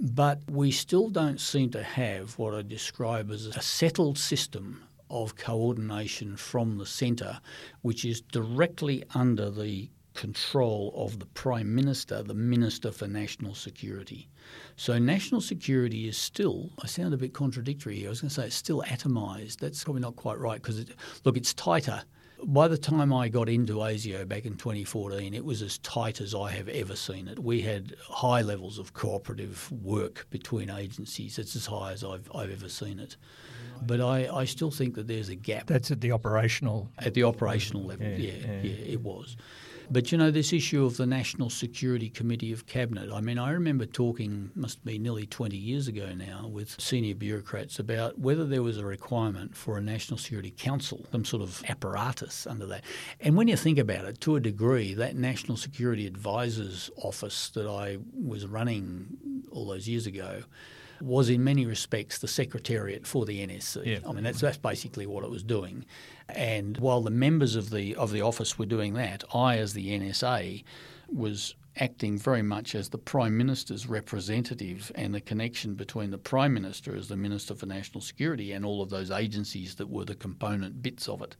But 0.00 0.40
we 0.50 0.70
still 0.70 1.10
don't 1.10 1.40
seem 1.40 1.70
to 1.70 1.82
have 1.82 2.38
what 2.38 2.54
I 2.54 2.62
describe 2.62 3.30
as 3.30 3.46
a 3.46 3.60
settled 3.60 4.18
system 4.18 4.82
of 5.10 5.36
coordination 5.36 6.36
from 6.36 6.78
the 6.78 6.86
centre, 6.86 7.40
which 7.82 8.04
is 8.04 8.22
directly 8.22 9.04
under 9.14 9.50
the 9.50 9.90
control 10.14 10.92
of 10.96 11.18
the 11.18 11.26
Prime 11.26 11.74
Minister, 11.74 12.22
the 12.22 12.34
Minister 12.34 12.90
for 12.92 13.06
National 13.06 13.54
Security. 13.54 14.28
So 14.76 14.98
national 14.98 15.40
security 15.40 16.08
is 16.08 16.16
still, 16.16 16.70
I 16.82 16.86
sound 16.86 17.14
a 17.14 17.16
bit 17.16 17.34
contradictory 17.34 17.96
here, 17.96 18.08
I 18.08 18.10
was 18.10 18.20
going 18.20 18.30
to 18.30 18.34
say 18.34 18.46
it's 18.46 18.56
still 18.56 18.82
atomised. 18.82 19.58
That's 19.58 19.84
probably 19.84 20.02
not 20.02 20.16
quite 20.16 20.38
right 20.38 20.60
because, 20.60 20.80
it, 20.80 20.90
look, 21.24 21.36
it's 21.36 21.54
tighter. 21.54 22.02
By 22.44 22.66
the 22.66 22.76
time 22.76 23.12
I 23.12 23.28
got 23.28 23.48
into 23.48 23.74
ASIO 23.74 24.26
back 24.26 24.46
in 24.46 24.56
2014, 24.56 25.32
it 25.32 25.44
was 25.44 25.62
as 25.62 25.78
tight 25.78 26.20
as 26.20 26.34
I 26.34 26.50
have 26.50 26.68
ever 26.68 26.96
seen 26.96 27.28
it. 27.28 27.38
We 27.38 27.60
had 27.60 27.94
high 28.02 28.42
levels 28.42 28.80
of 28.80 28.94
cooperative 28.94 29.70
work 29.70 30.26
between 30.30 30.68
agencies. 30.68 31.38
It's 31.38 31.54
as 31.54 31.66
high 31.66 31.92
as 31.92 32.02
I've, 32.02 32.28
I've 32.34 32.50
ever 32.50 32.68
seen 32.68 32.98
it. 32.98 33.16
But 33.86 34.00
I, 34.00 34.28
I 34.28 34.44
still 34.44 34.72
think 34.72 34.96
that 34.96 35.06
there's 35.06 35.28
a 35.28 35.36
gap. 35.36 35.66
That's 35.66 35.92
at 35.92 36.00
the 36.00 36.10
operational. 36.10 36.90
At 36.98 37.14
the 37.14 37.22
operational 37.22 37.84
level, 37.84 38.08
yeah, 38.08 38.16
yeah, 38.16 38.46
yeah, 38.46 38.62
yeah 38.62 38.92
it 38.92 39.00
was. 39.00 39.36
But 39.90 40.12
you 40.12 40.18
know, 40.18 40.30
this 40.30 40.52
issue 40.52 40.84
of 40.84 40.96
the 40.96 41.06
National 41.06 41.50
Security 41.50 42.08
Committee 42.08 42.52
of 42.52 42.66
Cabinet, 42.66 43.12
I 43.12 43.20
mean, 43.20 43.38
I 43.38 43.50
remember 43.50 43.86
talking, 43.86 44.50
must 44.54 44.84
be 44.84 44.98
nearly 44.98 45.26
20 45.26 45.56
years 45.56 45.88
ago 45.88 46.12
now, 46.14 46.48
with 46.48 46.80
senior 46.80 47.14
bureaucrats 47.14 47.78
about 47.78 48.18
whether 48.18 48.44
there 48.44 48.62
was 48.62 48.78
a 48.78 48.84
requirement 48.84 49.56
for 49.56 49.76
a 49.76 49.80
National 49.80 50.18
Security 50.18 50.50
Council, 50.50 51.06
some 51.12 51.24
sort 51.24 51.42
of 51.42 51.62
apparatus 51.68 52.46
under 52.46 52.66
that. 52.66 52.84
And 53.20 53.36
when 53.36 53.48
you 53.48 53.56
think 53.56 53.78
about 53.78 54.04
it, 54.04 54.20
to 54.22 54.36
a 54.36 54.40
degree, 54.40 54.94
that 54.94 55.16
National 55.16 55.56
Security 55.56 56.06
Advisors 56.06 56.90
Office 56.96 57.50
that 57.50 57.66
I 57.66 57.98
was 58.12 58.46
running 58.46 59.18
all 59.50 59.66
those 59.66 59.88
years 59.88 60.06
ago 60.06 60.42
was 61.02 61.28
in 61.28 61.42
many 61.42 61.66
respects 61.66 62.18
the 62.18 62.28
secretariat 62.28 63.06
for 63.06 63.26
the 63.26 63.44
NSC. 63.46 63.84
Yeah. 63.84 63.98
I 64.08 64.12
mean, 64.12 64.24
that's, 64.24 64.40
that's 64.40 64.56
basically 64.56 65.06
what 65.06 65.24
it 65.24 65.30
was 65.30 65.42
doing. 65.42 65.84
And 66.28 66.78
while 66.78 67.00
the 67.00 67.10
members 67.10 67.56
of 67.56 67.70
the 67.70 67.94
of 67.96 68.12
the 68.12 68.22
office 68.22 68.58
were 68.58 68.66
doing 68.66 68.94
that, 68.94 69.24
I, 69.34 69.58
as 69.58 69.74
the 69.74 69.98
NSA, 69.98 70.62
was 71.08 71.54
acting 71.76 72.18
very 72.18 72.42
much 72.42 72.74
as 72.74 72.90
the 72.90 72.98
Prime 72.98 73.36
Minister's 73.36 73.86
representative 73.86 74.92
and 74.94 75.14
the 75.14 75.20
connection 75.20 75.74
between 75.74 76.10
the 76.10 76.18
Prime 76.18 76.52
Minister 76.52 76.94
as 76.94 77.08
the 77.08 77.16
Minister 77.16 77.54
for 77.54 77.66
National 77.66 78.00
Security 78.00 78.52
and 78.52 78.64
all 78.64 78.82
of 78.82 78.90
those 78.90 79.10
agencies 79.10 79.76
that 79.76 79.88
were 79.88 80.04
the 80.04 80.14
component 80.14 80.82
bits 80.82 81.08
of 81.08 81.22
it. 81.22 81.36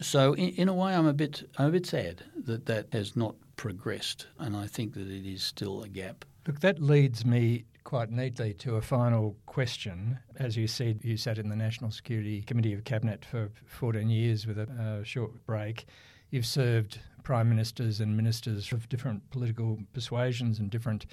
So 0.00 0.34
in, 0.34 0.50
in 0.50 0.68
a 0.68 0.74
way, 0.74 0.94
I'm 0.94 1.06
a 1.06 1.12
bit 1.12 1.48
I'm 1.56 1.68
a 1.68 1.72
bit 1.72 1.86
sad 1.86 2.22
that 2.44 2.66
that 2.66 2.88
has 2.92 3.16
not 3.16 3.34
progressed, 3.56 4.26
and 4.38 4.56
I 4.56 4.66
think 4.66 4.94
that 4.94 5.08
it 5.08 5.26
is 5.26 5.42
still 5.42 5.82
a 5.82 5.88
gap. 5.88 6.24
Look, 6.46 6.60
that 6.60 6.80
leads 6.80 7.24
me 7.24 7.64
quite 7.90 8.12
neatly 8.12 8.54
to 8.54 8.76
a 8.76 8.80
final 8.80 9.34
question. 9.46 10.16
As 10.36 10.56
you 10.56 10.68
said, 10.68 11.00
you 11.02 11.16
sat 11.16 11.38
in 11.38 11.48
the 11.48 11.56
National 11.56 11.90
Security 11.90 12.40
Committee 12.40 12.72
of 12.72 12.84
Cabinet 12.84 13.24
for 13.24 13.50
14 13.66 14.08
years 14.08 14.46
with 14.46 14.58
a, 14.58 15.00
short 15.02 15.44
break. 15.44 15.86
You've 16.30 16.46
served 16.46 17.00
prime 17.24 17.48
ministers 17.48 17.98
and 17.98 18.16
ministers 18.16 18.70
of 18.70 18.88
different 18.88 19.28
political 19.32 19.76
persuasions 19.92 20.60
and 20.60 20.70
different 20.70 21.04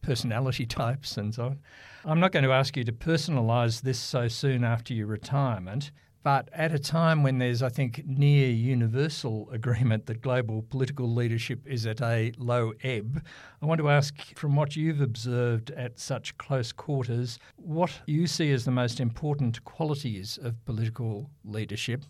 personality 0.00 0.64
types 0.80 1.18
and 1.18 1.34
so 1.34 1.44
on. 1.44 1.58
I'm 2.06 2.18
not 2.18 2.32
going 2.32 2.46
to 2.46 2.52
ask 2.52 2.78
you 2.78 2.84
to 2.84 2.92
personalise 2.92 3.82
this 3.82 3.98
so 3.98 4.26
soon 4.26 4.64
after 4.64 4.94
your 4.94 5.08
retirement, 5.08 5.90
but 6.22 6.48
at 6.52 6.72
a 6.72 6.78
time 6.78 7.22
when 7.22 7.38
there's, 7.38 7.62
I 7.62 7.68
think, 7.68 8.06
near 8.06 8.48
universal 8.48 9.48
agreement 9.50 10.06
that 10.06 10.20
global 10.20 10.62
political 10.62 11.12
leadership 11.12 11.66
is 11.66 11.84
at 11.86 12.00
a 12.00 12.32
low 12.38 12.72
ebb, 12.82 13.24
I 13.60 13.66
want 13.66 13.80
to 13.80 13.90
ask 13.90 14.14
from 14.36 14.54
what 14.54 14.76
you've 14.76 15.00
observed 15.00 15.70
at 15.72 15.98
such 15.98 16.36
close 16.38 16.70
quarters, 16.70 17.38
what 17.56 17.90
you 18.06 18.26
see 18.26 18.52
as 18.52 18.64
the 18.64 18.70
most 18.70 19.00
important 19.00 19.64
qualities 19.64 20.38
of 20.40 20.64
political 20.64 21.30
leadership. 21.44 22.04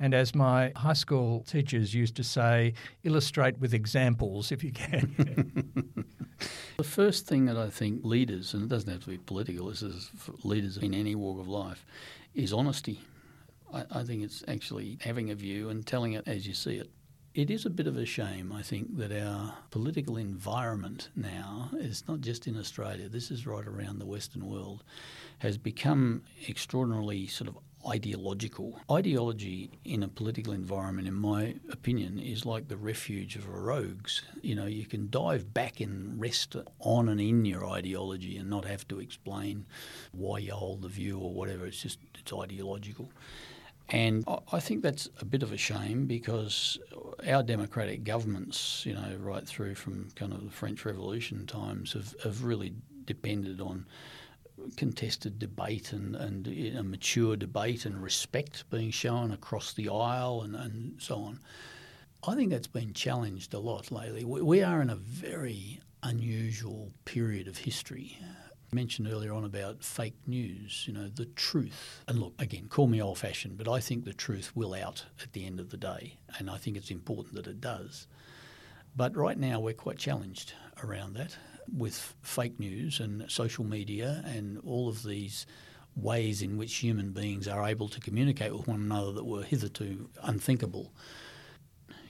And 0.00 0.14
as 0.14 0.34
my 0.34 0.72
high 0.76 0.92
school 0.92 1.42
teachers 1.42 1.92
used 1.92 2.14
to 2.16 2.24
say, 2.24 2.74
illustrate 3.02 3.58
with 3.58 3.74
examples 3.74 4.52
if 4.52 4.62
you 4.62 4.70
can. 4.70 6.04
the 6.76 6.84
first 6.84 7.26
thing 7.26 7.46
that 7.46 7.56
I 7.56 7.68
think 7.68 8.04
leaders, 8.04 8.54
and 8.54 8.62
it 8.62 8.68
doesn't 8.68 8.90
have 8.90 9.02
to 9.02 9.10
be 9.10 9.18
political, 9.18 9.66
this 9.66 9.82
is 9.82 10.12
leaders 10.44 10.76
in 10.76 10.94
any 10.94 11.16
walk 11.16 11.40
of 11.40 11.48
life, 11.48 11.84
is 12.34 12.52
honesty. 12.52 13.00
I, 13.72 13.84
I 13.90 14.02
think 14.04 14.22
it's 14.22 14.44
actually 14.48 14.98
having 15.00 15.30
a 15.30 15.34
view 15.34 15.68
and 15.68 15.86
telling 15.86 16.12
it 16.12 16.26
as 16.26 16.46
you 16.46 16.54
see 16.54 16.76
it. 16.76 16.90
It 17.34 17.50
is 17.50 17.66
a 17.66 17.70
bit 17.70 17.86
of 17.86 17.96
a 17.96 18.06
shame, 18.06 18.52
I 18.52 18.62
think, 18.62 18.96
that 18.96 19.12
our 19.12 19.54
political 19.70 20.16
environment 20.16 21.10
now, 21.14 21.70
it's 21.74 22.08
not 22.08 22.20
just 22.20 22.48
in 22.48 22.58
Australia, 22.58 23.08
this 23.08 23.30
is 23.30 23.46
right 23.46 23.66
around 23.66 23.98
the 23.98 24.06
Western 24.06 24.48
world, 24.48 24.82
has 25.38 25.56
become 25.56 26.22
extraordinarily 26.48 27.28
sort 27.28 27.48
of 27.48 27.58
ideological. 27.86 28.80
Ideology 28.90 29.70
in 29.84 30.02
a 30.02 30.08
political 30.08 30.52
environment, 30.52 31.06
in 31.06 31.14
my 31.14 31.54
opinion, 31.70 32.18
is 32.18 32.44
like 32.44 32.66
the 32.66 32.76
refuge 32.76 33.36
of 33.36 33.48
rogues. 33.48 34.22
You 34.42 34.56
know, 34.56 34.66
you 34.66 34.84
can 34.84 35.08
dive 35.10 35.54
back 35.54 35.80
and 35.80 36.20
rest 36.20 36.56
on 36.80 37.08
and 37.08 37.20
in 37.20 37.44
your 37.44 37.64
ideology 37.66 38.36
and 38.36 38.50
not 38.50 38.64
have 38.64 38.88
to 38.88 38.98
explain 38.98 39.66
why 40.10 40.38
you 40.38 40.54
hold 40.54 40.82
the 40.82 40.88
view 40.88 41.18
or 41.18 41.32
whatever. 41.32 41.66
It's 41.66 41.82
just, 41.82 41.98
it's 42.18 42.32
ideological. 42.32 43.12
And 43.90 44.24
I 44.52 44.60
think 44.60 44.82
that's 44.82 45.08
a 45.20 45.24
bit 45.24 45.42
of 45.42 45.50
a 45.52 45.56
shame 45.56 46.06
because 46.06 46.78
our 47.26 47.42
democratic 47.42 48.04
governments, 48.04 48.84
you 48.84 48.92
know, 48.92 49.16
right 49.18 49.46
through 49.46 49.76
from 49.76 50.10
kind 50.14 50.32
of 50.32 50.44
the 50.44 50.50
French 50.50 50.84
Revolution 50.84 51.46
times, 51.46 51.94
have, 51.94 52.14
have 52.22 52.44
really 52.44 52.74
depended 53.06 53.62
on 53.62 53.86
contested 54.76 55.38
debate 55.38 55.92
and, 55.92 56.14
and 56.16 56.46
a 56.76 56.82
mature 56.82 57.36
debate 57.36 57.86
and 57.86 58.02
respect 58.02 58.68
being 58.70 58.90
shown 58.90 59.32
across 59.32 59.72
the 59.72 59.88
aisle 59.88 60.42
and, 60.42 60.54
and 60.54 61.00
so 61.00 61.16
on. 61.16 61.40
I 62.26 62.34
think 62.34 62.50
that's 62.50 62.66
been 62.66 62.92
challenged 62.92 63.54
a 63.54 63.58
lot 63.58 63.90
lately. 63.90 64.24
We, 64.24 64.42
we 64.42 64.62
are 64.62 64.82
in 64.82 64.90
a 64.90 64.96
very 64.96 65.80
unusual 66.02 66.92
period 67.04 67.48
of 67.48 67.56
history 67.56 68.18
mentioned 68.72 69.08
earlier 69.08 69.32
on 69.32 69.44
about 69.44 69.82
fake 69.82 70.16
news, 70.26 70.84
you 70.86 70.92
know, 70.92 71.08
the 71.08 71.26
truth. 71.26 72.02
And 72.06 72.18
look, 72.18 72.34
again, 72.38 72.68
call 72.68 72.86
me 72.86 73.00
old 73.00 73.18
fashioned, 73.18 73.56
but 73.56 73.68
I 73.68 73.80
think 73.80 74.04
the 74.04 74.12
truth 74.12 74.54
will 74.54 74.74
out 74.74 75.04
at 75.22 75.32
the 75.32 75.46
end 75.46 75.60
of 75.60 75.70
the 75.70 75.76
day. 75.76 76.16
And 76.38 76.50
I 76.50 76.58
think 76.58 76.76
it's 76.76 76.90
important 76.90 77.34
that 77.34 77.46
it 77.46 77.60
does. 77.60 78.06
But 78.96 79.16
right 79.16 79.38
now, 79.38 79.60
we're 79.60 79.74
quite 79.74 79.98
challenged 79.98 80.52
around 80.82 81.14
that 81.14 81.36
with 81.76 82.14
fake 82.22 82.58
news 82.58 83.00
and 83.00 83.30
social 83.30 83.64
media 83.64 84.22
and 84.26 84.58
all 84.64 84.88
of 84.88 85.02
these 85.02 85.46
ways 85.94 86.42
in 86.42 86.56
which 86.56 86.76
human 86.76 87.12
beings 87.12 87.48
are 87.48 87.66
able 87.66 87.88
to 87.88 88.00
communicate 88.00 88.52
with 88.52 88.66
one 88.66 88.80
another 88.80 89.12
that 89.12 89.24
were 89.24 89.42
hitherto 89.42 90.08
unthinkable 90.22 90.92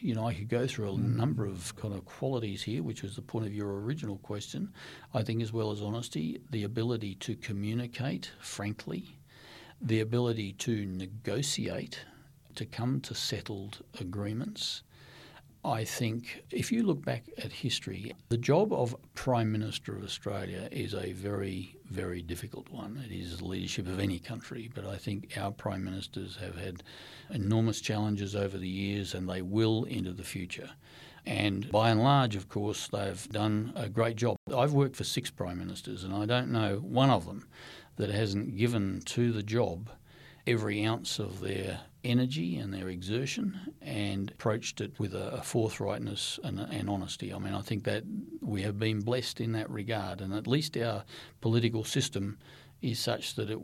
you 0.00 0.14
know, 0.14 0.26
I 0.26 0.34
could 0.34 0.48
go 0.48 0.66
through 0.66 0.90
a 0.90 0.92
mm. 0.92 1.16
number 1.16 1.46
of 1.46 1.74
kind 1.76 1.94
of 1.94 2.04
qualities 2.04 2.62
here, 2.62 2.82
which 2.82 3.02
was 3.02 3.16
the 3.16 3.22
point 3.22 3.46
of 3.46 3.54
your 3.54 3.80
original 3.80 4.18
question. 4.18 4.72
I 5.14 5.22
think, 5.22 5.42
as 5.42 5.52
well 5.52 5.70
as 5.70 5.82
honesty, 5.82 6.40
the 6.50 6.64
ability 6.64 7.14
to 7.16 7.34
communicate 7.36 8.30
frankly, 8.40 9.18
the 9.80 10.00
ability 10.00 10.52
to 10.54 10.86
negotiate, 10.86 12.00
to 12.56 12.66
come 12.66 13.00
to 13.02 13.14
settled 13.14 13.84
agreements. 14.00 14.82
I 15.68 15.84
think 15.84 16.44
if 16.50 16.72
you 16.72 16.82
look 16.82 17.04
back 17.04 17.24
at 17.36 17.52
history, 17.52 18.14
the 18.30 18.38
job 18.38 18.72
of 18.72 18.96
Prime 19.14 19.52
Minister 19.52 19.94
of 19.94 20.02
Australia 20.02 20.66
is 20.72 20.94
a 20.94 21.12
very, 21.12 21.76
very 21.90 22.22
difficult 22.22 22.70
one. 22.70 23.04
It 23.04 23.14
is 23.14 23.36
the 23.36 23.44
leadership 23.44 23.86
of 23.86 24.00
any 24.00 24.18
country, 24.18 24.70
but 24.74 24.86
I 24.86 24.96
think 24.96 25.36
our 25.36 25.50
Prime 25.50 25.84
Ministers 25.84 26.36
have 26.36 26.56
had 26.56 26.82
enormous 27.28 27.82
challenges 27.82 28.34
over 28.34 28.56
the 28.56 28.66
years 28.66 29.12
and 29.12 29.28
they 29.28 29.42
will 29.42 29.84
into 29.84 30.12
the 30.12 30.24
future. 30.24 30.70
And 31.26 31.70
by 31.70 31.90
and 31.90 32.02
large, 32.02 32.34
of 32.34 32.48
course, 32.48 32.88
they've 32.88 33.28
done 33.28 33.74
a 33.76 33.90
great 33.90 34.16
job. 34.16 34.38
I've 34.56 34.72
worked 34.72 34.96
for 34.96 35.04
six 35.04 35.30
prime 35.30 35.58
ministers, 35.58 36.02
and 36.02 36.14
I 36.14 36.24
don't 36.24 36.50
know 36.50 36.76
one 36.76 37.10
of 37.10 37.26
them 37.26 37.46
that 37.96 38.08
hasn't 38.08 38.56
given 38.56 39.02
to 39.04 39.32
the 39.32 39.42
job 39.42 39.90
every 40.46 40.82
ounce 40.82 41.18
of 41.18 41.40
their 41.40 41.80
energy 42.08 42.56
and 42.56 42.72
their 42.72 42.88
exertion 42.88 43.74
and 43.82 44.30
approached 44.30 44.80
it 44.80 44.98
with 44.98 45.14
a, 45.14 45.40
forthrightness 45.44 46.38
and, 46.42 46.58
and, 46.58 46.88
honesty. 46.88 47.32
I 47.32 47.38
mean, 47.38 47.54
I 47.54 47.60
think 47.60 47.84
that 47.84 48.04
we 48.40 48.62
have 48.62 48.78
been 48.78 49.00
blessed 49.00 49.40
in 49.40 49.52
that 49.52 49.70
regard, 49.70 50.20
and 50.20 50.32
at 50.32 50.46
least 50.46 50.76
our 50.76 51.04
political 51.40 51.84
system 51.84 52.38
is 52.80 52.98
such 52.98 53.34
that 53.34 53.50
it 53.50 53.58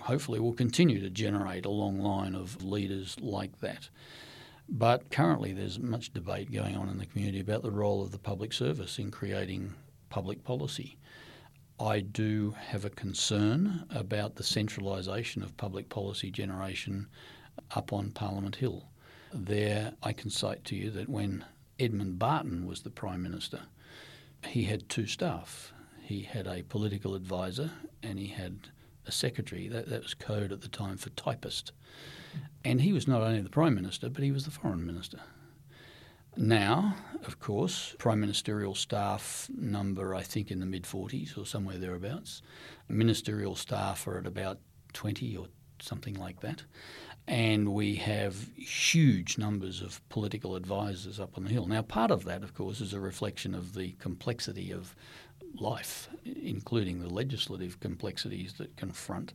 hopefully 0.00 0.40
will 0.40 0.54
continue 0.54 1.00
to 1.00 1.10
generate 1.10 1.66
a 1.66 1.70
long 1.70 1.98
line 1.98 2.34
of 2.34 2.62
leaders 2.62 3.16
like 3.20 3.60
that. 3.60 3.88
But 4.68 5.10
currently, 5.10 5.52
there's 5.52 5.78
much 5.78 6.12
debate 6.12 6.52
going 6.52 6.76
on 6.76 6.88
in 6.88 6.98
the 6.98 7.06
community 7.06 7.40
about 7.40 7.62
the 7.62 7.70
role 7.70 8.02
of 8.02 8.10
the 8.10 8.18
public 8.18 8.52
service 8.52 8.98
in 8.98 9.10
creating 9.10 9.74
public 10.10 10.44
policy. 10.44 10.98
I 11.80 12.00
do 12.00 12.54
have 12.58 12.84
a 12.84 12.90
concern 12.90 13.84
about 13.88 14.34
the 14.34 14.42
centralisation 14.42 15.42
of 15.42 15.56
public 15.56 15.88
policy 15.88 16.30
generation 16.30 17.06
up 17.70 17.92
on 17.92 18.10
Parliament 18.10 18.56
Hill. 18.56 18.84
There, 19.32 19.92
I 20.02 20.12
can 20.12 20.30
cite 20.30 20.64
to 20.66 20.76
you 20.76 20.90
that 20.90 21.08
when 21.08 21.44
Edmund 21.78 22.18
Barton 22.18 22.66
was 22.66 22.82
the 22.82 22.90
Prime 22.90 23.22
Minister, 23.22 23.60
he 24.46 24.64
had 24.64 24.88
two 24.88 25.06
staff. 25.06 25.72
He 26.02 26.22
had 26.22 26.46
a 26.46 26.62
political 26.62 27.14
advisor 27.14 27.70
and 28.02 28.18
he 28.18 28.28
had 28.28 28.68
a 29.06 29.12
secretary. 29.12 29.68
That, 29.68 29.88
that 29.88 30.02
was 30.02 30.14
code 30.14 30.52
at 30.52 30.62
the 30.62 30.68
time 30.68 30.96
for 30.96 31.10
typist. 31.10 31.72
And 32.64 32.80
he 32.80 32.92
was 32.92 33.08
not 33.08 33.22
only 33.22 33.40
the 33.40 33.50
Prime 33.50 33.74
Minister, 33.74 34.08
but 34.08 34.22
he 34.22 34.32
was 34.32 34.44
the 34.44 34.50
Foreign 34.50 34.86
Minister. 34.86 35.20
Now, 36.36 36.94
of 37.26 37.40
course, 37.40 37.96
Prime 37.98 38.20
Ministerial 38.20 38.74
staff 38.74 39.50
number, 39.56 40.14
I 40.14 40.22
think, 40.22 40.50
in 40.50 40.60
the 40.60 40.66
mid 40.66 40.84
40s 40.84 41.36
or 41.36 41.44
somewhere 41.44 41.78
thereabouts. 41.78 42.42
Ministerial 42.88 43.56
staff 43.56 44.06
are 44.06 44.18
at 44.18 44.26
about 44.26 44.58
20 44.92 45.36
or 45.36 45.48
something 45.80 46.14
like 46.14 46.40
that 46.40 46.62
and 47.28 47.74
we 47.74 47.96
have 47.96 48.48
huge 48.56 49.36
numbers 49.36 49.82
of 49.82 50.00
political 50.08 50.56
advisors 50.56 51.20
up 51.20 51.36
on 51.36 51.44
the 51.44 51.50
Hill. 51.50 51.66
Now, 51.66 51.82
part 51.82 52.10
of 52.10 52.24
that, 52.24 52.42
of 52.42 52.54
course, 52.54 52.80
is 52.80 52.94
a 52.94 53.00
reflection 53.00 53.54
of 53.54 53.74
the 53.74 53.92
complexity 53.98 54.72
of 54.72 54.96
life, 55.54 56.08
including 56.24 57.00
the 57.00 57.10
legislative 57.10 57.80
complexities 57.80 58.54
that 58.54 58.74
confront 58.78 59.34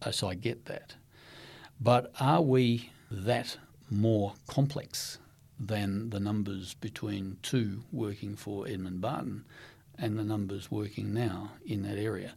us. 0.00 0.22
I 0.22 0.34
get 0.34 0.64
that. 0.64 0.94
But 1.78 2.12
are 2.18 2.40
we 2.40 2.90
that 3.10 3.58
more 3.90 4.32
complex 4.46 5.18
than 5.60 6.08
the 6.08 6.20
numbers 6.20 6.72
between 6.74 7.36
two 7.42 7.84
working 7.92 8.36
for 8.36 8.66
Edmund 8.66 9.02
Barton 9.02 9.44
and 9.98 10.18
the 10.18 10.24
numbers 10.24 10.70
working 10.70 11.12
now 11.12 11.50
in 11.66 11.82
that 11.82 11.98
area? 11.98 12.32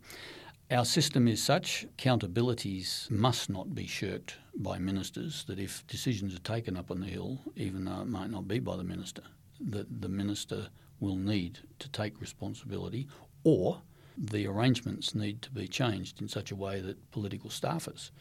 Our 0.71 0.85
system 0.85 1.27
is 1.27 1.43
such, 1.43 1.85
accountabilities 1.97 3.11
must 3.11 3.49
not 3.49 3.75
be 3.75 3.85
shirked 3.85 4.37
by 4.55 4.79
ministers, 4.79 5.43
that 5.49 5.59
if 5.59 5.85
decisions 5.85 6.33
are 6.33 6.39
taken 6.39 6.77
up 6.77 6.89
on 6.89 7.01
the 7.01 7.07
Hill, 7.07 7.39
even 7.57 7.83
though 7.83 7.99
it 7.99 8.07
might 8.07 8.29
not 8.29 8.47
be 8.47 8.59
by 8.59 8.77
the 8.77 8.83
minister, 8.85 9.23
that 9.59 10.01
the 10.01 10.07
minister 10.07 10.69
will 11.01 11.17
need 11.17 11.59
to 11.79 11.89
take 11.89 12.21
responsibility 12.21 13.05
or 13.43 13.81
the 14.17 14.47
arrangements 14.47 15.13
need 15.13 15.41
to 15.41 15.51
be 15.51 15.67
changed 15.67 16.21
in 16.21 16.29
such 16.29 16.51
a 16.51 16.55
way 16.55 16.79
that 16.79 17.11
political 17.11 17.49
staffers 17.49 18.11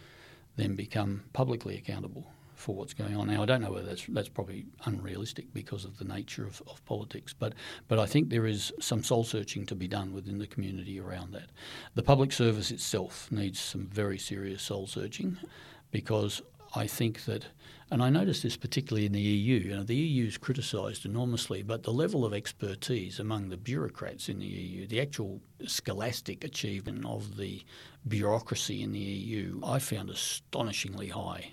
then 0.56 0.74
become 0.74 1.22
publicly 1.32 1.76
accountable 1.76 2.32
for 2.60 2.74
what's 2.74 2.94
going 2.94 3.16
on. 3.16 3.28
Now, 3.28 3.42
I 3.42 3.46
don't 3.46 3.62
know 3.62 3.72
whether 3.72 3.86
that's, 3.86 4.04
that's 4.08 4.28
probably 4.28 4.66
unrealistic 4.84 5.52
because 5.52 5.84
of 5.84 5.98
the 5.98 6.04
nature 6.04 6.44
of, 6.44 6.62
of 6.68 6.84
politics, 6.84 7.34
but, 7.36 7.54
but 7.88 7.98
I 7.98 8.06
think 8.06 8.28
there 8.28 8.46
is 8.46 8.72
some 8.80 9.02
soul 9.02 9.24
searching 9.24 9.66
to 9.66 9.74
be 9.74 9.88
done 9.88 10.12
within 10.12 10.38
the 10.38 10.46
community 10.46 11.00
around 11.00 11.32
that. 11.32 11.50
The 11.94 12.02
public 12.02 12.32
service 12.32 12.70
itself 12.70 13.30
needs 13.32 13.58
some 13.58 13.86
very 13.86 14.18
serious 14.18 14.62
soul 14.62 14.86
searching 14.86 15.38
because 15.90 16.42
I 16.74 16.86
think 16.86 17.24
that, 17.24 17.46
and 17.90 18.02
I 18.02 18.10
noticed 18.10 18.44
this 18.44 18.56
particularly 18.56 19.06
in 19.06 19.12
the 19.12 19.20
EU. 19.20 19.56
You 19.56 19.76
know, 19.76 19.82
the 19.82 19.96
EU 19.96 20.26
is 20.26 20.38
criticised 20.38 21.04
enormously, 21.04 21.62
but 21.62 21.82
the 21.82 21.92
level 21.92 22.24
of 22.24 22.32
expertise 22.32 23.18
among 23.18 23.48
the 23.48 23.56
bureaucrats 23.56 24.28
in 24.28 24.38
the 24.38 24.46
EU, 24.46 24.86
the 24.86 25.00
actual 25.00 25.40
scholastic 25.66 26.44
achievement 26.44 27.04
of 27.04 27.36
the 27.36 27.62
bureaucracy 28.06 28.82
in 28.82 28.92
the 28.92 29.00
EU, 29.00 29.60
I 29.64 29.80
found 29.80 30.10
astonishingly 30.10 31.08
high. 31.08 31.50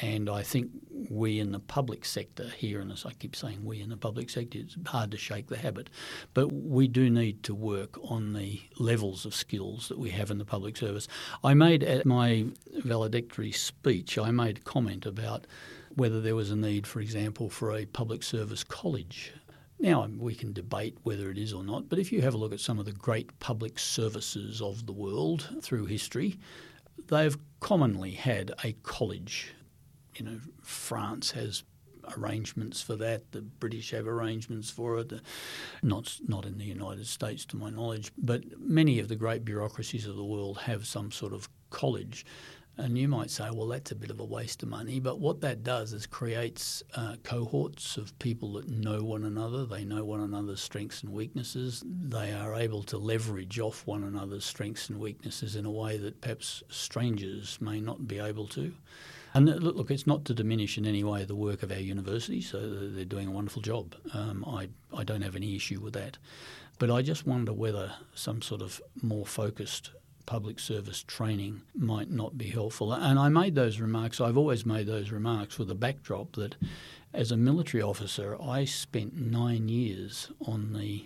And 0.00 0.30
I 0.30 0.42
think 0.42 0.70
we 1.10 1.40
in 1.40 1.50
the 1.50 1.58
public 1.58 2.04
sector 2.04 2.48
here, 2.56 2.80
and 2.80 2.92
as 2.92 3.04
I 3.04 3.12
keep 3.12 3.34
saying, 3.34 3.64
we 3.64 3.80
in 3.80 3.88
the 3.88 3.96
public 3.96 4.30
sector, 4.30 4.58
it's 4.60 4.76
hard 4.86 5.10
to 5.10 5.16
shake 5.16 5.48
the 5.48 5.56
habit. 5.56 5.90
But 6.34 6.52
we 6.52 6.86
do 6.86 7.10
need 7.10 7.42
to 7.44 7.54
work 7.54 7.98
on 8.04 8.32
the 8.32 8.60
levels 8.78 9.24
of 9.24 9.34
skills 9.34 9.88
that 9.88 9.98
we 9.98 10.10
have 10.10 10.30
in 10.30 10.38
the 10.38 10.44
public 10.44 10.76
service. 10.76 11.08
I 11.42 11.54
made 11.54 11.82
at 11.82 12.06
my 12.06 12.46
valedictory 12.84 13.50
speech, 13.50 14.18
I 14.18 14.30
made 14.30 14.58
a 14.58 14.62
comment 14.62 15.04
about 15.04 15.46
whether 15.94 16.20
there 16.20 16.36
was 16.36 16.52
a 16.52 16.56
need, 16.56 16.86
for 16.86 17.00
example, 17.00 17.50
for 17.50 17.72
a 17.72 17.86
public 17.86 18.22
service 18.22 18.62
college. 18.62 19.32
Now, 19.80 20.08
we 20.16 20.34
can 20.34 20.52
debate 20.52 20.96
whether 21.02 21.30
it 21.30 21.38
is 21.38 21.52
or 21.52 21.64
not, 21.64 21.88
but 21.88 21.98
if 21.98 22.12
you 22.12 22.20
have 22.22 22.34
a 22.34 22.38
look 22.38 22.52
at 22.52 22.60
some 22.60 22.78
of 22.78 22.84
the 22.84 22.92
great 22.92 23.36
public 23.40 23.78
services 23.78 24.60
of 24.60 24.86
the 24.86 24.92
world 24.92 25.48
through 25.60 25.86
history, 25.86 26.38
they've 27.08 27.36
commonly 27.60 28.12
had 28.12 28.52
a 28.62 28.72
college 28.82 29.54
you 30.18 30.24
know, 30.24 30.40
France 30.62 31.30
has 31.32 31.62
arrangements 32.16 32.80
for 32.82 32.96
that. 32.96 33.32
The 33.32 33.42
British 33.42 33.90
have 33.92 34.06
arrangements 34.06 34.70
for 34.70 34.98
it. 34.98 35.12
Not 35.82 36.18
not 36.26 36.44
in 36.44 36.58
the 36.58 36.64
United 36.64 37.06
States, 37.06 37.44
to 37.46 37.56
my 37.56 37.70
knowledge, 37.70 38.12
but 38.18 38.42
many 38.58 38.98
of 38.98 39.08
the 39.08 39.16
great 39.16 39.44
bureaucracies 39.44 40.06
of 40.06 40.16
the 40.16 40.24
world 40.24 40.58
have 40.58 40.86
some 40.86 41.10
sort 41.10 41.32
of 41.32 41.48
college. 41.70 42.24
And 42.80 42.96
you 42.96 43.08
might 43.08 43.30
say, 43.30 43.50
well, 43.52 43.66
that's 43.66 43.90
a 43.90 43.96
bit 43.96 44.10
of 44.10 44.20
a 44.20 44.24
waste 44.24 44.62
of 44.62 44.68
money. 44.68 45.00
But 45.00 45.18
what 45.18 45.40
that 45.40 45.64
does 45.64 45.92
is 45.92 46.06
creates 46.06 46.80
uh, 46.94 47.16
cohorts 47.24 47.96
of 47.96 48.16
people 48.20 48.52
that 48.52 48.68
know 48.68 49.02
one 49.02 49.24
another. 49.24 49.66
They 49.66 49.84
know 49.84 50.04
one 50.04 50.20
another's 50.20 50.60
strengths 50.60 51.02
and 51.02 51.12
weaknesses. 51.12 51.82
They 51.84 52.32
are 52.32 52.54
able 52.54 52.84
to 52.84 52.96
leverage 52.96 53.58
off 53.58 53.84
one 53.84 54.04
another's 54.04 54.44
strengths 54.44 54.90
and 54.90 55.00
weaknesses 55.00 55.56
in 55.56 55.64
a 55.64 55.72
way 55.72 55.96
that 55.96 56.20
perhaps 56.20 56.62
strangers 56.68 57.58
may 57.60 57.80
not 57.80 58.06
be 58.06 58.20
able 58.20 58.46
to. 58.48 58.72
And 59.38 59.62
look, 59.62 59.92
it's 59.92 60.04
not 60.04 60.24
to 60.24 60.34
diminish 60.34 60.78
in 60.78 60.84
any 60.84 61.04
way 61.04 61.24
the 61.24 61.36
work 61.36 61.62
of 61.62 61.70
our 61.70 61.78
universities. 61.78 62.50
So 62.50 62.58
they're 62.88 63.04
doing 63.04 63.28
a 63.28 63.30
wonderful 63.30 63.62
job. 63.62 63.94
Um, 64.12 64.44
I, 64.44 64.68
I 64.92 65.04
don't 65.04 65.22
have 65.22 65.36
any 65.36 65.54
issue 65.54 65.78
with 65.78 65.92
that. 65.94 66.18
But 66.80 66.90
I 66.90 67.02
just 67.02 67.24
wonder 67.24 67.52
whether 67.52 67.92
some 68.16 68.42
sort 68.42 68.62
of 68.62 68.82
more 69.00 69.24
focused 69.24 69.92
public 70.26 70.58
service 70.58 71.04
training 71.04 71.60
might 71.72 72.10
not 72.10 72.36
be 72.36 72.48
helpful. 72.48 72.92
And 72.92 73.16
I 73.16 73.28
made 73.28 73.54
those 73.54 73.78
remarks, 73.78 74.20
I've 74.20 74.36
always 74.36 74.66
made 74.66 74.88
those 74.88 75.12
remarks 75.12 75.56
with 75.56 75.70
a 75.70 75.76
backdrop 75.76 76.32
that 76.32 76.56
as 77.14 77.30
a 77.30 77.36
military 77.36 77.80
officer, 77.80 78.36
I 78.42 78.64
spent 78.64 79.14
nine 79.14 79.68
years 79.68 80.32
on 80.44 80.72
the 80.72 81.04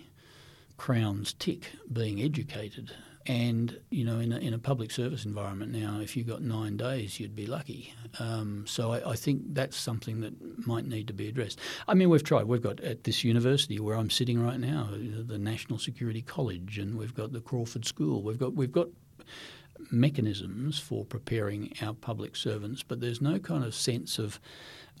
Crown's 0.77 1.33
tick 1.33 1.73
being 1.91 2.19
educated 2.19 2.93
and 3.25 3.79
you 3.89 4.03
know, 4.03 4.19
in 4.19 4.33
a, 4.33 4.37
in 4.37 4.53
a 4.53 4.59
public 4.59 4.91
service 4.91 5.25
environment 5.25 5.71
now, 5.71 5.99
if 6.01 6.17
you 6.17 6.23
got 6.23 6.41
nine 6.41 6.75
days, 6.77 7.19
you'd 7.19 7.35
be 7.35 7.45
lucky. 7.45 7.93
Um, 8.19 8.65
so 8.67 8.91
I, 8.91 9.11
I, 9.11 9.15
think 9.15 9.41
that's 9.53 9.77
something 9.77 10.21
that 10.21 10.67
might 10.67 10.85
need 10.85 11.07
to 11.07 11.13
be 11.13 11.29
addressed. 11.29 11.59
I 11.87 11.93
mean, 11.93 12.09
we've 12.09 12.23
tried. 12.23 12.45
We've 12.45 12.61
got 12.61 12.79
at 12.81 13.05
this 13.05 13.23
university 13.23 13.79
where 13.79 13.95
I'm 13.95 14.09
sitting 14.09 14.43
right 14.43 14.59
now, 14.59 14.89
the 14.91 15.37
National 15.37 15.79
Security 15.79 16.21
College, 16.21 16.77
and 16.77 16.97
we've 16.97 17.15
got 17.15 17.31
the 17.31 17.41
Crawford 17.41 17.85
School. 17.85 18.21
We've 18.23 18.39
got 18.39 18.53
we've 18.53 18.71
got 18.71 18.87
mechanisms 19.91 20.79
for 20.79 21.05
preparing 21.05 21.73
our 21.81 21.93
public 21.93 22.35
servants, 22.35 22.83
but 22.83 22.99
there's 22.99 23.21
no 23.21 23.39
kind 23.39 23.63
of 23.63 23.73
sense 23.73 24.19
of 24.19 24.39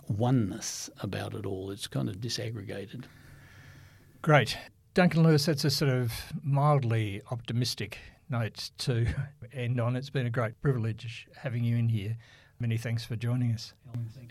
oneness 0.07 0.89
about 1.01 1.33
it 1.33 1.45
all. 1.45 1.71
It's 1.71 1.87
kind 1.87 2.09
of 2.09 2.17
disaggregated. 2.17 3.03
Great. 4.21 4.57
Duncan 4.93 5.23
Lewis, 5.23 5.45
that's 5.47 5.65
a 5.65 5.69
sort 5.69 5.91
of 5.91 6.13
mildly 6.43 7.21
optimistic 7.31 7.97
note 8.33 8.71
to 8.79 9.05
end 9.53 9.79
on. 9.79 9.95
It's 9.95 10.09
been 10.09 10.25
a 10.25 10.31
great 10.31 10.59
privilege 10.61 11.27
having 11.37 11.63
you 11.63 11.77
in 11.77 11.89
here. 11.89 12.17
Many 12.59 12.77
thanks 12.77 13.05
for 13.05 13.15
joining 13.15 13.51
us. 13.51 13.73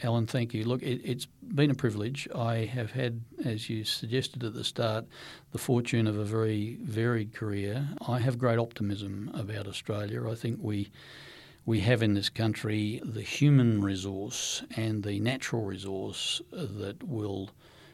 Alan, 0.03 0.27
thank 0.27 0.55
you. 0.55 0.65
Look, 0.65 0.83
it, 0.83 1.07
has 1.07 1.27
been 1.55 1.71
a 1.71 1.75
privilege. 1.75 2.27
I 2.35 2.65
have 2.65 2.93
had, 2.93 3.21
as 3.45 3.69
you 3.69 3.85
suggested 3.85 4.43
at 4.43 4.55
the 4.55 4.65
start, 4.65 5.05
the 5.53 5.59
fortune 5.59 6.07
of 6.07 6.19
a 6.19 6.25
very 6.25 6.79
varied 6.83 7.33
career. 7.33 7.89
I 8.09 8.19
have 8.19 8.39
great 8.39 8.59
optimism 8.59 9.31
about 9.35 9.67
Australia. 9.69 10.29
I 10.29 10.35
think 10.35 10.59
we 10.61 10.91
we 11.65 11.79
have 11.81 12.03
in 12.03 12.15
this 12.15 12.29
country 12.29 13.01
the 13.05 13.23
human 13.23 13.83
resource 13.83 14.65
and 14.77 15.05
the 15.05 15.21
natural 15.21 15.63
resource 15.63 16.43
that 16.51 17.05
will 17.05 17.51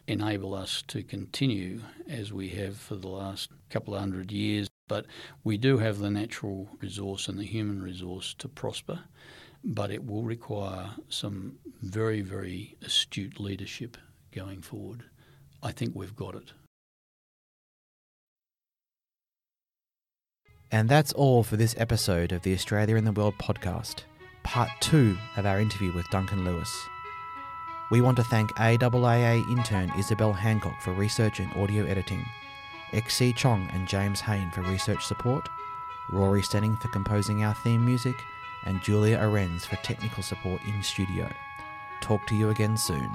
enable 0.07 0.55
us 0.55 0.83
to 0.89 1.03
continue 1.03 1.83
as 2.09 2.33
we 2.33 2.49
have 2.49 2.79
for 2.79 2.95
the 2.95 3.09
last 3.09 3.51
couple 3.69 3.95
of 3.95 4.01
hundred 4.01 4.33
years 4.33 4.69
but 4.89 5.07
we 5.45 5.57
do 5.57 5.79
have 5.79 5.99
the 5.99 6.11
natural 6.11 6.69
resource 6.81 7.29
and 7.29 7.39
the 7.39 7.45
human 7.45 7.83
resource 7.83 8.35
to 8.39 8.49
prosper, 8.49 9.01
but 9.63 9.91
it 9.91 10.07
will 10.07 10.23
require 10.23 10.91
some 11.09 11.59
very, 11.83 12.23
very 12.23 12.77
astute 12.83 13.39
leadership 13.39 13.97
going 14.33 14.63
forward. 14.63 15.05
I 15.63 15.73
think 15.73 15.95
we've 15.95 16.17
got 16.17 16.35
it. 16.35 16.53
And 20.71 20.89
that's 20.89 21.13
all 21.15 21.43
for 21.43 21.57
this 21.57 21.75
episode 21.79 22.31
of 22.31 22.43
the 22.43 22.53
Australia 22.53 22.97
in 22.97 23.05
the 23.05 23.13
World 23.13 23.35
podcast, 23.39 24.03
part 24.43 24.69
two 24.81 25.17
of 25.37 25.47
our 25.47 25.61
interview 25.61 25.93
with 25.93 26.09
Duncan 26.11 26.45
Lewis. 26.45 26.71
We 27.91 28.03
want 28.03 28.19
to 28.19 28.25
thank 28.25 28.51
AAAA 28.57 29.51
intern 29.51 29.91
Isabel 29.99 30.35
Hancock 30.35 30.83
for 30.83 30.93
research 30.93 31.41
and 31.41 31.51
audio 31.55 31.87
editing, 31.87 32.23
XC 32.93 33.33
Chong 33.35 33.69
and 33.73 33.87
James 33.87 34.21
Hain 34.21 34.51
for 34.51 34.63
research 34.63 35.05
support, 35.05 35.49
Rory 36.11 36.43
Stenning 36.43 36.81
for 36.81 36.89
composing 36.89 37.45
our 37.45 37.55
theme 37.55 37.85
music, 37.85 38.25
and 38.65 38.83
Julia 38.83 39.19
Arenz 39.19 39.63
for 39.63 39.77
technical 39.77 40.23
support 40.23 40.63
in 40.65 40.83
studio. 40.83 41.29
Talk 42.01 42.27
to 42.27 42.35
you 42.35 42.51
again 42.51 42.77
soon. 42.77 43.11